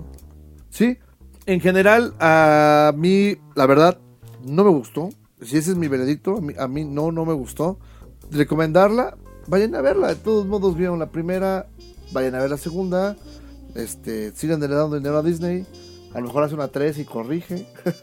Sí, 0.69 0.97
en 1.45 1.61
general, 1.61 2.13
a 2.19 2.93
mí, 2.97 3.37
la 3.55 3.65
verdad, 3.65 3.97
no 4.45 4.65
me 4.65 4.71
gustó. 4.71 5.09
Si 5.41 5.57
ese 5.57 5.71
es 5.71 5.77
mi 5.77 5.87
veredicto, 5.87 6.37
a 6.37 6.41
mí, 6.41 6.53
a 6.57 6.67
mí 6.67 6.83
no, 6.83 7.13
no 7.13 7.23
me 7.25 7.33
gustó. 7.33 7.79
Recomendarla, 8.33 9.15
vayan 9.47 9.75
a 9.75 9.81
verla. 9.81 10.09
De 10.09 10.15
todos 10.15 10.45
modos, 10.45 10.75
vieron 10.75 10.99
la 10.99 11.09
primera, 11.09 11.67
vayan 12.11 12.35
a 12.35 12.41
ver 12.41 12.49
la 12.49 12.57
segunda. 12.57 13.15
Este, 13.75 14.35
sigan 14.35 14.59
dando 14.59 14.95
dinero 14.95 15.17
a 15.17 15.23
Disney. 15.23 15.65
A 16.13 16.19
lo 16.19 16.27
mejor 16.27 16.43
hace 16.43 16.55
una 16.55 16.67
3 16.67 16.99
y 16.99 17.05
corrige. 17.05 17.65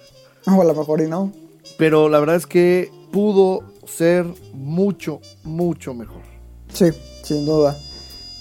O 0.47 0.63
a 0.63 0.65
lo 0.65 0.75
mejor 0.75 1.03
y 1.03 1.07
no. 1.07 1.31
pero 1.77 2.09
la 2.09 2.19
verdad 2.19 2.37
es 2.37 2.47
que 2.47 2.91
pudo 3.13 3.63
ser 3.87 4.25
mucho, 4.55 5.21
mucho 5.45 5.93
mejor. 5.93 6.23
Sí, 6.73 6.87
sin 7.23 7.45
duda. 7.45 7.77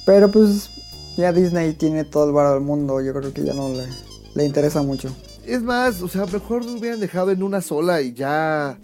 Pero 0.06 0.32
pues 0.32 0.70
ya 1.18 1.34
Disney 1.34 1.74
tiene 1.74 2.06
todo 2.06 2.26
el 2.26 2.32
varo 2.32 2.54
del 2.54 2.62
mundo, 2.62 3.02
yo 3.02 3.14
creo 3.14 3.34
que 3.34 3.44
ya 3.44 3.54
no 3.54 3.68
le, 3.70 3.86
le 4.34 4.46
interesa 4.46 4.82
mucho. 4.82 5.14
Es 5.46 5.62
más, 5.62 6.02
o 6.02 6.08
sea, 6.08 6.26
mejor 6.26 6.64
lo 6.64 6.74
hubieran 6.74 7.02
dejado 7.02 7.32
en 7.32 7.44
una 7.44 7.62
sola 7.62 8.02
y 8.02 8.14
ya 8.14 8.80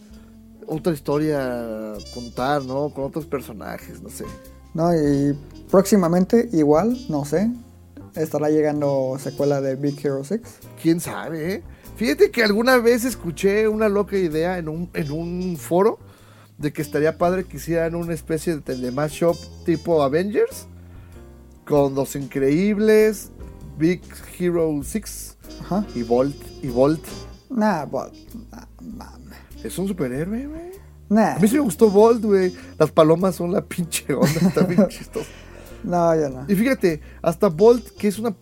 otra 0.68 0.94
historia 0.94 1.94
contar, 2.14 2.64
¿no? 2.64 2.90
Con 2.90 3.06
otros 3.06 3.26
personajes, 3.26 4.02
no 4.02 4.10
sé. 4.10 4.26
No, 4.74 4.94
y 4.94 5.38
próximamente 5.70 6.50
igual, 6.54 6.98
no 7.10 7.26
sé, 7.26 7.50
estará 8.16 8.50
llegando 8.50 9.18
secuela 9.20 9.62
de 9.62 9.76
Big 9.76 10.00
Hero 10.06 10.24
6. 10.24 10.42
¿Quién 10.82 11.00
sabe, 11.00 11.54
eh? 11.56 11.64
Fíjate 11.96 12.30
que 12.30 12.44
alguna 12.44 12.78
vez 12.78 13.06
escuché 13.06 13.68
una 13.68 13.88
loca 13.88 14.18
idea 14.18 14.58
en 14.58 14.68
un, 14.68 14.90
en 14.94 15.12
un 15.12 15.56
foro 15.58 15.98
de 16.58 16.74
que 16.74 16.82
estaría 16.82 17.18
padre 17.18 17.46
que 17.46 17.58
hicieran 17.58 17.96
una 17.96 18.14
especie 18.14 18.58
de, 18.58 18.76
de 18.76 18.92
mashup 18.92 19.38
tipo 19.66 20.04
Avengers 20.04 20.68
con 21.66 21.96
Los 21.96 22.16
Increíbles, 22.16 23.32
Big 23.78 24.02
Hero 24.38 24.72
6 24.84 25.38
Ajá. 25.62 25.86
y 25.96 26.04
Volt. 26.04 26.36
Y 26.62 26.68
Volt. 26.68 27.02
Nah, 27.50 27.86
Bolt. 27.86 28.14
Nah, 28.52 28.66
mames. 28.82 29.25
Es 29.66 29.78
un 29.78 29.88
superhéroe, 29.88 30.48
güey. 30.48 30.72
Nah. 31.10 31.36
A 31.36 31.40
mí 31.40 31.48
sí 31.48 31.56
me 31.56 31.62
gustó 31.62 31.90
Volt, 31.90 32.24
güey. 32.24 32.54
Las 32.80 32.92
palomas 32.92 33.36
son 33.36 33.52
la 33.52 33.62
pinche 33.64 34.14
onda, 34.14 34.40
está 34.48 34.62
bien 34.64 34.88
chistoso. 34.90 35.26
No, 35.84 36.16
ya 36.16 36.30
no. 36.30 36.46
Y 36.48 36.56
fíjate, 36.56 37.02
hasta 37.22 37.48
Bolt, 37.50 37.90
que 37.98 38.08
es 38.08 38.18
una 38.18 38.36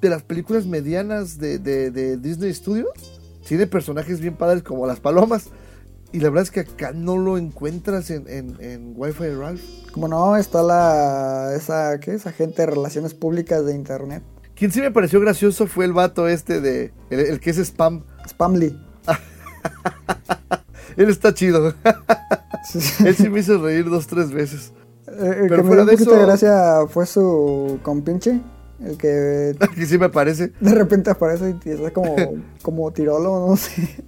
de 0.00 0.08
las 0.10 0.22
películas 0.22 0.64
medianas 0.66 1.38
de, 1.38 1.58
de- 1.58 1.90
de 1.90 2.16
Disney 2.16 2.52
Studios, 2.54 2.88
tiene 3.46 3.66
personajes 3.66 4.20
bien 4.20 4.34
padres 4.36 4.62
como 4.62 4.86
las 4.86 5.00
palomas. 5.00 5.48
Y 6.12 6.20
la 6.20 6.30
verdad 6.30 6.44
es 6.44 6.50
que 6.50 6.60
acá 6.60 6.92
no 6.92 7.18
lo 7.18 7.36
encuentras 7.36 8.10
en, 8.10 8.26
en, 8.28 8.56
en 8.60 8.92
Wi-Fi 8.96 9.28
Ralph. 9.38 9.60
Como 9.92 10.08
no, 10.08 10.36
está 10.36 10.62
la. 10.62 11.52
Esa. 11.54 11.98
¿Qué 12.00 12.14
es? 12.14 12.26
Agente 12.26 12.62
de 12.62 12.66
relaciones 12.66 13.12
públicas 13.12 13.66
de 13.66 13.74
internet. 13.74 14.22
Quien 14.54 14.70
sí 14.72 14.80
me 14.80 14.90
pareció 14.90 15.20
gracioso 15.20 15.66
fue 15.66 15.84
el 15.84 15.92
vato 15.92 16.28
este 16.28 16.60
de. 16.62 16.92
El, 17.10 17.20
el 17.20 17.40
que 17.40 17.50
es 17.50 17.58
spam. 17.58 18.04
Spamly. 18.26 18.74
Él 20.96 21.10
está 21.10 21.32
chido. 21.34 21.72
Sí, 22.70 22.80
sí. 22.80 23.06
Él 23.06 23.14
sí 23.16 23.28
me 23.28 23.40
hizo 23.40 23.62
reír 23.62 23.88
dos, 23.88 24.06
tres 24.06 24.30
veces. 24.32 24.72
Eh, 25.06 25.12
El 25.42 25.48
Pero 25.48 25.56
que 25.56 25.62
me 25.62 25.62
fuera 25.68 25.82
dio 25.84 25.92
un 25.92 25.96
de 25.98 26.02
eso- 26.02 26.26
gracia 26.26 26.86
fue 26.88 27.06
su 27.06 27.78
compinche. 27.82 28.40
El 28.82 28.96
que 28.98 29.56
Que 29.74 29.86
sí 29.86 29.98
me 29.98 30.08
parece. 30.08 30.52
de 30.60 30.74
repente 30.74 31.10
aparece 31.10 31.54
y 31.64 31.70
está 31.70 31.90
como, 31.92 32.14
como 32.62 32.90
tirolo, 32.92 33.46
no 33.48 33.56
sé. 33.56 34.04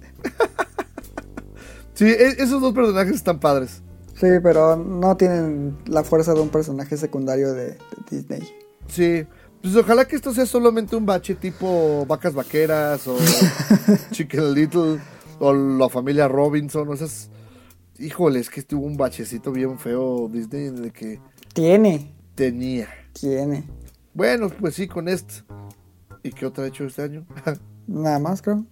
Sí, 1.93 2.05
e- 2.05 2.35
esos 2.41 2.61
dos 2.61 2.73
personajes 2.73 3.15
están 3.15 3.39
padres. 3.39 3.81
Sí, 4.15 4.27
pero 4.43 4.75
no 4.75 5.15
tienen 5.17 5.77
la 5.85 6.03
fuerza 6.03 6.33
de 6.33 6.41
un 6.41 6.49
personaje 6.49 6.97
secundario 6.97 7.53
de, 7.53 7.65
de 7.71 7.77
Disney. 8.09 8.41
Sí. 8.87 9.25
Pues 9.61 9.75
ojalá 9.75 10.05
que 10.05 10.15
esto 10.15 10.33
sea 10.33 10.45
solamente 10.45 10.95
un 10.95 11.05
bache 11.05 11.35
tipo 11.35 12.05
Vacas 12.05 12.33
Vaqueras 12.33 13.05
o 13.07 13.17
Chicken 14.11 14.53
Little 14.53 14.99
o 15.39 15.53
la 15.53 15.89
familia 15.89 16.27
Robinson 16.27 16.87
o 16.89 16.93
esas... 16.93 17.29
Híjole, 17.97 18.39
es 18.39 18.49
que 18.49 18.61
tuvo 18.61 18.85
un 18.85 18.95
bachecito 18.95 19.51
bien 19.51 19.77
feo 19.77 20.29
Disney 20.31 20.67
en 20.67 20.77
el 20.85 20.93
que 20.93 21.19
Tiene, 21.53 22.13
tenía. 22.35 22.87
tiene. 23.13 23.65
Bueno, 24.13 24.49
pues 24.49 24.75
sí, 24.75 24.87
con 24.87 25.09
esto. 25.09 25.43
¿Y 26.23 26.31
qué 26.31 26.45
otra 26.45 26.63
ha 26.63 26.67
hecho 26.67 26.85
este 26.85 27.01
año? 27.01 27.25
Nada 27.87 28.19
más, 28.19 28.41
creo. 28.41 28.63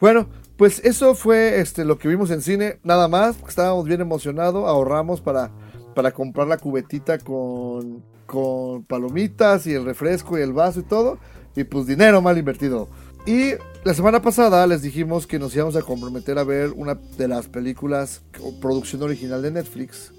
Bueno, 0.00 0.28
pues 0.56 0.80
eso 0.84 1.14
fue 1.14 1.60
este, 1.60 1.84
lo 1.84 1.98
que 1.98 2.06
vimos 2.08 2.30
en 2.30 2.40
cine, 2.42 2.78
nada 2.84 3.08
más, 3.08 3.36
estábamos 3.48 3.84
bien 3.84 4.00
emocionados, 4.00 4.64
ahorramos 4.64 5.20
para, 5.20 5.50
para 5.94 6.12
comprar 6.12 6.46
la 6.46 6.56
cubetita 6.58 7.18
con, 7.18 8.04
con 8.26 8.84
palomitas 8.84 9.66
y 9.66 9.74
el 9.74 9.84
refresco 9.84 10.38
y 10.38 10.42
el 10.42 10.52
vaso 10.52 10.80
y 10.80 10.82
todo, 10.84 11.18
y 11.56 11.64
pues 11.64 11.86
dinero 11.86 12.22
mal 12.22 12.38
invertido. 12.38 12.88
Y 13.26 13.54
la 13.88 13.94
semana 13.94 14.20
pasada 14.20 14.66
les 14.66 14.82
dijimos 14.82 15.26
que 15.26 15.38
nos 15.38 15.56
íbamos 15.56 15.74
a 15.74 15.80
comprometer 15.80 16.36
a 16.38 16.44
ver 16.44 16.72
una 16.76 16.96
de 17.16 17.26
las 17.26 17.48
películas 17.48 18.20
o 18.42 18.52
producción 18.60 19.02
original 19.02 19.40
de 19.40 19.50
Netflix. 19.50 20.12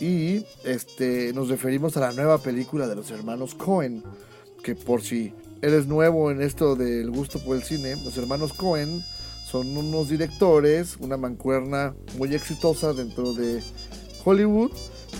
Y 0.00 0.46
este, 0.64 1.30
nos 1.34 1.50
referimos 1.50 1.94
a 1.98 2.00
la 2.00 2.12
nueva 2.12 2.38
película 2.38 2.88
de 2.88 2.96
los 2.96 3.10
hermanos 3.10 3.54
Cohen, 3.54 4.02
que 4.64 4.74
por 4.74 5.02
si 5.02 5.34
eres 5.60 5.86
nuevo 5.86 6.30
en 6.30 6.40
esto 6.40 6.74
del 6.74 7.10
gusto 7.10 7.38
por 7.38 7.58
el 7.58 7.64
cine, 7.64 7.96
los 8.02 8.16
hermanos 8.16 8.54
Cohen 8.54 9.02
son 9.44 9.76
unos 9.76 10.08
directores, 10.08 10.96
una 10.98 11.18
mancuerna 11.18 11.94
muy 12.16 12.34
exitosa 12.34 12.94
dentro 12.94 13.34
de 13.34 13.62
Hollywood, 14.24 14.70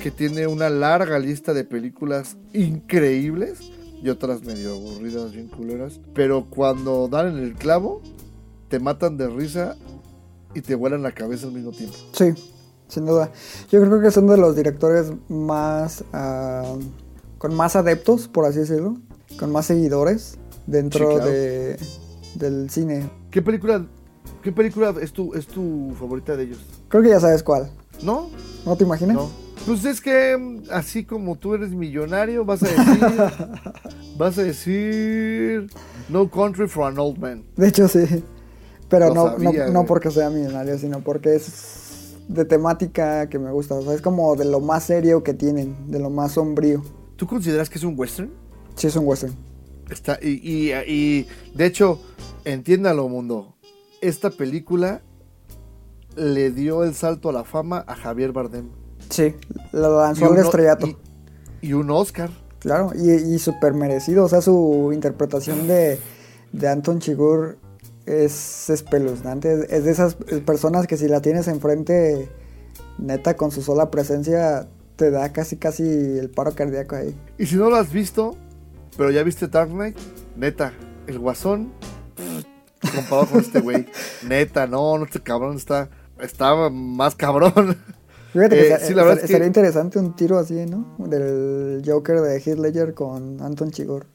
que 0.02 0.10
tiene 0.10 0.46
una 0.46 0.70
larga 0.70 1.18
lista 1.18 1.52
de 1.52 1.64
películas 1.64 2.38
increíbles 2.54 3.75
y 4.06 4.10
otras 4.10 4.44
medio 4.44 4.72
aburridas, 4.74 5.32
bien 5.32 5.48
culeras. 5.48 6.00
Pero 6.14 6.44
cuando 6.48 7.08
dan 7.08 7.36
en 7.36 7.38
el 7.42 7.54
clavo, 7.54 8.00
te 8.68 8.78
matan 8.78 9.16
de 9.16 9.28
risa 9.28 9.76
y 10.54 10.60
te 10.60 10.74
vuelan 10.74 11.02
la 11.02 11.12
cabeza 11.12 11.46
al 11.48 11.52
mismo 11.52 11.72
tiempo. 11.72 11.96
Sí, 12.12 12.32
sin 12.88 13.04
duda. 13.06 13.30
Yo 13.70 13.80
creo 13.80 14.00
que 14.00 14.10
son 14.10 14.26
de 14.28 14.36
los 14.36 14.54
directores 14.56 15.12
más. 15.28 16.04
ah, 16.12 16.74
con 17.38 17.54
más 17.54 17.76
adeptos, 17.76 18.28
por 18.28 18.46
así 18.46 18.60
decirlo. 18.60 18.96
Con 19.38 19.52
más 19.52 19.66
seguidores 19.66 20.38
dentro 20.66 21.08
Sí, 21.10 21.14
claro. 21.16 21.30
de, 21.30 21.76
del 22.36 22.70
cine. 22.70 23.10
¿Qué 23.30 23.42
película, 23.42 23.84
qué 24.42 24.52
película 24.52 24.94
es 25.02 25.12
tu, 25.12 25.34
es 25.34 25.46
tu 25.46 25.92
favorita 25.98 26.36
de 26.36 26.44
ellos? 26.44 26.58
Creo 26.88 27.02
que 27.02 27.10
ya 27.10 27.20
sabes 27.20 27.42
cuál. 27.42 27.70
¿No? 28.02 28.30
¿No 28.64 28.76
te 28.76 28.84
imaginas? 28.84 29.16
No. 29.16 29.45
Pues 29.64 29.84
es 29.84 30.00
que 30.00 30.62
así 30.70 31.04
como 31.04 31.36
tú 31.36 31.54
eres 31.54 31.70
millonario, 31.70 32.44
vas 32.44 32.62
a 32.62 32.68
decir. 32.68 33.04
vas 34.18 34.38
a 34.38 34.42
decir. 34.42 35.68
No 36.08 36.30
Country 36.30 36.68
for 36.68 36.84
an 36.84 36.98
Old 36.98 37.18
Man. 37.18 37.44
De 37.56 37.68
hecho, 37.68 37.88
sí. 37.88 38.04
Pero 38.88 39.12
no, 39.12 39.26
sabía, 39.26 39.66
no, 39.66 39.72
no 39.72 39.86
porque 39.86 40.10
sea 40.10 40.30
millonario, 40.30 40.78
sino 40.78 41.00
porque 41.00 41.34
es 41.34 42.16
de 42.28 42.44
temática 42.44 43.28
que 43.28 43.38
me 43.38 43.50
gusta. 43.50 43.74
O 43.74 43.82
sea, 43.82 43.94
es 43.94 44.02
como 44.02 44.36
de 44.36 44.44
lo 44.44 44.60
más 44.60 44.84
serio 44.84 45.22
que 45.22 45.34
tienen, 45.34 45.90
de 45.90 45.98
lo 45.98 46.10
más 46.10 46.32
sombrío. 46.32 46.82
¿Tú 47.16 47.26
consideras 47.26 47.70
que 47.70 47.78
es 47.78 47.84
un 47.84 47.98
western? 47.98 48.30
Sí, 48.74 48.86
es 48.86 48.96
un 48.96 49.06
western. 49.06 49.34
Está, 49.90 50.18
y, 50.20 50.40
y, 50.42 50.72
y, 50.86 51.28
de 51.54 51.66
hecho, 51.66 52.00
entiéndalo, 52.44 53.08
mundo. 53.08 53.56
Esta 54.00 54.30
película 54.30 55.02
le 56.16 56.50
dio 56.50 56.84
el 56.84 56.94
salto 56.94 57.28
a 57.28 57.32
la 57.32 57.44
fama 57.44 57.84
a 57.86 57.94
Javier 57.94 58.32
Bardem. 58.32 58.68
Sí, 59.10 59.34
lo 59.72 60.00
lanzó 60.00 60.32
al 60.32 60.38
estrellato. 60.38 60.86
Y, 60.86 60.96
y 61.68 61.72
un 61.72 61.90
Oscar. 61.90 62.30
Claro, 62.58 62.90
y, 62.94 63.10
y 63.10 63.38
súper 63.38 63.74
merecido. 63.74 64.24
O 64.24 64.28
sea, 64.28 64.40
su 64.40 64.90
interpretación 64.92 65.68
de, 65.68 65.98
de 66.52 66.68
Anton 66.68 66.98
Chigurh 66.98 67.58
es 68.06 68.70
espeluznante. 68.70 69.52
Es, 69.52 69.72
es 69.72 69.84
de 69.84 69.90
esas 69.90 70.14
personas 70.44 70.86
que 70.86 70.96
si 70.96 71.08
la 71.08 71.20
tienes 71.20 71.48
enfrente, 71.48 72.28
neta, 72.98 73.36
con 73.36 73.50
su 73.50 73.62
sola 73.62 73.90
presencia, 73.90 74.68
te 74.96 75.10
da 75.10 75.32
casi, 75.32 75.56
casi 75.56 75.82
el 75.84 76.30
paro 76.30 76.54
cardíaco 76.54 76.96
ahí. 76.96 77.14
Y 77.38 77.46
si 77.46 77.56
no 77.56 77.70
lo 77.70 77.76
has 77.76 77.92
visto, 77.92 78.36
pero 78.96 79.10
ya 79.10 79.22
viste 79.22 79.46
Dark 79.46 79.70
Knight, 79.70 79.96
neta, 80.36 80.72
el 81.06 81.18
guasón, 81.18 81.72
comparado 82.94 83.26
con 83.26 83.40
este 83.40 83.60
güey, 83.60 83.86
neta, 84.26 84.66
no, 84.66 84.98
no, 84.98 85.04
este 85.04 85.20
cabrón 85.20 85.56
está, 85.56 85.90
está 86.20 86.70
más 86.70 87.14
cabrón. 87.14 87.76
Fíjate 88.32 88.56
que 88.56 88.68
Eh, 88.68 88.78
se- 88.78 88.86
sí, 88.88 88.94
la 88.94 89.02
verdad 89.04 89.18
se- 89.18 89.20
es 89.22 89.26
que- 89.28 89.32
sería 89.34 89.46
interesante 89.46 89.98
un 89.98 90.14
tiro 90.16 90.38
así, 90.38 90.54
¿no? 90.66 90.94
Del 90.98 91.82
Joker 91.86 92.20
de 92.20 92.36
Heath 92.40 92.58
Ledger 92.58 92.94
con 92.94 93.40
Anton 93.40 93.70
Chigurh. 93.70 94.06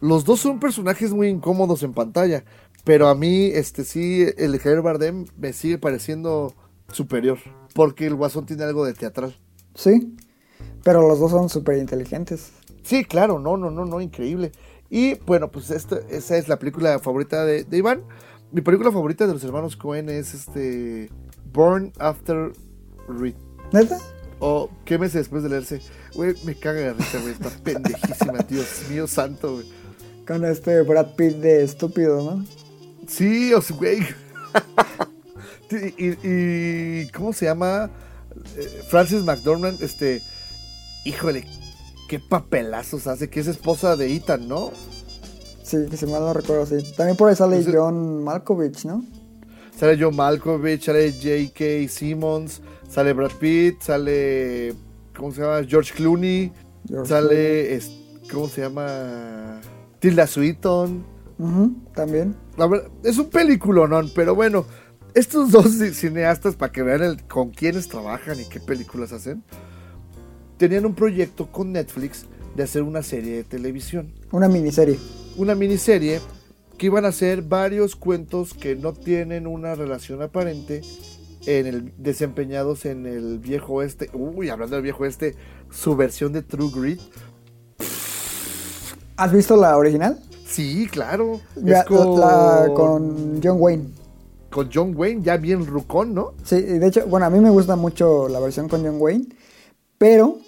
Los 0.00 0.24
dos 0.24 0.40
son 0.40 0.60
personajes 0.60 1.12
muy 1.12 1.28
incómodos 1.28 1.82
en 1.82 1.92
pantalla, 1.92 2.44
pero 2.84 3.08
a 3.08 3.14
mí, 3.14 3.46
este 3.46 3.84
sí, 3.84 4.26
el 4.36 4.52
de 4.52 4.58
Javier 4.58 4.82
Bardem 4.82 5.26
me 5.36 5.52
sigue 5.52 5.76
pareciendo 5.78 6.54
superior, 6.92 7.38
porque 7.74 8.06
el 8.06 8.14
guasón 8.14 8.46
tiene 8.46 8.64
algo 8.64 8.84
de 8.84 8.94
teatral. 8.94 9.36
Sí, 9.74 10.16
pero 10.84 11.06
los 11.06 11.18
dos 11.18 11.30
son 11.32 11.48
súper 11.48 11.78
inteligentes. 11.78 12.52
Sí, 12.82 13.04
claro, 13.04 13.38
no, 13.38 13.56
no, 13.56 13.70
no, 13.70 13.84
no, 13.84 14.00
increíble. 14.00 14.52
Y 14.88 15.16
bueno, 15.26 15.50
pues 15.50 15.70
esta, 15.70 15.98
esa 16.08 16.38
es 16.38 16.48
la 16.48 16.58
película 16.58 16.98
favorita 17.00 17.44
de, 17.44 17.64
de 17.64 17.76
Iván. 17.76 18.02
Mi 18.52 18.62
película 18.62 18.90
favorita 18.90 19.26
de 19.26 19.34
los 19.34 19.44
hermanos 19.44 19.76
Cohen 19.76 20.08
es 20.08 20.32
este 20.32 21.10
Born 21.52 21.92
After 21.98 22.52
Read. 23.08 23.34
¿Neta? 23.72 23.98
O 24.40 24.70
qué 24.84 24.98
meses 24.98 25.14
después 25.14 25.42
de 25.42 25.48
leerse. 25.48 25.80
Güey, 26.14 26.34
me 26.44 26.54
caga 26.54 26.80
de 26.80 26.92
risa, 26.94 27.18
güey. 27.20 27.32
Está 27.32 27.50
pendejísima, 27.62 28.38
Dios 28.48 28.66
mío 28.90 29.06
santo, 29.06 29.54
güey. 29.54 29.66
Con 30.26 30.44
este 30.44 30.82
Brad 30.82 31.14
Pitt 31.16 31.36
de 31.36 31.64
estúpido, 31.64 32.22
¿no? 32.22 32.44
Sí, 33.08 33.52
o 33.54 33.60
sea, 33.62 33.76
güey. 33.76 33.98
y, 35.70 36.04
y- 36.06 36.18
y- 37.02 37.08
¿cómo 37.08 37.32
se 37.32 37.46
llama? 37.46 37.90
Eh, 38.56 38.82
Francis 38.88 39.22
McDormand, 39.22 39.82
este, 39.82 40.22
híjole, 41.04 41.44
qué 42.08 42.18
papelazos 42.20 43.06
hace, 43.06 43.28
que 43.28 43.40
es 43.40 43.46
esposa 43.48 43.96
de 43.96 44.14
Ethan, 44.14 44.48
¿no? 44.48 44.70
Sí, 45.62 45.78
que 45.90 45.96
si 45.96 46.06
mal 46.06 46.20
no 46.20 46.32
recuerdo, 46.32 46.64
sí. 46.66 46.76
También 46.96 47.16
por 47.16 47.28
ahí 47.28 47.36
sale 47.36 47.56
Entonces- 47.56 47.80
John 47.80 48.22
Malkovich, 48.24 48.84
¿no? 48.84 49.04
Sale 49.78 49.96
John 50.00 50.16
Malkovich, 50.16 50.84
sale 50.84 51.12
J.K. 51.12 51.88
Simmons, 51.88 52.60
sale 52.88 53.12
Brad 53.12 53.32
Pitt, 53.38 53.80
sale. 53.82 54.74
¿Cómo 55.16 55.32
se 55.32 55.40
llama? 55.42 55.64
George 55.68 55.92
Clooney. 55.94 56.52
George 56.88 57.08
sale. 57.08 57.74
es- 57.74 57.90
¿Cómo 58.32 58.48
se 58.48 58.62
llama? 58.62 59.60
Tilda 60.00 60.26
Swinton. 60.26 61.04
Ujú, 61.38 61.72
también. 61.94 62.34
La 62.56 62.66
verdad, 62.66 62.88
es 63.04 63.16
un 63.18 63.30
peliculón, 63.30 64.10
pero 64.14 64.34
bueno. 64.34 64.64
Estos 65.14 65.50
dos 65.52 65.66
ci- 65.80 65.92
cineastas, 65.92 66.54
para 66.56 66.70
que 66.72 66.82
vean 66.82 67.02
el- 67.02 67.24
con 67.24 67.50
quiénes 67.50 67.88
trabajan 67.88 68.38
y 68.40 68.44
qué 68.44 68.60
películas 68.60 69.12
hacen, 69.12 69.42
tenían 70.58 70.84
un 70.86 70.94
proyecto 70.94 71.50
con 71.50 71.72
Netflix 71.72 72.26
de 72.54 72.62
hacer 72.62 72.82
una 72.82 73.02
serie 73.02 73.36
de 73.36 73.44
televisión. 73.44 74.12
Una 74.32 74.48
miniserie. 74.48 74.98
una 75.36 75.54
miniserie 75.54 76.20
que 76.76 76.86
iban 76.86 77.04
a 77.04 77.12
ser 77.12 77.42
varios 77.42 77.94
cuentos 77.96 78.54
que 78.54 78.74
no 78.76 78.92
tienen 78.92 79.46
una 79.46 79.74
relación 79.76 80.20
aparente 80.22 80.82
en 81.48 81.66
el 81.66 81.92
desempeñados 81.96 82.84
en 82.84 83.06
el 83.06 83.38
viejo 83.38 83.74
oeste. 83.74 84.10
Uy, 84.12 84.50
hablando 84.50 84.76
del 84.76 84.82
viejo 84.82 85.04
oeste, 85.04 85.34
su 85.70 85.96
versión 85.96 86.32
de 86.32 86.42
True 86.42 86.70
Grit. 86.74 87.00
¿Has 89.16 89.32
visto 89.32 89.56
la 89.56 89.76
original? 89.76 90.18
Sí, 90.46 90.86
claro. 90.90 91.40
Ya, 91.56 91.80
es 91.80 91.84
con, 91.86 92.20
la- 92.20 92.70
con 92.74 93.40
John 93.42 93.56
Wayne. 93.58 93.84
con 94.50 94.70
John 94.72 94.94
Wayne, 94.96 95.22
ya 95.22 95.36
bien 95.36 95.66
rucón, 95.66 96.14
¿no? 96.14 96.32
Sí, 96.44 96.60
de 96.62 96.86
hecho, 96.86 97.06
bueno, 97.06 97.26
a 97.26 97.30
mí 97.30 97.38
me 97.40 97.50
gusta 97.50 97.76
mucho 97.76 98.28
la 98.28 98.40
versión 98.40 98.68
con 98.68 98.82
John 98.84 98.96
Wayne, 98.98 99.26
pero 99.98 100.38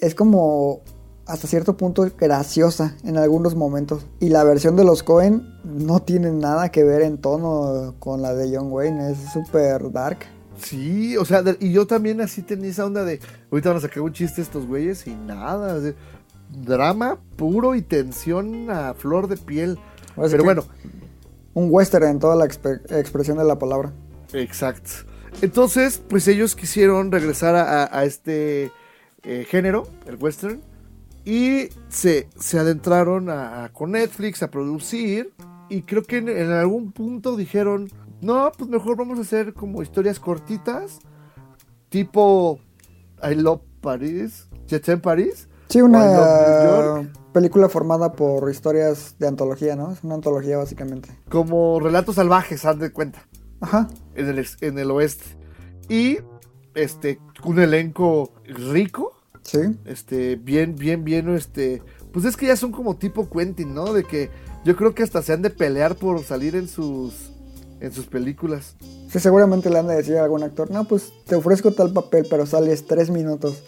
es 0.00 0.14
como 0.14 0.82
hasta 1.26 1.48
cierto 1.48 1.76
punto 1.76 2.06
graciosa 2.18 2.96
en 3.04 3.16
algunos 3.16 3.54
momentos. 3.54 4.06
Y 4.20 4.28
la 4.28 4.44
versión 4.44 4.76
de 4.76 4.84
los 4.84 5.02
Cohen 5.02 5.42
no 5.64 6.00
tiene 6.00 6.30
nada 6.30 6.70
que 6.70 6.84
ver 6.84 7.02
en 7.02 7.18
tono 7.18 7.94
con 7.98 8.22
la 8.22 8.34
de 8.34 8.56
John 8.56 8.70
Wayne, 8.70 9.12
es 9.12 9.18
súper 9.32 9.90
dark. 9.92 10.18
Sí, 10.60 11.16
o 11.16 11.24
sea, 11.24 11.42
y 11.58 11.72
yo 11.72 11.86
también 11.86 12.20
así 12.20 12.42
tenía 12.42 12.70
esa 12.70 12.84
onda 12.86 13.04
de, 13.04 13.20
ahorita 13.50 13.70
van 13.70 13.78
a 13.78 13.80
sacar 13.80 14.02
un 14.02 14.12
chiste 14.12 14.40
estos 14.40 14.66
güeyes 14.66 15.06
y 15.06 15.14
nada, 15.14 15.80
drama 16.64 17.18
puro 17.36 17.74
y 17.74 17.82
tensión 17.82 18.70
a 18.70 18.94
flor 18.94 19.26
de 19.26 19.36
piel. 19.36 19.78
Pero 20.16 20.44
bueno, 20.44 20.64
Un 21.54 21.68
western 21.70 22.06
en 22.06 22.18
toda 22.18 22.36
la 22.36 22.44
expresión 22.44 23.38
de 23.38 23.44
la 23.44 23.58
palabra. 23.58 23.92
Exacto. 24.32 24.90
Entonces, 25.42 26.00
pues 26.08 26.28
ellos 26.28 26.54
quisieron 26.54 27.10
regresar 27.10 27.56
a 27.56 28.04
este 28.04 28.70
eh, 29.24 29.46
género, 29.48 29.88
el 30.06 30.16
western, 30.16 30.60
y 31.24 31.68
se, 31.88 32.28
se 32.38 32.58
adentraron 32.58 33.30
a, 33.30 33.64
a- 33.64 33.72
con 33.72 33.92
Netflix 33.92 34.42
a 34.42 34.50
producir, 34.50 35.32
y 35.68 35.82
creo 35.82 36.02
que 36.02 36.18
en, 36.18 36.28
en 36.28 36.50
algún 36.52 36.92
punto 36.92 37.36
dijeron, 37.36 37.90
no, 38.20 38.50
pues 38.56 38.68
mejor 38.70 38.96
vamos 38.96 39.18
a 39.18 39.22
hacer 39.22 39.54
como 39.54 39.82
historias 39.82 40.20
cortitas, 40.20 40.98
tipo 41.88 42.58
I 43.22 43.34
Love 43.34 43.62
Paris, 43.80 44.48
en 44.70 45.00
Paris. 45.00 45.48
Sí, 45.68 45.80
una 45.80 47.08
película 47.32 47.68
formada 47.68 48.12
por 48.12 48.48
historias 48.50 49.16
de 49.18 49.26
antología, 49.28 49.76
¿no? 49.76 49.92
Es 49.92 50.04
una 50.04 50.14
antología 50.14 50.56
básicamente. 50.58 51.08
como 51.28 51.80
relatos 51.80 52.16
salvajes, 52.16 52.64
haz 52.64 52.78
de 52.78 52.90
cuenta. 52.92 53.26
Ajá. 53.60 53.88
en 54.14 54.28
el, 54.28 54.46
en 54.60 54.78
el 54.78 54.90
oeste. 54.90 55.24
Y 55.88 56.18
este, 56.74 57.18
un 57.44 57.58
elenco 57.60 58.32
rico, 58.44 59.16
Sí. 59.44 59.58
este, 59.84 60.36
bien, 60.36 60.74
bien, 60.74 61.04
bien, 61.04 61.28
este, 61.34 61.82
pues 62.12 62.24
es 62.24 62.36
que 62.36 62.46
ya 62.46 62.56
son 62.56 62.72
como 62.72 62.96
tipo 62.96 63.28
Quentin, 63.28 63.74
¿no? 63.74 63.92
De 63.92 64.04
que 64.04 64.30
yo 64.64 64.74
creo 64.74 64.94
que 64.94 65.02
hasta 65.02 65.22
se 65.22 65.32
han 65.32 65.42
de 65.42 65.50
pelear 65.50 65.96
por 65.96 66.22
salir 66.24 66.56
en 66.56 66.66
sus, 66.66 67.30
en 67.80 67.92
sus 67.92 68.06
películas. 68.06 68.76
Sí, 69.10 69.20
seguramente 69.20 69.68
le 69.68 69.78
han 69.78 69.86
de 69.86 69.96
decir 69.96 70.16
a 70.16 70.24
algún 70.24 70.42
actor, 70.42 70.70
no, 70.70 70.84
pues 70.88 71.12
te 71.26 71.34
ofrezco 71.36 71.72
tal 71.72 71.92
papel, 71.92 72.26
pero 72.28 72.46
sales 72.46 72.86
tres 72.86 73.10
minutos. 73.10 73.62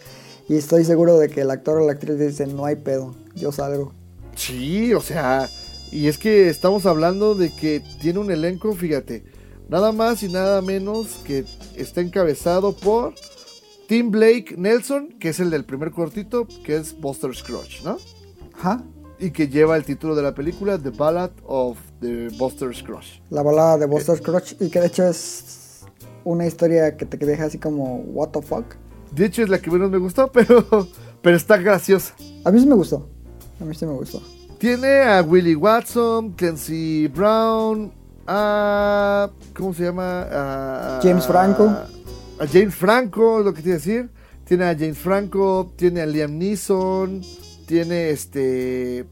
Y 0.49 0.55
estoy 0.55 0.83
seguro 0.85 1.17
de 1.19 1.29
que 1.29 1.41
el 1.41 1.51
actor 1.51 1.77
o 1.77 1.85
la 1.85 1.93
actriz 1.93 2.17
dice, 2.17 2.47
no 2.47 2.65
hay 2.65 2.77
pedo, 2.77 3.15
yo 3.35 3.51
salgo. 3.51 3.93
Sí, 4.35 4.93
o 4.93 5.01
sea, 5.01 5.49
y 5.91 6.07
es 6.07 6.17
que 6.17 6.49
estamos 6.49 6.85
hablando 6.85 7.35
de 7.35 7.53
que 7.53 7.81
tiene 8.01 8.19
un 8.19 8.31
elenco, 8.31 8.73
fíjate, 8.73 9.23
nada 9.69 9.91
más 9.91 10.23
y 10.23 10.29
nada 10.29 10.61
menos 10.61 11.19
que 11.25 11.45
está 11.75 12.01
encabezado 12.01 12.73
por 12.73 13.13
Tim 13.87 14.11
Blake 14.11 14.55
Nelson, 14.57 15.09
que 15.19 15.29
es 15.29 15.39
el 15.39 15.49
del 15.49 15.63
primer 15.65 15.91
cortito, 15.91 16.47
que 16.63 16.75
es 16.75 16.99
Buster 16.99 17.33
Scrooge, 17.35 17.83
¿no? 17.83 17.97
Ajá. 18.57 18.83
y 19.19 19.31
que 19.31 19.47
lleva 19.47 19.75
el 19.77 19.83
título 19.83 20.15
de 20.15 20.21
la 20.21 20.33
película 20.35 20.77
The 20.77 20.89
Ballad 20.91 21.31
of 21.45 21.77
the 22.01 22.27
Buster 22.37 22.75
Scrooge. 22.75 23.21
La 23.29 23.41
balada 23.43 23.77
de 23.79 23.85
Buster 23.87 24.17
Scrooge, 24.17 24.57
y 24.59 24.69
que 24.69 24.79
de 24.79 24.87
hecho 24.87 25.07
es 25.07 25.85
una 26.23 26.45
historia 26.45 26.97
que 26.97 27.05
te 27.05 27.17
deja 27.25 27.45
así 27.45 27.57
como, 27.57 27.97
what 28.13 28.29
the 28.29 28.41
fuck. 28.41 28.75
De 29.11 29.25
hecho 29.25 29.41
es 29.43 29.49
la 29.49 29.59
que 29.59 29.71
menos 29.71 29.89
me 29.89 29.97
gustó, 29.97 30.27
pero, 30.31 30.87
pero 31.21 31.35
está 31.37 31.57
graciosa. 31.57 32.13
A 32.43 32.51
mí 32.51 32.59
sí 32.59 32.65
me 32.67 32.75
gustó. 32.75 33.07
A 33.61 33.63
mí 33.65 33.73
sí 33.73 33.85
me 33.85 33.93
gustó. 33.93 34.21
Tiene 34.59 35.01
a 35.03 35.21
Willie 35.21 35.55
Watson, 35.55 36.31
Clancy 36.33 37.07
Brown, 37.07 37.91
a... 38.27 39.29
¿Cómo 39.55 39.73
se 39.73 39.83
llama? 39.83 40.27
A- 40.31 40.99
James 41.01 41.25
Franco. 41.25 41.63
A 41.69 41.87
James 42.45 42.75
Franco, 42.75 43.39
es 43.39 43.45
lo 43.45 43.53
que 43.53 43.61
te 43.61 43.69
iba 43.69 43.75
a 43.75 43.79
decir. 43.79 44.09
Tiene 44.45 44.65
a 44.65 44.75
James 44.77 44.97
Franco, 44.97 45.73
tiene 45.75 46.01
a 46.01 46.05
Liam 46.05 46.37
Neeson, 46.37 47.21
tiene 47.65 48.11
este... 48.11 49.05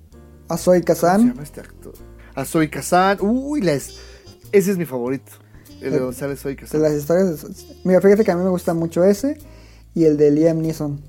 A 0.48 0.58
Zoe 0.58 0.76
¿Cómo 0.82 0.96
se 0.96 1.02
Kazan. 1.02 1.28
llama 1.30 1.44
este 1.44 1.62
actor? 1.62 1.94
A 2.36 2.46
Zoe 2.46 2.70
Kazan. 2.70 3.18
Uy, 3.22 3.62
la 3.62 3.74
es- 3.74 3.96
ese 4.52 4.72
es 4.72 4.78
mi 4.78 4.86
favorito. 4.86 5.32
El 5.82 5.92
de 5.92 6.00
donde 6.00 6.16
sale 6.16 6.36
Zoe 6.36 6.52
De 6.52 6.58
Kazan. 6.62 6.82
las 6.82 6.94
historias. 6.94 7.42
de- 7.42 7.76
Mira, 7.84 8.00
fíjate 8.00 8.24
que 8.24 8.32
a 8.32 8.36
mí 8.38 8.44
me 8.44 8.50
gusta 8.50 8.74
mucho 8.74 9.04
ese 9.04 9.38
y 9.94 10.06
el 10.06 10.18
de 10.18 10.32
Liam 10.32 10.60
Neeson. 10.62 11.02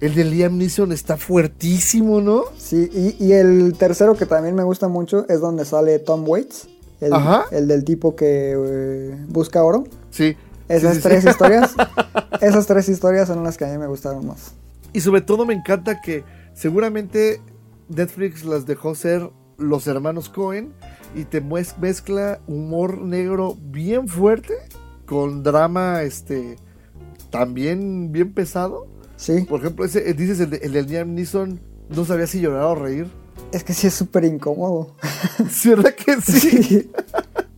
El 0.00 0.14
de 0.14 0.24
Liam 0.24 0.56
Neeson 0.58 0.90
está 0.92 1.16
fuertísimo, 1.16 2.20
¿no? 2.20 2.44
Sí, 2.56 2.88
y, 2.92 3.24
y 3.24 3.32
el 3.32 3.74
tercero 3.78 4.14
que 4.16 4.26
también 4.26 4.54
me 4.54 4.64
gusta 4.64 4.88
mucho 4.88 5.26
es 5.28 5.40
donde 5.40 5.64
sale 5.64 5.98
Tom 5.98 6.24
Waits, 6.26 6.68
el, 7.00 7.12
Ajá. 7.12 7.44
el 7.52 7.68
del 7.68 7.84
tipo 7.84 8.16
que 8.16 8.54
eh, 8.56 9.16
busca 9.28 9.62
oro. 9.62 9.84
Sí. 10.10 10.36
Esas 10.68 10.96
Sí, 10.96 10.96
sí, 10.96 11.02
sí. 11.02 11.08
tres 11.08 11.24
historias, 11.24 11.74
esas 12.40 12.66
tres 12.66 12.88
historias 12.88 13.28
son 13.28 13.42
las 13.44 13.56
que 13.56 13.64
a 13.64 13.68
mí 13.68 13.78
me 13.78 13.86
gustaron 13.86 14.26
más. 14.26 14.52
Y 14.92 15.00
sobre 15.00 15.20
todo 15.20 15.44
me 15.46 15.54
encanta 15.54 16.00
que 16.00 16.24
seguramente 16.54 17.40
Netflix 17.88 18.44
las 18.44 18.66
dejó 18.66 18.94
ser 18.94 19.30
los 19.58 19.86
hermanos 19.86 20.28
Cohen 20.28 20.72
y 21.14 21.24
te 21.24 21.40
mezcla 21.40 22.40
humor 22.46 22.98
negro 23.00 23.56
bien 23.60 24.08
fuerte 24.08 24.54
con 25.06 25.42
drama 25.42 26.02
este 26.02 26.56
también 27.30 28.12
bien 28.12 28.32
pesado. 28.32 28.86
Sí, 29.16 29.42
Por 29.48 29.60
ejemplo, 29.60 29.84
ese 29.84 30.08
eh, 30.08 30.14
dices 30.14 30.40
el 30.40 30.50
de, 30.50 30.56
el 30.58 30.72
de 30.72 30.82
Liam 30.82 31.14
Neeson 31.14 31.60
no 31.88 32.04
sabía 32.04 32.26
si 32.26 32.40
llorar 32.40 32.64
o 32.64 32.74
reír. 32.74 33.06
es 33.52 33.62
que 33.64 33.72
sí 33.74 33.86
es 33.86 33.94
súper 33.94 34.24
incómodo. 34.24 34.96
¿Sí, 35.50 35.68
¿Verdad 35.74 35.94
que 35.94 36.20
sí? 36.20 36.40
Sí. 36.40 36.90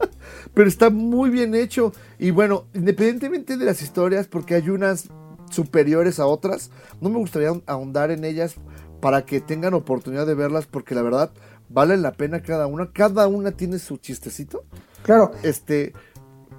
pero 0.55 0.69
está 0.69 0.91
muy 0.91 1.31
bien 1.31 1.55
hecho. 1.55 1.93
Y 2.19 2.31
bueno, 2.31 2.65
independientemente 2.75 3.57
de 3.57 3.65
las 3.65 3.83
historias, 3.83 4.27
porque 4.27 4.55
hay 4.55 4.71
unas 4.71 5.09
superiores 5.51 6.19
a 6.19 6.27
otras, 6.27 6.71
no 7.01 7.11
me 7.11 7.19
gustaría 7.19 7.53
ahondar 7.67 8.11
en 8.11 8.25
ellas 8.25 8.55
para 9.01 9.25
que 9.25 9.41
tengan 9.41 9.75
oportunidad 9.75 10.27
de 10.27 10.35
verlas, 10.35 10.67
porque 10.67 10.95
la 10.95 11.03
verdad 11.03 11.31
valen 11.69 12.03
la 12.03 12.13
pena 12.13 12.41
cada 12.43 12.67
una. 12.67 12.91
Cada 12.93 13.27
una 13.29 13.53
tiene 13.53 13.79
su 13.79 13.99
chistecito. 13.99 14.65
Claro, 15.03 15.33
Este, 15.43 15.93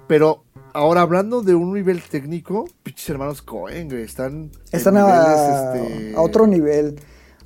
pero 0.06 0.44
ahora 0.72 1.00
hablando 1.00 1.42
de 1.42 1.54
un 1.54 1.72
nivel 1.72 2.02
técnico, 2.02 2.68
pinches 2.82 3.08
hermanos 3.10 3.42
Cohen, 3.42 3.88
güey, 3.88 4.02
están 4.02 4.52
están 4.70 4.96
a, 4.96 5.00
niveles, 5.00 5.90
este, 5.90 6.16
a 6.16 6.20
otro 6.20 6.46
nivel. 6.46 7.00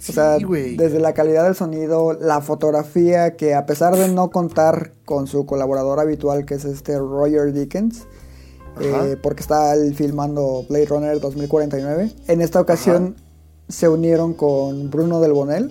O 0.09 0.13
sea, 0.13 0.39
desde 0.39 0.99
la 0.99 1.13
calidad 1.13 1.45
del 1.45 1.55
sonido, 1.55 2.15
la 2.15 2.41
fotografía, 2.41 3.37
que 3.37 3.55
a 3.55 3.67
pesar 3.67 3.97
de 3.97 4.09
no 4.09 4.31
contar 4.31 4.95
con 5.05 5.27
su 5.27 5.45
colaborador 5.45 6.01
habitual, 6.01 6.47
que 6.47 6.55
es 6.55 6.65
este 6.65 6.99
Roger 6.99 7.53
Dickens, 7.53 8.07
eh, 8.81 9.17
porque 9.23 9.43
está 9.43 9.75
él 9.75 9.95
filmando 9.95 10.65
Blade 10.69 10.87
Runner 10.87 11.21
2049, 11.21 12.13
en 12.29 12.41
esta 12.41 12.61
ocasión 12.61 13.17
se 13.69 13.89
unieron 13.89 14.33
con 14.33 14.91
Bruno 14.91 15.21
Del 15.21 15.33
Bonel, 15.33 15.71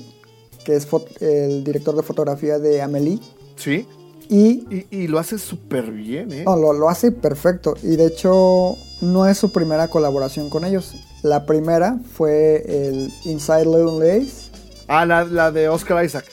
que 0.63 0.75
es 0.75 0.87
el 1.21 1.63
director 1.63 1.95
de 1.95 2.03
fotografía 2.03 2.59
de 2.59 2.81
Amelie, 2.81 3.19
Sí, 3.55 3.85
y 4.29 4.63
y, 4.69 4.87
y 4.91 5.07
lo 5.07 5.19
hace 5.19 5.37
súper 5.37 5.91
bien, 5.91 6.31
¿eh? 6.31 6.43
no, 6.45 6.55
lo, 6.55 6.71
lo 6.71 6.87
hace 6.87 7.11
perfecto. 7.11 7.73
Y 7.81 7.95
de 7.97 8.05
hecho, 8.05 8.77
no 9.01 9.27
es 9.27 9.37
su 9.37 9.51
primera 9.51 9.87
colaboración 9.89 10.49
con 10.49 10.63
ellos. 10.63 10.95
La 11.23 11.45
primera 11.45 11.99
fue 12.13 12.63
el 12.67 13.11
Inside 13.25 13.65
Little 13.65 13.99
Lace. 13.99 14.51
Ah, 14.87 15.05
la, 15.05 15.25
la 15.25 15.51
de 15.51 15.69
Oscar 15.69 16.03
Isaac. 16.03 16.25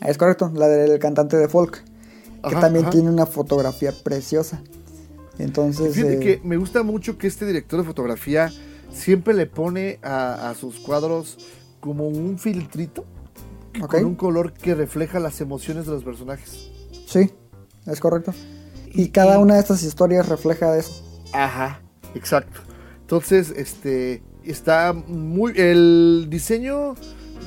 Es 0.00 0.16
correcto, 0.16 0.50
la 0.54 0.68
del 0.68 0.98
cantante 0.98 1.36
de 1.36 1.48
folk. 1.48 1.84
Que 2.48 2.56
también 2.56 2.86
ajá. 2.86 2.92
tiene 2.92 3.10
una 3.10 3.26
fotografía 3.26 3.92
preciosa. 3.92 4.62
Entonces, 5.38 5.94
Fíjate 5.94 6.14
eh, 6.14 6.20
que 6.20 6.40
me 6.42 6.56
gusta 6.56 6.82
mucho 6.82 7.18
que 7.18 7.26
este 7.26 7.44
director 7.46 7.80
de 7.80 7.86
fotografía 7.86 8.50
siempre 8.92 9.34
le 9.34 9.46
pone 9.46 9.98
a, 10.02 10.50
a 10.50 10.54
sus 10.54 10.80
cuadros 10.80 11.36
como 11.80 12.08
un 12.08 12.38
filtrito 12.38 13.04
ok, 13.80 13.90
con 13.90 14.04
un 14.04 14.14
color 14.14 14.52
que 14.52 14.74
refleja 14.74 15.20
las 15.20 15.40
emociones 15.40 15.86
de 15.86 15.92
los 15.92 16.04
personajes. 16.04 16.70
sí, 17.06 17.30
es 17.86 18.00
correcto. 18.00 18.32
Y 18.92 19.10
cada 19.10 19.38
una 19.38 19.54
de 19.54 19.60
estas 19.60 19.82
historias 19.82 20.28
refleja 20.28 20.76
eso. 20.76 21.02
Ajá, 21.32 21.80
exacto. 22.14 22.60
Entonces, 23.02 23.52
este, 23.56 24.22
está 24.50 24.92
muy, 24.92 25.52
el 25.56 26.26
diseño 26.30 26.94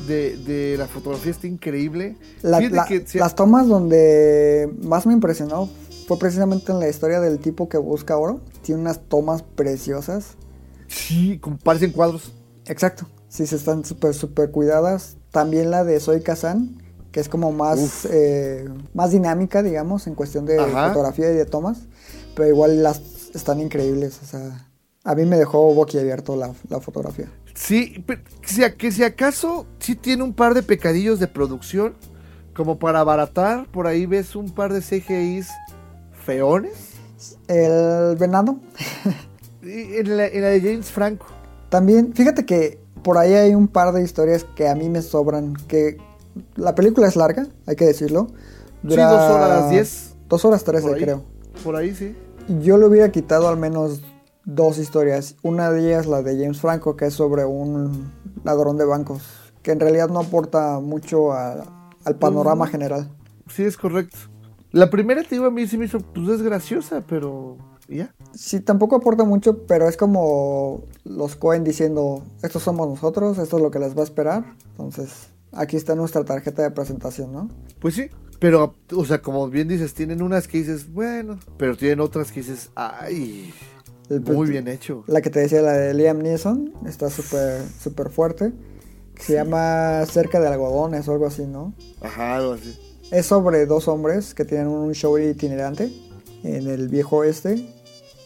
de, 0.07 0.37
de 0.37 0.77
la 0.77 0.87
fotografía 0.87 1.31
está 1.31 1.47
increíble. 1.47 2.17
La- 2.41 2.57
Fíjate 2.57 2.75
la- 2.75 2.85
que 2.85 3.07
se- 3.07 3.19
Las 3.19 3.35
tomas 3.35 3.67
donde 3.67 4.69
más 4.83 5.05
me 5.05 5.13
impresionó 5.13 5.69
fue 6.07 6.17
precisamente 6.19 6.71
en 6.71 6.79
la 6.79 6.89
historia 6.89 7.19
del 7.21 7.39
tipo 7.39 7.69
que 7.69 7.77
busca 7.77 8.17
oro. 8.17 8.41
Tiene 8.61 8.81
unas 8.81 8.99
tomas 9.07 9.41
preciosas. 9.43 10.35
sí, 10.87 11.39
como 11.39 11.57
parecen 11.57 11.91
cuadros. 11.91 12.31
Exacto. 12.65 13.07
Sí, 13.29 13.47
se 13.47 13.55
están 13.55 13.83
súper, 13.83 14.13
súper 14.13 14.51
cuidadas. 14.51 15.17
También 15.31 15.71
la 15.71 15.83
de 15.83 15.99
Soy 15.99 16.21
Kazan, 16.21 16.77
que 17.11 17.19
es 17.19 17.29
como 17.29 17.51
más, 17.51 18.05
eh, 18.11 18.67
más 18.93 19.11
dinámica, 19.11 19.63
digamos, 19.63 20.05
en 20.07 20.13
cuestión 20.15 20.45
de 20.45 20.59
Ajá. 20.59 20.89
fotografía 20.89 21.31
y 21.31 21.35
de 21.35 21.45
tomas. 21.45 21.79
Pero 22.35 22.47
igual 22.49 22.83
las 22.83 23.01
están 23.33 23.59
increíbles. 23.59 24.19
O 24.21 24.25
sea, 24.25 24.67
a 25.03 25.15
mí 25.15 25.25
me 25.25 25.37
dejó 25.37 25.73
boquiabierto 25.73 26.35
la, 26.35 26.51
la 26.69 26.79
fotografía. 26.79 27.29
Sí, 27.53 28.03
pero 28.05 28.21
que 28.77 28.91
si, 28.91 29.03
acaso 29.03 29.65
sí 29.79 29.95
tiene 29.95 30.23
un 30.23 30.33
par 30.33 30.53
de 30.53 30.63
pecadillos 30.63 31.19
de 31.19 31.27
producción, 31.27 31.93
como 32.55 32.79
para 32.79 32.99
abaratar, 32.99 33.67
por 33.71 33.87
ahí 33.87 34.05
ves 34.05 34.35
un 34.35 34.51
par 34.51 34.73
de 34.73 34.81
CGIs 34.81 35.49
feones. 36.25 36.73
El 37.47 38.15
venado. 38.17 38.57
En 39.61 40.17
la, 40.17 40.27
en 40.27 40.41
la 40.41 40.49
de 40.49 40.59
James 40.59 40.91
Franco. 40.91 41.25
También, 41.69 42.13
fíjate 42.13 42.45
que 42.45 42.79
por 43.01 43.17
ahí 43.17 43.33
hay 43.33 43.55
un 43.55 43.67
par 43.67 43.93
de 43.93 44.03
historias 44.03 44.45
que 44.55 44.67
a 44.67 44.75
mí 44.75 44.89
me 44.89 45.01
sobran. 45.01 45.53
Que 45.67 45.97
la 46.55 46.75
película 46.75 47.07
es 47.07 47.15
larga, 47.15 47.47
hay 47.65 47.75
que 47.75 47.85
decirlo. 47.85 48.27
Sí, 48.81 48.95
dos 48.95 48.97
horas 48.97 49.69
diez. 49.69 50.15
Dos 50.27 50.43
horas 50.43 50.63
trece, 50.63 50.87
Por 50.87 50.95
ahí. 50.97 51.01
creo. 51.01 51.23
Por 51.63 51.75
ahí 51.75 51.95
sí. 51.95 52.15
Yo 52.61 52.77
le 52.77 52.87
hubiera 52.87 53.09
quitado 53.11 53.47
al 53.47 53.55
menos 53.57 54.01
dos 54.45 54.77
historias. 54.77 55.35
Una 55.41 55.71
de 55.71 55.87
ellas, 55.87 56.05
la 56.05 56.21
de 56.21 56.37
James 56.41 56.59
Franco, 56.59 56.95
que 56.95 57.05
es 57.07 57.13
sobre 57.13 57.45
un 57.45 58.11
ladrón 58.43 58.77
de 58.77 58.85
bancos. 58.85 59.23
Que 59.61 59.71
en 59.71 59.79
realidad 59.79 60.09
no 60.09 60.19
aporta 60.19 60.79
mucho 60.79 61.31
a- 61.31 61.63
al 62.05 62.15
panorama 62.17 62.67
general. 62.67 63.09
Sí, 63.49 63.63
es 63.63 63.77
correcto. 63.77 64.17
La 64.71 64.89
primera, 64.89 65.21
te 65.23 65.35
digo, 65.35 65.45
a 65.45 65.51
mí 65.51 65.67
sí 65.67 65.77
me 65.77 65.85
hizo, 65.85 65.99
pues 65.99 66.27
es 66.29 66.41
graciosa, 66.41 67.01
pero 67.07 67.57
¿y 67.87 67.97
ya. 67.97 68.13
Sí, 68.33 68.59
tampoco 68.59 68.95
aporta 68.95 69.23
mucho, 69.23 69.65
pero 69.67 69.87
es 69.87 69.95
como 69.97 70.81
los 71.05 71.35
Cohen 71.35 71.63
diciendo, 71.63 72.23
estos 72.41 72.63
somos 72.63 72.87
nosotros, 72.89 73.37
esto 73.37 73.57
es 73.57 73.63
lo 73.63 73.71
que 73.71 73.79
les 73.79 73.95
va 73.95 74.01
a 74.01 74.05
esperar. 74.05 74.43
Entonces, 74.71 75.27
aquí 75.51 75.77
está 75.77 75.93
nuestra 75.95 76.25
tarjeta 76.25 76.63
de 76.63 76.71
presentación, 76.71 77.31
¿no? 77.31 77.49
Pues 77.79 77.93
sí, 77.93 78.09
pero, 78.39 78.73
o 78.95 79.05
sea, 79.05 79.21
como 79.21 79.47
bien 79.47 79.67
dices, 79.67 79.93
tienen 79.93 80.21
unas 80.23 80.47
que 80.47 80.57
dices, 80.57 80.91
bueno, 80.91 81.37
pero 81.57 81.77
tienen 81.77 81.99
otras 81.99 82.31
que 82.31 82.39
dices, 82.41 82.71
ay, 82.75 83.53
muy 84.19 84.49
bien 84.49 84.67
hecho. 84.67 85.03
La 85.07 85.21
que 85.21 85.29
te 85.29 85.39
decía, 85.39 85.61
la 85.61 85.73
de 85.73 85.93
Liam 85.93 86.19
Neeson, 86.19 86.73
está 86.87 87.09
súper 87.09 87.61
súper 87.81 88.09
fuerte. 88.09 88.51
que 89.15 89.23
Se 89.23 89.33
llama 89.33 90.05
Cerca 90.05 90.39
de 90.39 90.47
algodones 90.47 91.07
o 91.07 91.11
algo 91.13 91.25
así, 91.27 91.43
¿no? 91.45 91.73
Ajá, 92.01 92.35
algo 92.37 92.53
así. 92.53 92.77
Es 93.11 93.25
sobre 93.27 93.65
dos 93.65 93.87
hombres 93.87 94.33
que 94.33 94.43
tienen 94.45 94.67
un 94.67 94.93
show 94.93 95.17
itinerante 95.19 95.91
en 96.43 96.67
el 96.67 96.89
viejo 96.89 97.17
oeste. 97.17 97.69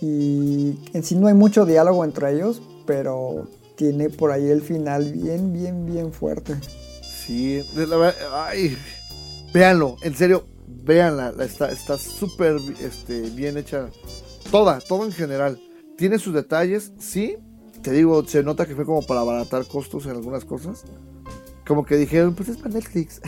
Y 0.01 0.77
en 0.93 1.03
sí 1.03 1.15
no 1.15 1.27
hay 1.27 1.33
mucho 1.33 1.65
diálogo 1.65 2.05
entre 2.05 2.31
ellos, 2.33 2.61
pero 2.85 3.47
tiene 3.75 4.09
por 4.09 4.31
ahí 4.31 4.47
el 4.49 4.61
final 4.61 5.11
bien, 5.11 5.51
bien, 5.53 5.85
bien 5.85 6.13
fuerte. 6.13 6.55
Sí, 7.25 7.63
la 7.75 7.97
verdad, 7.97 8.15
ay, 8.47 8.77
véanlo, 9.53 9.97
en 10.03 10.15
serio, 10.15 10.45
véanla, 10.67 11.31
la- 11.31 11.45
está 11.45 11.71
está 11.71 11.97
súper 11.97 12.57
este, 12.81 13.21
bien 13.31 13.57
hecha, 13.57 13.89
toda, 14.51 14.79
todo 14.79 15.03
en 15.05 15.11
general. 15.11 15.59
Tiene 15.97 16.19
sus 16.19 16.33
detalles, 16.33 16.93
sí, 16.99 17.37
te 17.81 17.91
digo, 17.91 18.23
se 18.25 18.43
nota 18.43 18.65
que 18.65 18.75
fue 18.75 18.85
como 18.85 19.01
para 19.05 19.21
abaratar 19.21 19.65
costos 19.67 20.05
en 20.05 20.11
algunas 20.11 20.45
cosas. 20.45 20.83
Como 21.67 21.83
que 21.85 21.97
dijeron, 21.97 22.33
pues 22.33 22.49
es 22.49 22.57
para 22.57 22.75
Netflix. 22.75 23.19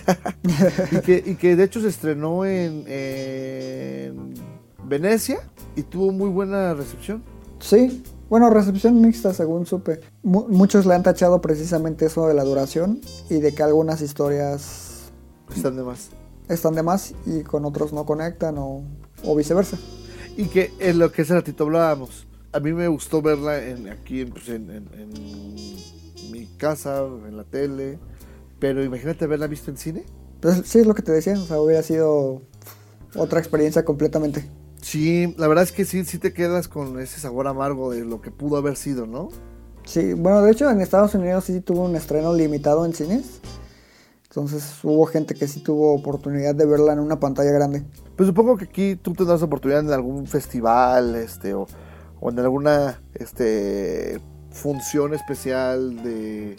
y, 0.92 1.00
que, 1.02 1.24
y 1.26 1.36
que 1.36 1.56
de 1.56 1.64
hecho 1.64 1.82
se 1.82 1.90
estrenó 1.90 2.46
en, 2.46 2.86
en 2.88 4.34
Venecia 4.86 5.40
y 5.76 5.84
tuvo 5.84 6.12
muy 6.12 6.30
buena 6.30 6.74
recepción. 6.74 7.22
Sí, 7.60 8.02
bueno, 8.30 8.50
recepción 8.50 9.02
mixta 9.02 9.34
según 9.34 9.66
supe. 9.66 10.00
Mu- 10.24 10.48
muchos 10.48 10.86
le 10.86 10.94
han 10.96 11.04
tachado 11.04 11.42
precisamente 11.42 12.06
eso 12.06 12.28
de 12.28 12.34
la 12.34 12.44
duración 12.44 13.02
y 13.30 13.40
de 13.42 13.54
que 13.54 13.64
algunas 13.64 14.02
historias 14.02 15.12
Están 15.54 15.76
de 15.76 15.84
más. 15.84 16.10
están 16.48 16.76
de 16.76 16.84
más 16.84 17.14
y 17.26 17.42
con 17.42 17.66
otros 17.66 17.92
no 17.92 18.06
conectan 18.06 18.58
o, 18.58 18.84
o 19.26 19.36
viceversa. 19.36 19.78
Y 20.38 20.46
que 20.46 20.72
en 20.80 21.00
lo 21.00 21.12
que 21.12 21.24
hace 21.24 21.34
ratito 21.34 21.66
hablábamos, 21.66 22.26
a 22.52 22.60
mí 22.60 22.74
me 22.74 22.88
gustó 22.88 23.22
verla 23.22 23.64
en, 23.64 23.90
aquí 23.90 24.22
en, 24.22 24.30
pues, 24.30 24.50
en, 24.50 24.70
en- 24.70 24.90
en 24.94 26.32
mi 26.32 26.46
casa, 26.58 27.04
en 27.28 27.38
la 27.38 27.44
tele, 27.44 28.00
pero 28.60 28.84
imagínate 28.84 29.26
haberla 29.26 29.48
visto 29.48 29.72
en 29.72 29.78
cine. 29.78 30.04
Pues 30.42 30.62
sí, 30.66 30.80
es 30.80 30.88
lo 30.88 30.96
que 30.96 31.02
te 31.02 31.12
decía, 31.12 31.34
o 31.34 31.46
sea, 31.46 31.60
hubiera 31.62 31.84
sido 31.84 32.42
otra 33.16 33.40
experiencia 33.40 33.84
completamente. 33.84 34.46
Sí, 34.82 35.34
la 35.38 35.48
verdad 35.48 35.64
es 35.66 35.72
que 35.72 35.84
sí, 35.86 36.06
sí 36.06 36.18
te 36.20 36.34
quedas 36.34 36.68
con 36.68 37.00
ese 37.00 37.20
sabor 37.20 37.48
amargo 37.48 37.92
de 37.92 38.06
lo 38.06 38.22
que 38.22 38.32
pudo 38.32 38.58
haber 38.58 38.78
sido, 38.78 39.06
¿no? 39.06 39.30
Sí, 39.86 40.14
bueno, 40.14 40.42
de 40.42 40.52
hecho 40.52 40.70
en 40.70 40.80
Estados 40.82 41.16
Unidos 41.16 41.46
sí 41.46 41.60
tuvo 41.62 41.86
un 41.86 41.96
estreno 41.96 42.34
limitado 42.34 42.86
en 42.86 42.94
cines. 42.94 43.40
Entonces 44.24 44.64
hubo 44.84 45.06
gente 45.08 45.34
que 45.34 45.48
sí 45.48 45.60
tuvo 45.62 45.94
oportunidad 45.94 46.54
de 46.54 46.66
verla 46.66 46.94
en 46.94 47.00
una 47.00 47.20
pantalla 47.20 47.52
grande. 47.52 47.84
Pues 48.16 48.28
supongo 48.28 48.58
que 48.58 48.66
aquí 48.66 48.96
tú 48.96 49.14
tendrás 49.14 49.42
oportunidad 49.42 49.82
en 49.82 49.92
algún 49.92 50.28
festival, 50.28 51.16
este, 51.16 51.56
o, 51.56 51.66
o 52.20 52.30
en 52.30 52.40
alguna, 52.40 53.02
este, 53.14 54.20
función 54.52 55.14
especial 55.14 56.02
de, 56.04 56.58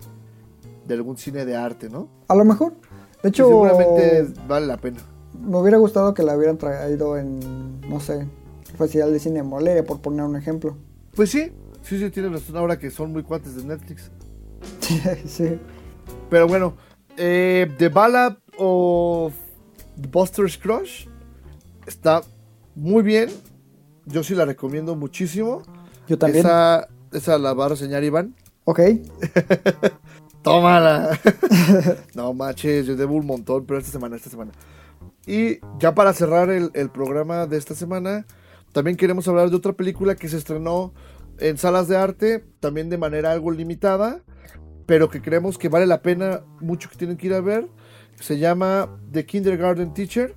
de 0.86 0.94
algún 0.94 1.16
cine 1.18 1.44
de 1.44 1.56
arte, 1.56 1.88
¿no? 1.90 2.08
A 2.28 2.34
lo 2.34 2.44
mejor. 2.44 2.74
De 3.22 3.28
Y 3.28 3.28
hecho, 3.28 3.46
seguramente 3.46 4.28
vale 4.46 4.66
la 4.66 4.76
pena. 4.78 5.00
me 5.38 5.56
hubiera 5.58 5.78
gustado 5.78 6.14
que 6.14 6.22
la 6.22 6.36
hubieran 6.36 6.58
traído 6.58 7.16
en, 7.18 7.80
no 7.88 8.00
sé, 8.00 8.28
Festival 8.76 9.12
de 9.12 9.18
Cine 9.20 9.36
de 9.36 9.42
Morelia, 9.42 9.84
por 9.84 10.00
poner 10.00 10.24
un 10.24 10.36
ejemplo. 10.36 10.76
Pues 11.14 11.30
sí, 11.30 11.52
sí, 11.82 11.98
sí, 11.98 12.10
tienes 12.10 12.32
razón 12.32 12.56
ahora 12.56 12.78
que 12.78 12.90
son 12.90 13.12
muy 13.12 13.22
cuates 13.22 13.56
de 13.56 13.64
Netflix. 13.64 14.10
sí. 15.26 15.58
Pero 16.28 16.46
bueno, 16.48 16.74
eh, 17.16 17.70
The 17.78 17.88
Ballad 17.88 18.36
of 18.58 19.34
Buster's 19.96 20.56
Crush 20.56 21.06
está 21.86 22.22
muy 22.74 23.02
bien. 23.02 23.28
Yo 24.10 24.22
sí 24.22 24.34
la 24.34 24.44
recomiendo 24.44 24.96
muchísimo. 24.96 25.62
Yo 26.08 26.18
también. 26.18 26.44
Esa, 26.44 26.88
esa 27.12 27.38
la 27.38 27.54
va 27.54 27.66
a 27.66 27.68
reseñar 27.70 28.04
Iván. 28.04 28.34
Ok. 28.64 28.80
Tómala. 30.42 31.18
no 32.14 32.32
manches, 32.32 32.86
yo 32.86 32.96
debo 32.96 33.14
un 33.14 33.26
montón, 33.26 33.66
pero 33.66 33.78
esta 33.78 33.92
semana, 33.92 34.16
esta 34.16 34.30
semana. 34.30 34.52
Y 35.26 35.58
ya 35.78 35.94
para 35.94 36.12
cerrar 36.12 36.50
el, 36.50 36.70
el 36.74 36.90
programa 36.90 37.46
de 37.46 37.58
esta 37.58 37.74
semana, 37.74 38.26
también 38.72 38.96
queremos 38.96 39.28
hablar 39.28 39.50
de 39.50 39.56
otra 39.56 39.74
película 39.74 40.14
que 40.14 40.28
se 40.28 40.38
estrenó 40.38 40.92
en 41.38 41.58
salas 41.58 41.88
de 41.88 41.96
arte, 41.96 42.44
también 42.60 42.88
de 42.88 42.98
manera 42.98 43.32
algo 43.32 43.50
limitada, 43.50 44.22
pero 44.86 45.08
que 45.08 45.22
creemos 45.22 45.58
que 45.58 45.68
vale 45.68 45.86
la 45.86 46.02
pena 46.02 46.42
mucho 46.60 46.88
que 46.88 46.96
tienen 46.96 47.16
que 47.16 47.26
ir 47.28 47.34
a 47.34 47.40
ver. 47.40 47.68
Se 48.18 48.38
llama 48.38 48.98
The 49.12 49.24
Kindergarten 49.24 49.94
Teacher, 49.94 50.36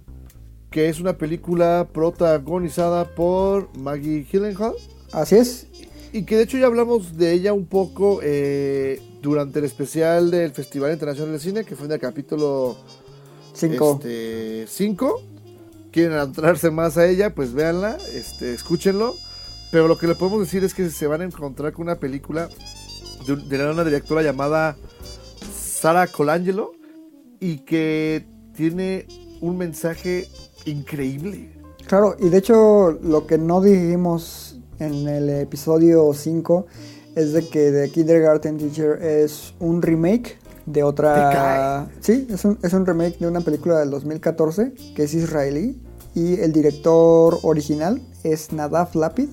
que 0.73 0.89
es 0.89 0.99
una 0.99 1.19
película 1.19 1.87
protagonizada 1.93 3.05
por 3.05 3.69
Maggie 3.77 4.23
Gyllenhaal 4.23 4.73
Así 5.11 5.35
es. 5.35 5.67
y 6.11 6.23
que 6.23 6.35
de 6.35 6.43
hecho 6.43 6.57
ya 6.57 6.65
hablamos 6.65 7.15
de 7.15 7.31
ella 7.31 7.53
un 7.53 7.67
poco 7.67 8.21
eh, 8.23 8.99
durante 9.21 9.59
el 9.59 9.65
especial 9.65 10.31
del 10.31 10.51
Festival 10.51 10.91
Internacional 10.91 11.33
de 11.33 11.39
Cine, 11.39 11.63
que 11.63 11.75
fue 11.75 11.85
en 11.85 11.91
el 11.91 11.99
capítulo 11.99 12.75
Cinco. 13.53 14.01
5. 14.01 15.21
Quieren 15.91 16.13
adentrarse 16.13 16.71
más 16.71 16.97
a 16.97 17.05
ella, 17.05 17.35
pues 17.35 17.53
véanla, 17.53 17.99
este, 18.15 18.55
escúchenlo. 18.55 19.15
Pero 19.71 19.87
lo 19.87 19.99
que 19.99 20.07
le 20.07 20.15
podemos 20.15 20.39
decir 20.39 20.63
es 20.63 20.73
que 20.73 20.89
se 20.89 21.05
van 21.05 21.21
a 21.21 21.25
encontrar 21.25 21.73
con 21.73 21.83
una 21.83 21.99
película 21.99 22.49
de, 23.27 23.35
de 23.35 23.69
una 23.69 23.83
directora 23.83 24.23
llamada 24.23 24.75
Sara 25.55 26.07
Colangelo 26.07 26.71
y 27.39 27.59
que 27.59 28.25
tiene 28.55 29.05
un 29.39 29.57
mensaje 29.57 30.27
increíble. 30.65 31.51
Claro, 31.87 32.15
y 32.19 32.29
de 32.29 32.37
hecho 32.37 32.91
lo 33.01 33.27
que 33.27 33.37
no 33.37 33.61
dijimos 33.61 34.59
en 34.79 35.07
el 35.07 35.29
episodio 35.29 36.11
5 36.13 36.65
es 37.15 37.33
de 37.33 37.47
que 37.47 37.71
The 37.71 37.91
Kindergarten 37.91 38.57
Teacher 38.57 39.01
es 39.01 39.53
un 39.59 39.81
remake 39.81 40.37
de 40.65 40.83
otra... 40.83 41.89
Sí, 41.99 42.27
es 42.29 42.45
un, 42.45 42.57
es 42.63 42.73
un 42.73 42.85
remake 42.85 43.19
de 43.19 43.27
una 43.27 43.41
película 43.41 43.79
del 43.79 43.89
2014 43.89 44.73
que 44.95 45.03
es 45.03 45.13
israelí 45.13 45.79
y 46.15 46.39
el 46.39 46.51
director 46.53 47.39
original 47.43 48.01
es 48.23 48.51
Nadav 48.51 48.95
Lapid. 48.95 49.29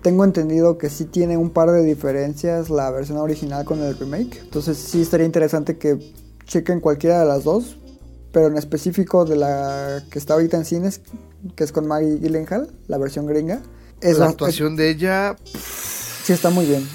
Tengo 0.00 0.24
entendido 0.24 0.78
que 0.78 0.88
sí 0.88 1.04
tiene 1.04 1.36
un 1.36 1.50
par 1.50 1.70
de 1.70 1.82
diferencias 1.82 2.70
la 2.70 2.90
versión 2.90 3.18
original 3.18 3.66
con 3.66 3.82
el 3.82 3.94
remake. 3.98 4.40
Entonces 4.42 4.78
sí 4.78 5.02
estaría 5.02 5.26
interesante 5.26 5.76
que 5.76 6.14
chequen 6.44 6.80
cualquiera 6.80 7.20
de 7.20 7.26
las 7.26 7.44
dos. 7.44 7.76
Pero 8.32 8.46
en 8.46 8.56
específico 8.56 9.24
de 9.24 9.36
la 9.36 10.02
que 10.10 10.18
está 10.18 10.34
ahorita 10.34 10.56
en 10.56 10.64
cines, 10.64 11.00
que 11.56 11.64
es 11.64 11.72
con 11.72 11.86
Maggie 11.88 12.18
Gyllenhaal, 12.20 12.70
la 12.86 12.98
versión 12.98 13.26
gringa. 13.26 13.60
Es 14.00 14.18
la 14.18 14.26
actuación 14.28 14.76
de 14.76 14.90
ella. 14.90 15.36
sí 15.44 16.32
está 16.32 16.50
muy 16.50 16.66
bien. 16.66 16.86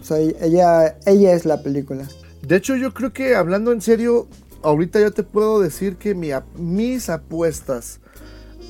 O 0.00 0.04
sea, 0.04 0.18
ella, 0.18 0.96
ella 1.06 1.32
es 1.34 1.44
la 1.44 1.62
película. 1.62 2.06
De 2.46 2.56
hecho, 2.56 2.76
yo 2.76 2.92
creo 2.94 3.12
que 3.12 3.34
hablando 3.36 3.72
en 3.72 3.80
serio, 3.80 4.28
ahorita 4.62 5.00
ya 5.00 5.10
te 5.10 5.22
puedo 5.22 5.60
decir 5.60 5.96
que 5.96 6.14
mi 6.14 6.30
mis 6.56 7.08
apuestas 7.08 8.00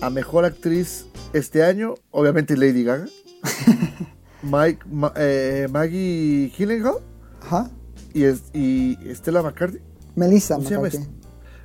a 0.01 0.11
mejor 0.11 0.45
actriz 0.45 1.07
este 1.33 1.63
año, 1.63 1.95
obviamente 2.11 2.57
Lady 2.57 2.85
Gaga, 2.85 3.07
Mike, 4.43 4.81
Ma- 4.91 5.13
eh, 5.17 5.69
Maggie 5.71 6.53
Gyllenhaal 6.57 6.97
Ajá. 7.43 7.71
y, 8.15 8.25
es- 8.25 8.45
y 8.55 8.97
Stella 9.15 9.43
McCarthy. 9.43 9.79
Melissa 10.17 10.55
¿Cómo 10.57 10.69
se 10.69 10.75
llama 10.75 10.87
McCarthy. 10.89 11.09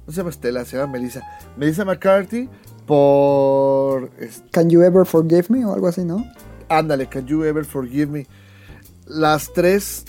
No 0.06 0.14
se 0.14 0.18
llama 0.18 0.32
Stella, 0.32 0.66
se 0.66 0.78
llama 0.78 0.94
Melissa. 0.94 1.22
Melissa 1.58 1.84
McCarthy 1.86 2.48
por... 2.86 4.12
Can 4.52 4.70
You 4.70 4.82
Ever 4.84 5.06
Forgive 5.06 5.46
Me 5.50 5.66
o 5.66 5.74
algo 5.74 5.88
así, 5.88 6.04
¿no? 6.04 6.26
Ándale, 6.70 7.08
Can 7.08 7.26
You 7.26 7.44
Ever 7.44 7.66
Forgive 7.66 8.08
Me. 8.08 8.28
Las 9.08 9.52
tres 9.54 10.06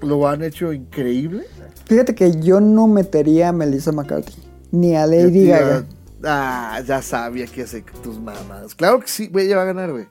lo 0.00 0.28
han 0.28 0.42
hecho 0.42 0.72
increíble. 0.72 1.44
Fíjate 1.86 2.14
que 2.14 2.40
yo 2.40 2.60
no 2.60 2.86
metería 2.86 3.48
a 3.50 3.52
Melissa 3.52 3.92
McCarthy, 3.92 4.34
ni 4.72 4.96
a 4.96 5.06
Lady 5.06 5.46
Gaga. 5.46 5.84
Ah, 6.24 6.80
ya 6.84 7.02
sabía 7.02 7.46
que 7.46 7.62
hace 7.62 7.84
tus 8.02 8.18
mamás. 8.18 8.74
Claro 8.74 9.00
que 9.00 9.06
sí, 9.08 9.28
güey, 9.28 9.46
ella 9.46 9.56
va 9.56 9.62
a 9.62 9.66
ganar, 9.66 9.92
güey. 9.92 10.08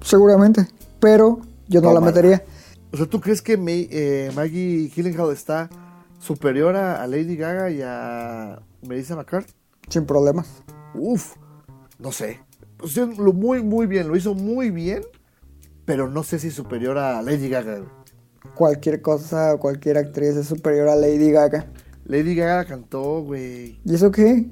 Seguramente, 0.00 0.68
pero 1.00 1.40
yo 1.68 1.80
no 1.80 1.92
la 1.92 2.00
metería. 2.00 2.44
O 2.92 2.96
sea, 2.96 3.06
¿tú 3.06 3.20
crees 3.20 3.40
que 3.40 3.56
May- 3.56 3.88
eh, 3.90 4.30
Maggie 4.34 4.88
Gyllenhaal 4.94 5.32
está 5.32 5.68
superior 6.22 6.76
a, 6.76 7.02
a 7.02 7.06
Lady 7.06 7.36
Gaga 7.36 7.70
y 7.70 7.82
a 7.82 8.62
Melissa 8.86 9.16
McCarthy? 9.16 9.52
Sin 9.88 10.06
problemas. 10.06 10.62
Uf, 10.94 11.34
no 11.98 12.12
sé. 12.12 12.40
O 12.80 12.88
sea, 12.88 13.06
lo 13.06 13.32
muy, 13.32 13.62
muy 13.62 13.86
bien, 13.86 14.08
lo 14.08 14.16
hizo 14.16 14.34
muy 14.34 14.70
bien, 14.70 15.02
pero 15.84 16.08
no 16.08 16.22
sé 16.22 16.38
si 16.38 16.50
superior 16.50 16.96
a 16.96 17.20
Lady 17.22 17.48
Gaga. 17.48 17.82
Cualquier 18.54 19.02
cosa, 19.02 19.56
cualquier 19.58 19.98
actriz 19.98 20.36
es 20.36 20.46
superior 20.46 20.88
a 20.88 20.96
Lady 20.96 21.30
Gaga. 21.30 21.66
Lady 22.04 22.34
Gaga 22.34 22.64
cantó, 22.66 23.22
güey. 23.22 23.80
¿Y 23.84 23.94
eso 23.94 24.10
qué? 24.10 24.46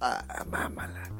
Ah, 0.00 0.44
mámala. 0.50 1.10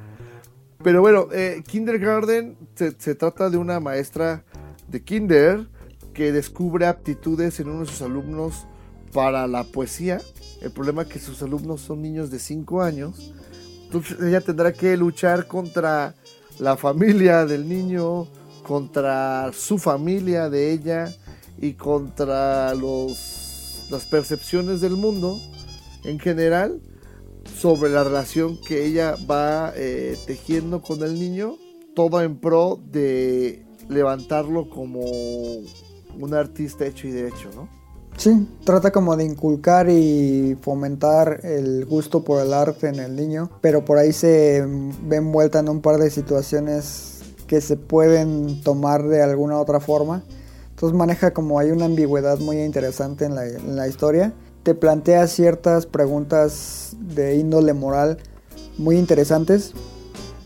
Pero 0.83 1.01
bueno, 1.01 1.29
eh, 1.33 1.63
Kindergarten 1.67 2.57
se, 2.75 2.93
se 2.99 3.15
trata 3.15 3.51
de 3.51 3.57
una 3.57 3.79
maestra 3.79 4.45
de 4.89 5.03
kinder 5.03 5.69
que 6.13 6.33
descubre 6.33 6.87
aptitudes 6.87 7.61
en 7.61 7.69
uno 7.69 7.81
de 7.81 7.87
sus 7.87 8.03
alumnos 8.03 8.67
para 9.13 9.47
la 9.47 9.65
poesía. 9.65 10.21
El 10.61 10.71
problema 10.71 11.03
es 11.03 11.09
que 11.09 11.19
sus 11.19 11.43
alumnos 11.43 11.81
son 11.81 12.03
niños 12.03 12.31
de 12.31 12.39
5 12.39 12.83
años. 12.83 13.33
Entonces 13.85 14.17
ella 14.21 14.41
tendrá 14.41 14.73
que 14.73 14.97
luchar 14.97 15.47
contra 15.47 16.15
la 16.59 16.77
familia 16.77 17.45
del 17.45 17.69
niño, 17.69 18.27
contra 18.63 19.51
su 19.53 19.79
familia 19.79 20.49
de 20.49 20.73
ella 20.73 21.13
y 21.61 21.75
contra 21.75 22.75
los, 22.75 23.87
las 23.91 24.07
percepciones 24.07 24.81
del 24.81 24.93
mundo 24.93 25.39
en 26.05 26.19
general 26.19 26.81
sobre 27.59 27.91
la 27.91 28.05
relación 28.05 28.59
que 28.61 28.87
ella 28.87 29.17
va 29.31 29.73
eh, 29.77 30.17
tejiendo 30.27 30.81
con 30.81 31.03
el 31.03 31.15
niño, 31.15 31.57
todo 31.95 32.23
en 32.23 32.37
pro 32.37 32.81
de 32.91 33.67
levantarlo 33.89 34.71
como 34.71 35.01
un 35.01 36.35
artista 36.35 36.87
hecho 36.87 37.09
y 37.09 37.11
derecho, 37.11 37.51
¿no? 37.55 37.82
Sí, 38.17 38.47
trata 38.65 38.93
como 38.93 39.17
de 39.17 39.25
inculcar 39.25 39.89
y 39.89 40.57
fomentar 40.61 41.41
el 41.45 41.87
gusto 41.87 42.23
por 42.23 42.41
el 42.41 42.53
arte 42.53 42.89
en 42.89 43.01
el 43.01 43.17
niño, 43.17 43.51
pero 43.61 43.85
por 43.85 43.99
ahí 43.99 44.13
se 44.13 44.65
ve 45.03 45.17
envuelta 45.17 45.59
en 45.59 45.69
un 45.69 45.81
par 45.81 45.99
de 45.99 46.11
situaciones 46.11 47.21
que 47.47 47.61
se 47.61 47.77
pueden 47.77 48.63
tomar 48.63 49.03
de 49.09 49.23
alguna 49.23 49.59
otra 49.59 49.81
forma. 49.81 50.23
Entonces 50.71 50.97
maneja 50.97 51.33
como 51.33 51.59
hay 51.59 51.71
una 51.71 51.87
ambigüedad 51.87 52.39
muy 52.39 52.61
interesante 52.63 53.25
en 53.25 53.35
la, 53.35 53.47
en 53.47 53.77
la 53.77 53.89
historia. 53.89 54.33
Te 54.63 54.75
plantea 54.75 55.27
ciertas 55.27 55.87
preguntas 55.87 56.97
de 57.01 57.37
índole 57.37 57.73
moral 57.73 58.19
muy 58.79 58.97
interesantes 58.99 59.75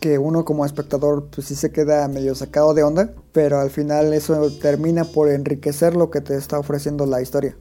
que 0.01 0.19
uno 0.19 0.45
como 0.45 0.65
espectador 0.65 1.29
pues 1.31 1.47
sí 1.47 1.55
se 1.55 1.71
queda 1.71 2.07
medio 2.09 2.35
sacado 2.35 2.75
de 2.75 2.83
onda, 2.83 3.15
pero 3.33 3.59
al 3.59 3.71
final 3.71 4.13
eso 4.13 4.51
termina 4.61 5.05
por 5.05 5.29
enriquecer 5.29 5.97
lo 5.97 6.11
que 6.11 6.21
te 6.21 6.37
está 6.37 6.59
ofreciendo 6.59 7.07
la 7.07 7.23
historia. 7.23 7.57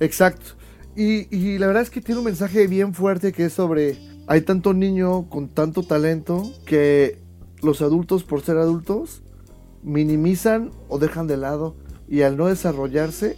Exacto. 0.00 0.46
Y, 0.94 1.34
y 1.34 1.58
la 1.58 1.66
verdad 1.66 1.82
es 1.82 1.90
que 1.90 2.00
tiene 2.00 2.18
un 2.18 2.24
mensaje 2.24 2.66
bien 2.66 2.94
fuerte 2.94 3.32
que 3.32 3.46
es 3.46 3.52
sobre, 3.52 3.98
hay 4.26 4.40
tanto 4.42 4.72
niño 4.72 5.28
con 5.28 5.48
tanto 5.48 5.82
talento 5.82 6.50
que 6.64 7.18
los 7.62 7.82
adultos 7.82 8.24
por 8.24 8.42
ser 8.42 8.56
adultos 8.56 9.22
minimizan 9.82 10.72
o 10.88 10.98
dejan 10.98 11.26
de 11.26 11.36
lado 11.36 11.76
y 12.08 12.22
al 12.22 12.36
no 12.36 12.46
desarrollarse 12.46 13.36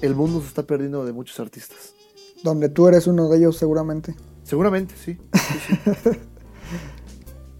el 0.00 0.14
mundo 0.14 0.40
se 0.40 0.48
está 0.48 0.64
perdiendo 0.64 1.04
de 1.04 1.12
muchos 1.12 1.38
artistas. 1.40 1.94
Donde 2.42 2.68
tú 2.68 2.88
eres 2.88 3.06
uno 3.06 3.28
de 3.28 3.38
ellos 3.38 3.56
seguramente. 3.56 4.14
Seguramente, 4.42 4.94
sí. 4.96 5.18
sí, 5.34 5.76
sí. 6.02 6.10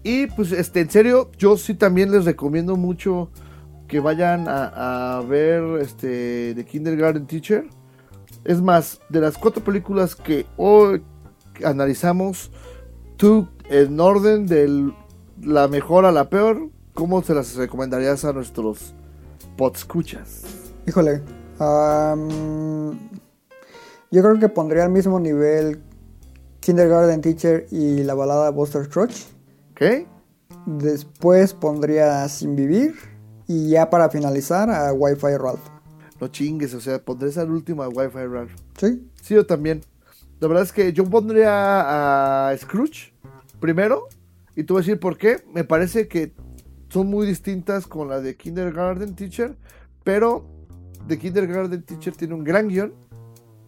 y 0.03 0.27
pues, 0.27 0.51
este, 0.51 0.81
en 0.81 0.89
serio, 0.89 1.31
yo 1.37 1.55
sí 1.57 1.75
también 1.75 2.11
les 2.11 2.25
recomiendo 2.25 2.75
mucho 2.75 3.29
que 3.87 3.99
vayan 3.99 4.45
a, 4.47 5.21
ver 5.27 5.63
este 5.81 6.53
The 6.55 6.65
Kindergarten 6.65 7.25
Teacher. 7.25 7.65
Es 8.43 8.61
más, 8.61 8.99
de 9.09 9.21
las 9.21 9.37
cuatro 9.37 9.63
películas 9.63 10.15
que 10.15 10.45
hoy 10.57 11.01
analizamos, 11.63 12.51
tú 13.15 13.47
en 13.69 13.99
orden 13.99 14.47
de 14.47 14.91
la 15.41 15.67
mejor 15.67 16.05
a 16.05 16.11
la 16.11 16.29
peor, 16.29 16.69
¿cómo 16.93 17.21
se 17.23 17.33
las 17.33 17.55
recomendarías 17.55 18.25
a 18.25 18.33
nuestros 18.33 18.93
podscuchas? 19.55 20.43
Híjole. 20.85 21.21
yo 24.11 24.21
creo 24.21 24.39
que 24.39 24.49
pondría 24.49 24.83
al 24.83 24.91
mismo 24.91 25.19
nivel 25.19 25.81
Kindergarten 26.59 27.21
Teacher 27.21 27.67
y 27.71 28.03
la 28.03 28.13
balada 28.15 28.49
Buster 28.49 28.85
Scrooge. 28.85 29.33
¿Ok? 29.73 30.07
Después 30.67 31.53
pondría 31.53 32.27
Sin 32.29 32.55
Vivir. 32.55 32.93
Y 33.47 33.71
ya 33.71 33.89
para 33.89 34.09
finalizar 34.09 34.69
a 34.69 34.93
Wi-Fi 34.93 35.37
Ralph. 35.37 35.67
No 36.21 36.27
chingues, 36.27 36.73
o 36.73 36.79
sea, 36.79 37.03
pondrás 37.03 37.37
al 37.37 37.51
último 37.51 37.83
a 37.83 37.89
Wi-Fi 37.89 38.25
Ralph. 38.27 38.53
¿Sí? 38.77 39.09
Sí, 39.21 39.33
yo 39.33 39.45
también. 39.45 39.81
La 40.39 40.47
verdad 40.47 40.63
es 40.63 40.71
que 40.71 40.93
yo 40.93 41.03
pondría 41.05 42.49
a 42.49 42.57
Scrooge 42.57 43.13
primero. 43.59 44.07
Y 44.55 44.63
te 44.63 44.73
voy 44.73 44.81
a 44.81 44.83
decir 44.85 44.99
por 44.99 45.17
qué. 45.17 45.43
Me 45.53 45.63
parece 45.63 46.07
que 46.07 46.33
son 46.89 47.07
muy 47.07 47.25
distintas 47.25 47.87
con 47.87 48.07
la 48.07 48.21
de 48.21 48.37
Kindergarten 48.37 49.15
Teacher. 49.15 49.57
Pero 50.03 50.47
The 51.07 51.17
Kindergarten 51.17 51.83
Teacher 51.83 52.15
tiene 52.15 52.35
un 52.35 52.43
gran 52.43 52.67
guion. 52.67 52.93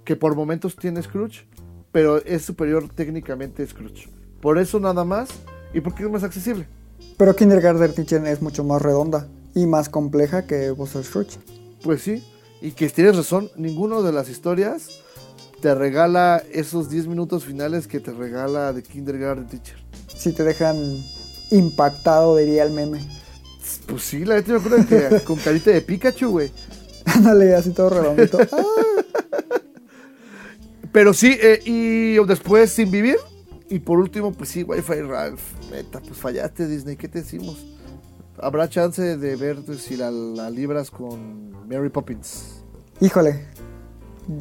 Que 0.05 0.15
por 0.15 0.35
momentos 0.35 0.75
tiene 0.75 1.01
Scrooge. 1.01 1.47
Pero 1.91 2.17
es 2.17 2.43
superior 2.43 2.87
técnicamente 2.89 3.63
a 3.63 3.67
Scrooge. 3.67 4.09
Por 4.39 4.59
eso 4.59 4.79
nada 4.79 5.03
más. 5.03 5.29
Y 5.75 5.81
porque 5.81 6.03
es 6.03 6.09
más 6.09 6.23
accesible. 6.23 6.65
Pero 7.17 7.35
Kindergarten 7.35 7.93
Teacher 7.93 8.25
es 8.27 8.41
mucho 8.41 8.63
más 8.63 8.81
redonda 8.81 9.27
y 9.53 9.65
más 9.65 9.89
compleja 9.89 10.47
que 10.47 10.71
Buster 10.71 11.03
Scrooge. 11.03 11.37
Pues 11.83 12.01
sí. 12.01 12.23
Y 12.61 12.71
que 12.71 12.87
tienes 12.87 13.17
razón. 13.17 13.51
Ninguna 13.57 13.99
de 13.99 14.13
las 14.13 14.29
historias 14.29 15.01
te 15.59 15.75
regala 15.75 16.41
esos 16.53 16.89
10 16.89 17.07
minutos 17.07 17.43
finales 17.43 17.87
que 17.87 17.99
te 17.99 18.11
regala 18.11 18.73
The 18.73 18.83
Kindergarten 18.83 19.47
Teacher. 19.47 19.75
Si 20.07 20.31
te 20.31 20.45
dejan 20.45 20.77
impactado, 21.51 22.37
diría 22.37 22.63
el 22.63 22.71
meme. 22.71 23.05
Pues 23.85 24.03
sí, 24.03 24.23
la 24.23 24.35
neta 24.35 24.53
me 24.53 24.59
acuerdo 24.59 24.87
que 24.87 25.19
con 25.25 25.35
carita 25.35 25.71
de 25.71 25.81
Pikachu, 25.81 26.29
güey. 26.29 26.51
Ándale, 27.03 27.53
así 27.53 27.71
todo 27.71 27.89
redondito. 27.89 28.37
Pero 30.93 31.13
sí, 31.13 31.37
eh, 31.41 31.59
y 31.65 32.25
después 32.25 32.71
Sin 32.71 32.89
Vivir. 32.89 33.17
Y 33.69 33.79
por 33.79 33.99
último, 33.99 34.31
pues 34.31 34.49
sí, 34.49 34.63
Wi-Fi 34.63 35.01
Ralph. 35.01 35.41
Neta, 35.71 35.99
pues 35.99 36.17
fallaste, 36.17 36.67
Disney. 36.67 36.95
¿Qué 36.95 37.07
te 37.07 37.21
decimos? 37.21 37.65
Habrá 38.37 38.69
chance 38.69 39.17
de 39.17 39.35
ver 39.35 39.57
pues, 39.65 39.81
si 39.81 39.97
la, 39.97 40.11
la 40.11 40.49
libras 40.49 40.91
con 40.91 41.51
Mary 41.67 41.89
Poppins. 41.89 42.61
Híjole. 42.99 43.47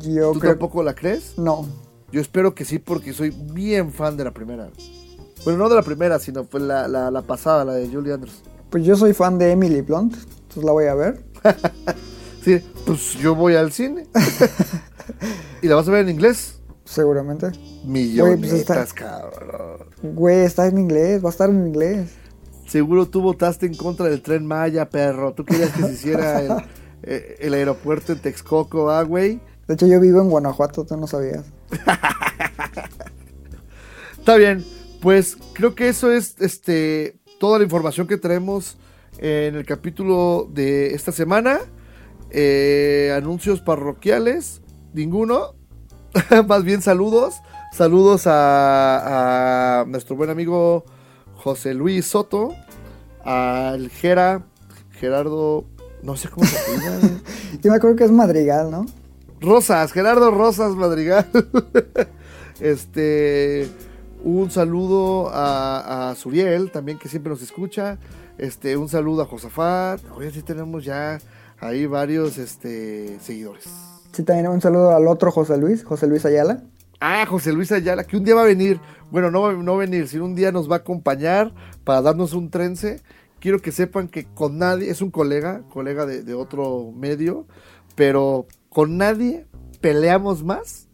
Yo 0.01 0.33
¿Tú 0.33 0.41
creo 0.41 0.53
tampoco 0.53 0.83
la 0.83 0.95
crees? 0.95 1.39
No. 1.39 1.66
Yo 2.12 2.20
espero 2.20 2.55
que 2.55 2.64
sí, 2.64 2.79
porque 2.79 3.12
soy 3.12 3.31
bien 3.31 3.93
fan 3.93 4.16
de 4.16 4.25
la 4.25 4.33
primera. 4.33 4.70
Bueno, 5.45 5.59
no 5.59 5.68
de 5.68 5.75
la 5.77 5.83
primera, 5.83 6.18
sino 6.18 6.45
pues 6.45 6.62
la, 6.62 6.89
la, 6.89 7.11
la 7.11 7.22
pasada, 7.22 7.64
la 7.64 7.75
de 7.75 7.89
Julie 7.89 8.12
Andrews. 8.12 8.43
Pues 8.70 8.85
yo 8.85 8.97
soy 8.97 9.14
fan 9.14 9.39
de 9.39 9.53
Emily 9.53 9.81
Blunt. 9.81 10.14
Entonces 10.14 10.64
la 10.64 10.72
voy 10.72 10.87
a 10.87 10.95
ver. 10.95 11.25
Sí, 12.45 12.61
pues 12.85 13.14
yo 13.14 13.35
voy 13.35 13.55
al 13.55 13.72
cine. 13.72 14.07
¿Y 15.62 15.66
la 15.66 15.77
vas 15.77 15.89
a 15.89 15.93
ver 15.93 16.03
en 16.03 16.11
inglés? 16.11 16.61
Seguramente. 16.85 17.51
Millonetas, 17.85 18.39
pues 18.41 18.53
está- 18.53 18.87
cabrón. 18.87 19.87
Güey, 20.03 20.41
está 20.41 20.66
en 20.66 20.78
inglés. 20.78 21.22
Va 21.24 21.28
a 21.28 21.32
estar 21.32 21.51
en 21.51 21.66
inglés. 21.66 22.11
Seguro 22.66 23.07
tú 23.07 23.20
votaste 23.22 23.66
en 23.66 23.74
contra 23.74 24.07
del 24.07 24.22
tren 24.22 24.47
Maya, 24.47 24.89
perro. 24.89 25.35
Tú 25.35 25.45
querías 25.45 25.70
que 25.72 25.82
se 25.82 25.93
hiciera 25.93 26.41
el, 26.43 26.53
eh, 27.03 27.37
el 27.41 27.55
aeropuerto 27.55 28.12
en 28.12 28.18
Texcoco, 28.20 28.91
ah, 28.91 29.03
güey. 29.03 29.41
De 29.66 29.74
hecho, 29.74 29.87
yo 29.87 30.01
vivo 30.01 30.20
en 30.20 30.30
Guanajuato. 30.30 30.85
Tú 30.85 30.97
no 30.97 31.07
sabías. 31.07 31.45
Está 34.18 34.37
bien. 34.37 34.64
Pues 35.01 35.37
creo 35.53 35.74
que 35.74 35.89
eso 35.89 36.11
es 36.12 36.37
este 36.41 37.18
toda 37.39 37.59
la 37.59 37.64
información 37.64 38.07
que 38.07 38.16
traemos 38.16 38.78
en 39.18 39.55
el 39.55 39.66
capítulo 39.66 40.49
de 40.53 40.95
esta 40.95 41.12
semana. 41.12 41.61
Eh, 42.30 43.12
anuncios 43.16 43.61
parroquiales, 43.61 44.62
ninguno. 44.93 45.55
Más 46.47 46.65
bien 46.65 46.83
saludos. 46.83 47.35
Saludos 47.73 48.27
a, 48.27 49.81
a 49.81 49.85
nuestro 49.87 50.15
buen 50.17 50.31
amigo 50.31 50.85
José 51.37 51.75
Luis 51.75 52.07
Soto, 52.07 52.55
al 53.25 53.91
Gera, 53.91 54.45
Gerardo, 54.93 55.65
no 56.03 56.17
sé 56.17 56.29
cómo 56.29 56.47
se 56.47 56.57
llama. 56.79 57.21
Yo 57.62 57.71
me 57.71 57.77
acuerdo 57.77 57.97
que 57.97 58.05
es 58.05 58.12
Madrigal, 58.12 58.71
¿no? 58.71 58.87
Rosas, 59.41 59.93
Gerardo 59.93 60.31
Rosas 60.31 60.75
Madrigal. 60.75 61.27
este, 62.61 63.69
un 64.23 64.51
saludo 64.51 65.31
a, 65.31 66.11
a 66.11 66.15
Suriel, 66.15 66.71
también 66.71 66.99
que 66.99 67.09
siempre 67.09 67.31
nos 67.31 67.43
escucha. 67.43 67.99
Este, 68.39 68.77
un 68.77 68.89
saludo 68.89 69.23
a 69.23 69.27
Josafat. 69.27 70.01
Hoy 70.17 70.31
sí 70.31 70.43
tenemos 70.43 70.85
ya 70.85 71.19
ahí 71.61 71.87
varios 71.87 72.39
este, 72.39 73.19
seguidores. 73.21 73.94
Sí, 74.15 74.23
también 74.23 74.49
un 74.49 74.61
saludo 74.61 74.91
al 74.95 75.07
otro 75.09 75.31
José 75.31 75.57
Luis, 75.59 75.85
José 75.85 76.07
Luis 76.07 76.25
Ayala. 76.25 76.62
Ah, 77.01 77.27
José 77.29 77.53
Luis 77.53 77.73
Ayala, 77.73 78.05
que 78.05 78.17
un 78.17 78.25
día 78.25 78.35
va 78.35 78.43
a 78.43 78.47
venir. 78.47 78.81
Bueno, 79.11 79.31
no, 79.31 79.43
va- 79.43 79.53
no 79.53 79.77
venir, 79.77 80.09
sino 80.09 80.25
un 80.25 80.35
día 80.35 80.53
nos 80.53 80.71
va 80.71 80.77
a 80.77 80.79
acompañar 80.79 81.53
para 81.85 82.01
darnos 82.01 82.33
un 82.33 82.49
trence. 82.51 83.01
Quiero 83.41 83.59
que 83.61 83.73
sepan 83.73 84.09
que 84.09 84.25
con 84.25 84.57
nadie, 84.59 84.89
es 84.91 85.03
un 85.03 85.11
colega, 85.11 85.62
colega 85.69 86.07
de, 86.07 86.23
de 86.23 86.33
otro 86.35 86.93
medio, 86.97 87.47
pero 87.95 88.47
con 88.71 88.97
nadie 88.97 89.47
peleamos 89.81 90.43
más 90.45 90.89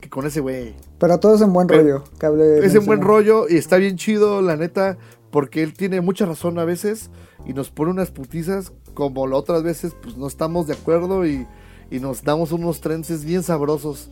que 0.00 0.10
con 0.10 0.26
ese 0.26 0.40
güey. 0.40 0.74
Pero 0.98 1.18
todo 1.18 1.34
es 1.36 1.40
en 1.40 1.52
buen 1.52 1.66
Pero- 1.66 1.80
rollo. 1.82 2.04
Que 2.18 2.26
hable 2.26 2.58
Es 2.66 2.74
en 2.74 2.84
buen 2.84 3.00
rollo 3.00 3.46
y 3.48 3.56
está 3.56 3.76
bien 3.76 3.96
chido, 3.96 4.42
la 4.42 4.56
neta, 4.56 4.98
porque 5.30 5.62
él 5.62 5.72
tiene 5.72 6.00
mucha 6.00 6.26
razón 6.26 6.58
a 6.58 6.64
veces 6.64 7.10
y 7.46 7.54
nos 7.54 7.70
pone 7.70 7.90
unas 7.92 8.10
putizas 8.10 8.72
como 8.92 9.26
las 9.26 9.38
otras 9.38 9.62
veces, 9.62 9.96
pues 10.02 10.16
no 10.16 10.26
estamos 10.26 10.66
de 10.66 10.74
acuerdo 10.74 11.24
y, 11.26 11.46
y 11.94 12.00
nos 12.00 12.24
damos 12.24 12.50
unos 12.50 12.80
trences 12.80 13.24
bien 13.24 13.44
sabrosos. 13.44 14.08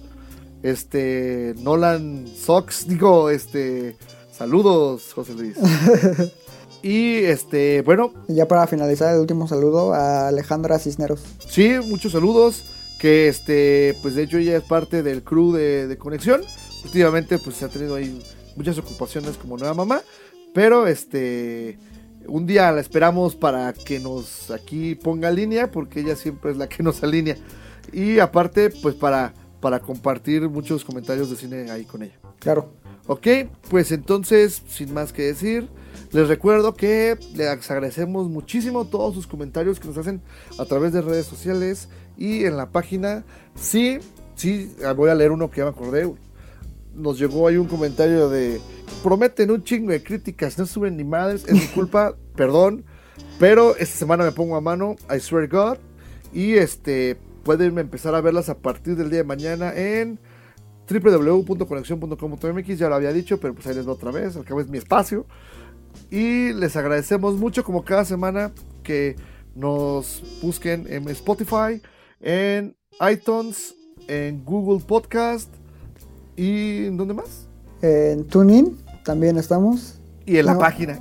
Este, 0.62 1.54
Nolan 1.58 2.28
Sox, 2.28 2.86
digo, 2.88 3.28
este, 3.28 3.96
saludos, 4.30 5.12
José 5.12 5.34
Luis. 5.34 5.56
y 6.82 7.16
este, 7.24 7.82
bueno, 7.82 8.12
Y 8.28 8.36
ya 8.36 8.46
para 8.46 8.68
finalizar, 8.68 9.12
el 9.12 9.20
último 9.20 9.48
saludo 9.48 9.94
a 9.94 10.28
Alejandra 10.28 10.78
Cisneros. 10.78 11.24
Sí, 11.48 11.74
muchos 11.88 12.12
saludos. 12.12 12.62
Que 13.00 13.26
este, 13.26 13.96
pues 14.00 14.14
de 14.14 14.22
hecho 14.22 14.38
ella 14.38 14.56
es 14.56 14.62
parte 14.62 15.02
del 15.02 15.24
crew 15.24 15.50
de, 15.50 15.88
de 15.88 15.98
Conexión. 15.98 16.42
Últimamente, 16.84 17.40
pues 17.40 17.56
se 17.56 17.64
ha 17.64 17.68
tenido 17.68 17.96
ahí 17.96 18.22
muchas 18.54 18.78
ocupaciones 18.78 19.36
como 19.36 19.56
nueva 19.56 19.74
mamá. 19.74 20.02
Pero 20.54 20.86
este, 20.86 21.80
un 22.28 22.46
día 22.46 22.70
la 22.70 22.80
esperamos 22.80 23.34
para 23.34 23.72
que 23.72 23.98
nos 23.98 24.52
aquí 24.52 24.94
ponga 24.94 25.32
línea, 25.32 25.72
porque 25.72 25.98
ella 25.98 26.14
siempre 26.14 26.52
es 26.52 26.56
la 26.56 26.68
que 26.68 26.84
nos 26.84 27.02
alinea. 27.02 27.36
Y 27.92 28.18
aparte, 28.18 28.70
pues 28.70 28.94
para, 28.94 29.34
para 29.60 29.80
compartir 29.80 30.48
muchos 30.48 30.84
comentarios 30.84 31.30
de 31.30 31.36
cine 31.36 31.70
ahí 31.70 31.84
con 31.84 32.02
ella. 32.02 32.18
Claro. 32.38 32.72
Ok, 33.06 33.26
pues 33.68 33.90
entonces, 33.90 34.62
sin 34.68 34.94
más 34.94 35.12
que 35.12 35.22
decir, 35.22 35.68
les 36.12 36.28
recuerdo 36.28 36.74
que 36.74 37.18
les 37.34 37.70
agradecemos 37.70 38.28
muchísimo 38.28 38.84
todos 38.84 39.14
sus 39.14 39.26
comentarios 39.26 39.80
que 39.80 39.88
nos 39.88 39.96
hacen 39.96 40.20
a 40.58 40.64
través 40.64 40.92
de 40.92 41.02
redes 41.02 41.26
sociales 41.26 41.88
y 42.16 42.44
en 42.44 42.56
la 42.56 42.70
página. 42.70 43.24
Sí, 43.54 43.98
sí, 44.36 44.74
ah, 44.84 44.92
voy 44.92 45.10
a 45.10 45.14
leer 45.14 45.32
uno 45.32 45.50
que 45.50 45.58
ya 45.58 45.64
me 45.64 45.70
acordé. 45.70 46.12
Nos 46.94 47.18
llegó 47.18 47.48
ahí 47.48 47.56
un 47.56 47.66
comentario 47.66 48.28
de 48.28 48.60
prometen 49.02 49.50
un 49.50 49.64
chingo 49.64 49.90
de 49.90 50.02
críticas, 50.02 50.58
no 50.58 50.66
suben 50.66 50.96
ni 50.96 51.04
madres, 51.04 51.44
es 51.46 51.54
mi 51.54 51.66
culpa, 51.74 52.14
perdón, 52.36 52.84
pero 53.38 53.76
esta 53.76 53.98
semana 53.98 54.24
me 54.24 54.32
pongo 54.32 54.56
a 54.56 54.60
mano, 54.60 54.96
I 55.14 55.18
swear 55.18 55.48
God, 55.48 55.78
y 56.32 56.54
este 56.54 57.16
pueden 57.42 57.78
empezar 57.78 58.14
a 58.14 58.20
verlas 58.20 58.48
a 58.48 58.58
partir 58.58 58.96
del 58.96 59.10
día 59.10 59.18
de 59.18 59.24
mañana 59.24 59.72
en 59.74 60.18
www.conexión.com.mx, 60.88 62.78
ya 62.78 62.88
lo 62.88 62.94
había 62.94 63.12
dicho, 63.12 63.38
pero 63.38 63.54
pues 63.54 63.66
ahí 63.66 63.74
les 63.74 63.84
doy 63.84 63.94
otra 63.94 64.10
vez, 64.10 64.36
al 64.36 64.44
cabo 64.44 64.60
es 64.60 64.68
mi 64.68 64.78
espacio. 64.78 65.26
Y 66.10 66.52
les 66.52 66.76
agradecemos 66.76 67.36
mucho 67.36 67.64
como 67.64 67.84
cada 67.84 68.04
semana 68.04 68.52
que 68.82 69.16
nos 69.54 70.22
busquen 70.42 70.86
en 70.88 71.08
Spotify, 71.08 71.80
en 72.20 72.76
iTunes, 73.10 73.74
en 74.08 74.44
Google 74.44 74.84
Podcast 74.84 75.52
y 76.36 76.86
¿en 76.86 76.96
dónde 76.96 77.14
más? 77.14 77.48
En 77.82 78.26
TuneIn 78.26 78.78
también 79.04 79.36
estamos. 79.36 79.98
Y 80.24 80.38
en 80.38 80.46
la 80.46 80.58
página. 80.58 80.98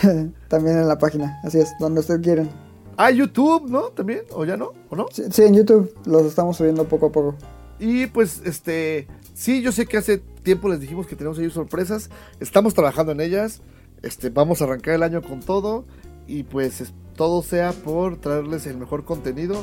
también 0.48 0.78
en 0.78 0.88
la 0.88 0.98
página. 0.98 1.38
Así 1.44 1.58
es, 1.58 1.72
donde 1.78 2.00
ustedes 2.00 2.20
quieren. 2.20 2.63
Ah, 2.96 3.10
YouTube, 3.10 3.68
¿no? 3.70 3.82
También, 3.90 4.22
o 4.32 4.44
ya 4.44 4.56
no, 4.56 4.72
o 4.90 4.96
no. 4.96 5.06
Sí, 5.12 5.22
sí, 5.30 5.42
en 5.42 5.54
YouTube 5.54 5.92
los 6.06 6.24
estamos 6.26 6.56
subiendo 6.56 6.84
poco 6.84 7.06
a 7.06 7.12
poco. 7.12 7.34
Y 7.78 8.06
pues, 8.06 8.40
este, 8.44 9.08
sí, 9.34 9.60
yo 9.62 9.72
sé 9.72 9.86
que 9.86 9.96
hace 9.96 10.18
tiempo 10.18 10.68
les 10.68 10.80
dijimos 10.80 11.06
que 11.06 11.16
tenemos 11.16 11.38
ahí 11.38 11.50
sorpresas. 11.50 12.10
Estamos 12.40 12.74
trabajando 12.74 13.12
en 13.12 13.20
ellas. 13.20 13.62
Este, 14.02 14.30
vamos 14.30 14.60
a 14.60 14.64
arrancar 14.64 14.94
el 14.94 15.02
año 15.02 15.22
con 15.22 15.40
todo. 15.40 15.84
Y 16.26 16.44
pues 16.44 16.80
es- 16.80 16.92
todo 17.16 17.42
sea 17.42 17.72
por 17.72 18.16
traerles 18.16 18.66
el 18.66 18.76
mejor 18.78 19.04
contenido 19.04 19.56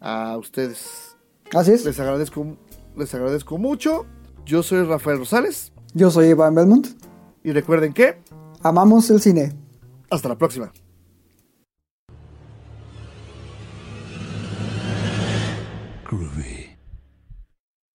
a 0.00 0.36
ustedes. 0.38 1.16
Así 1.54 1.72
es. 1.72 1.84
Les 1.84 1.98
agradezco, 2.00 2.56
les 2.96 3.14
agradezco 3.14 3.58
mucho. 3.58 4.06
Yo 4.44 4.62
soy 4.62 4.82
Rafael 4.84 5.18
Rosales. 5.18 5.72
Yo 5.94 6.10
soy 6.10 6.26
Iván 6.28 6.54
Belmont. 6.54 6.86
Y 7.44 7.52
recuerden 7.52 7.92
que 7.92 8.18
Amamos 8.62 9.10
el 9.10 9.20
cine. 9.20 9.52
hasta 10.10 10.28
la 10.28 10.38
próxima. 10.38 10.72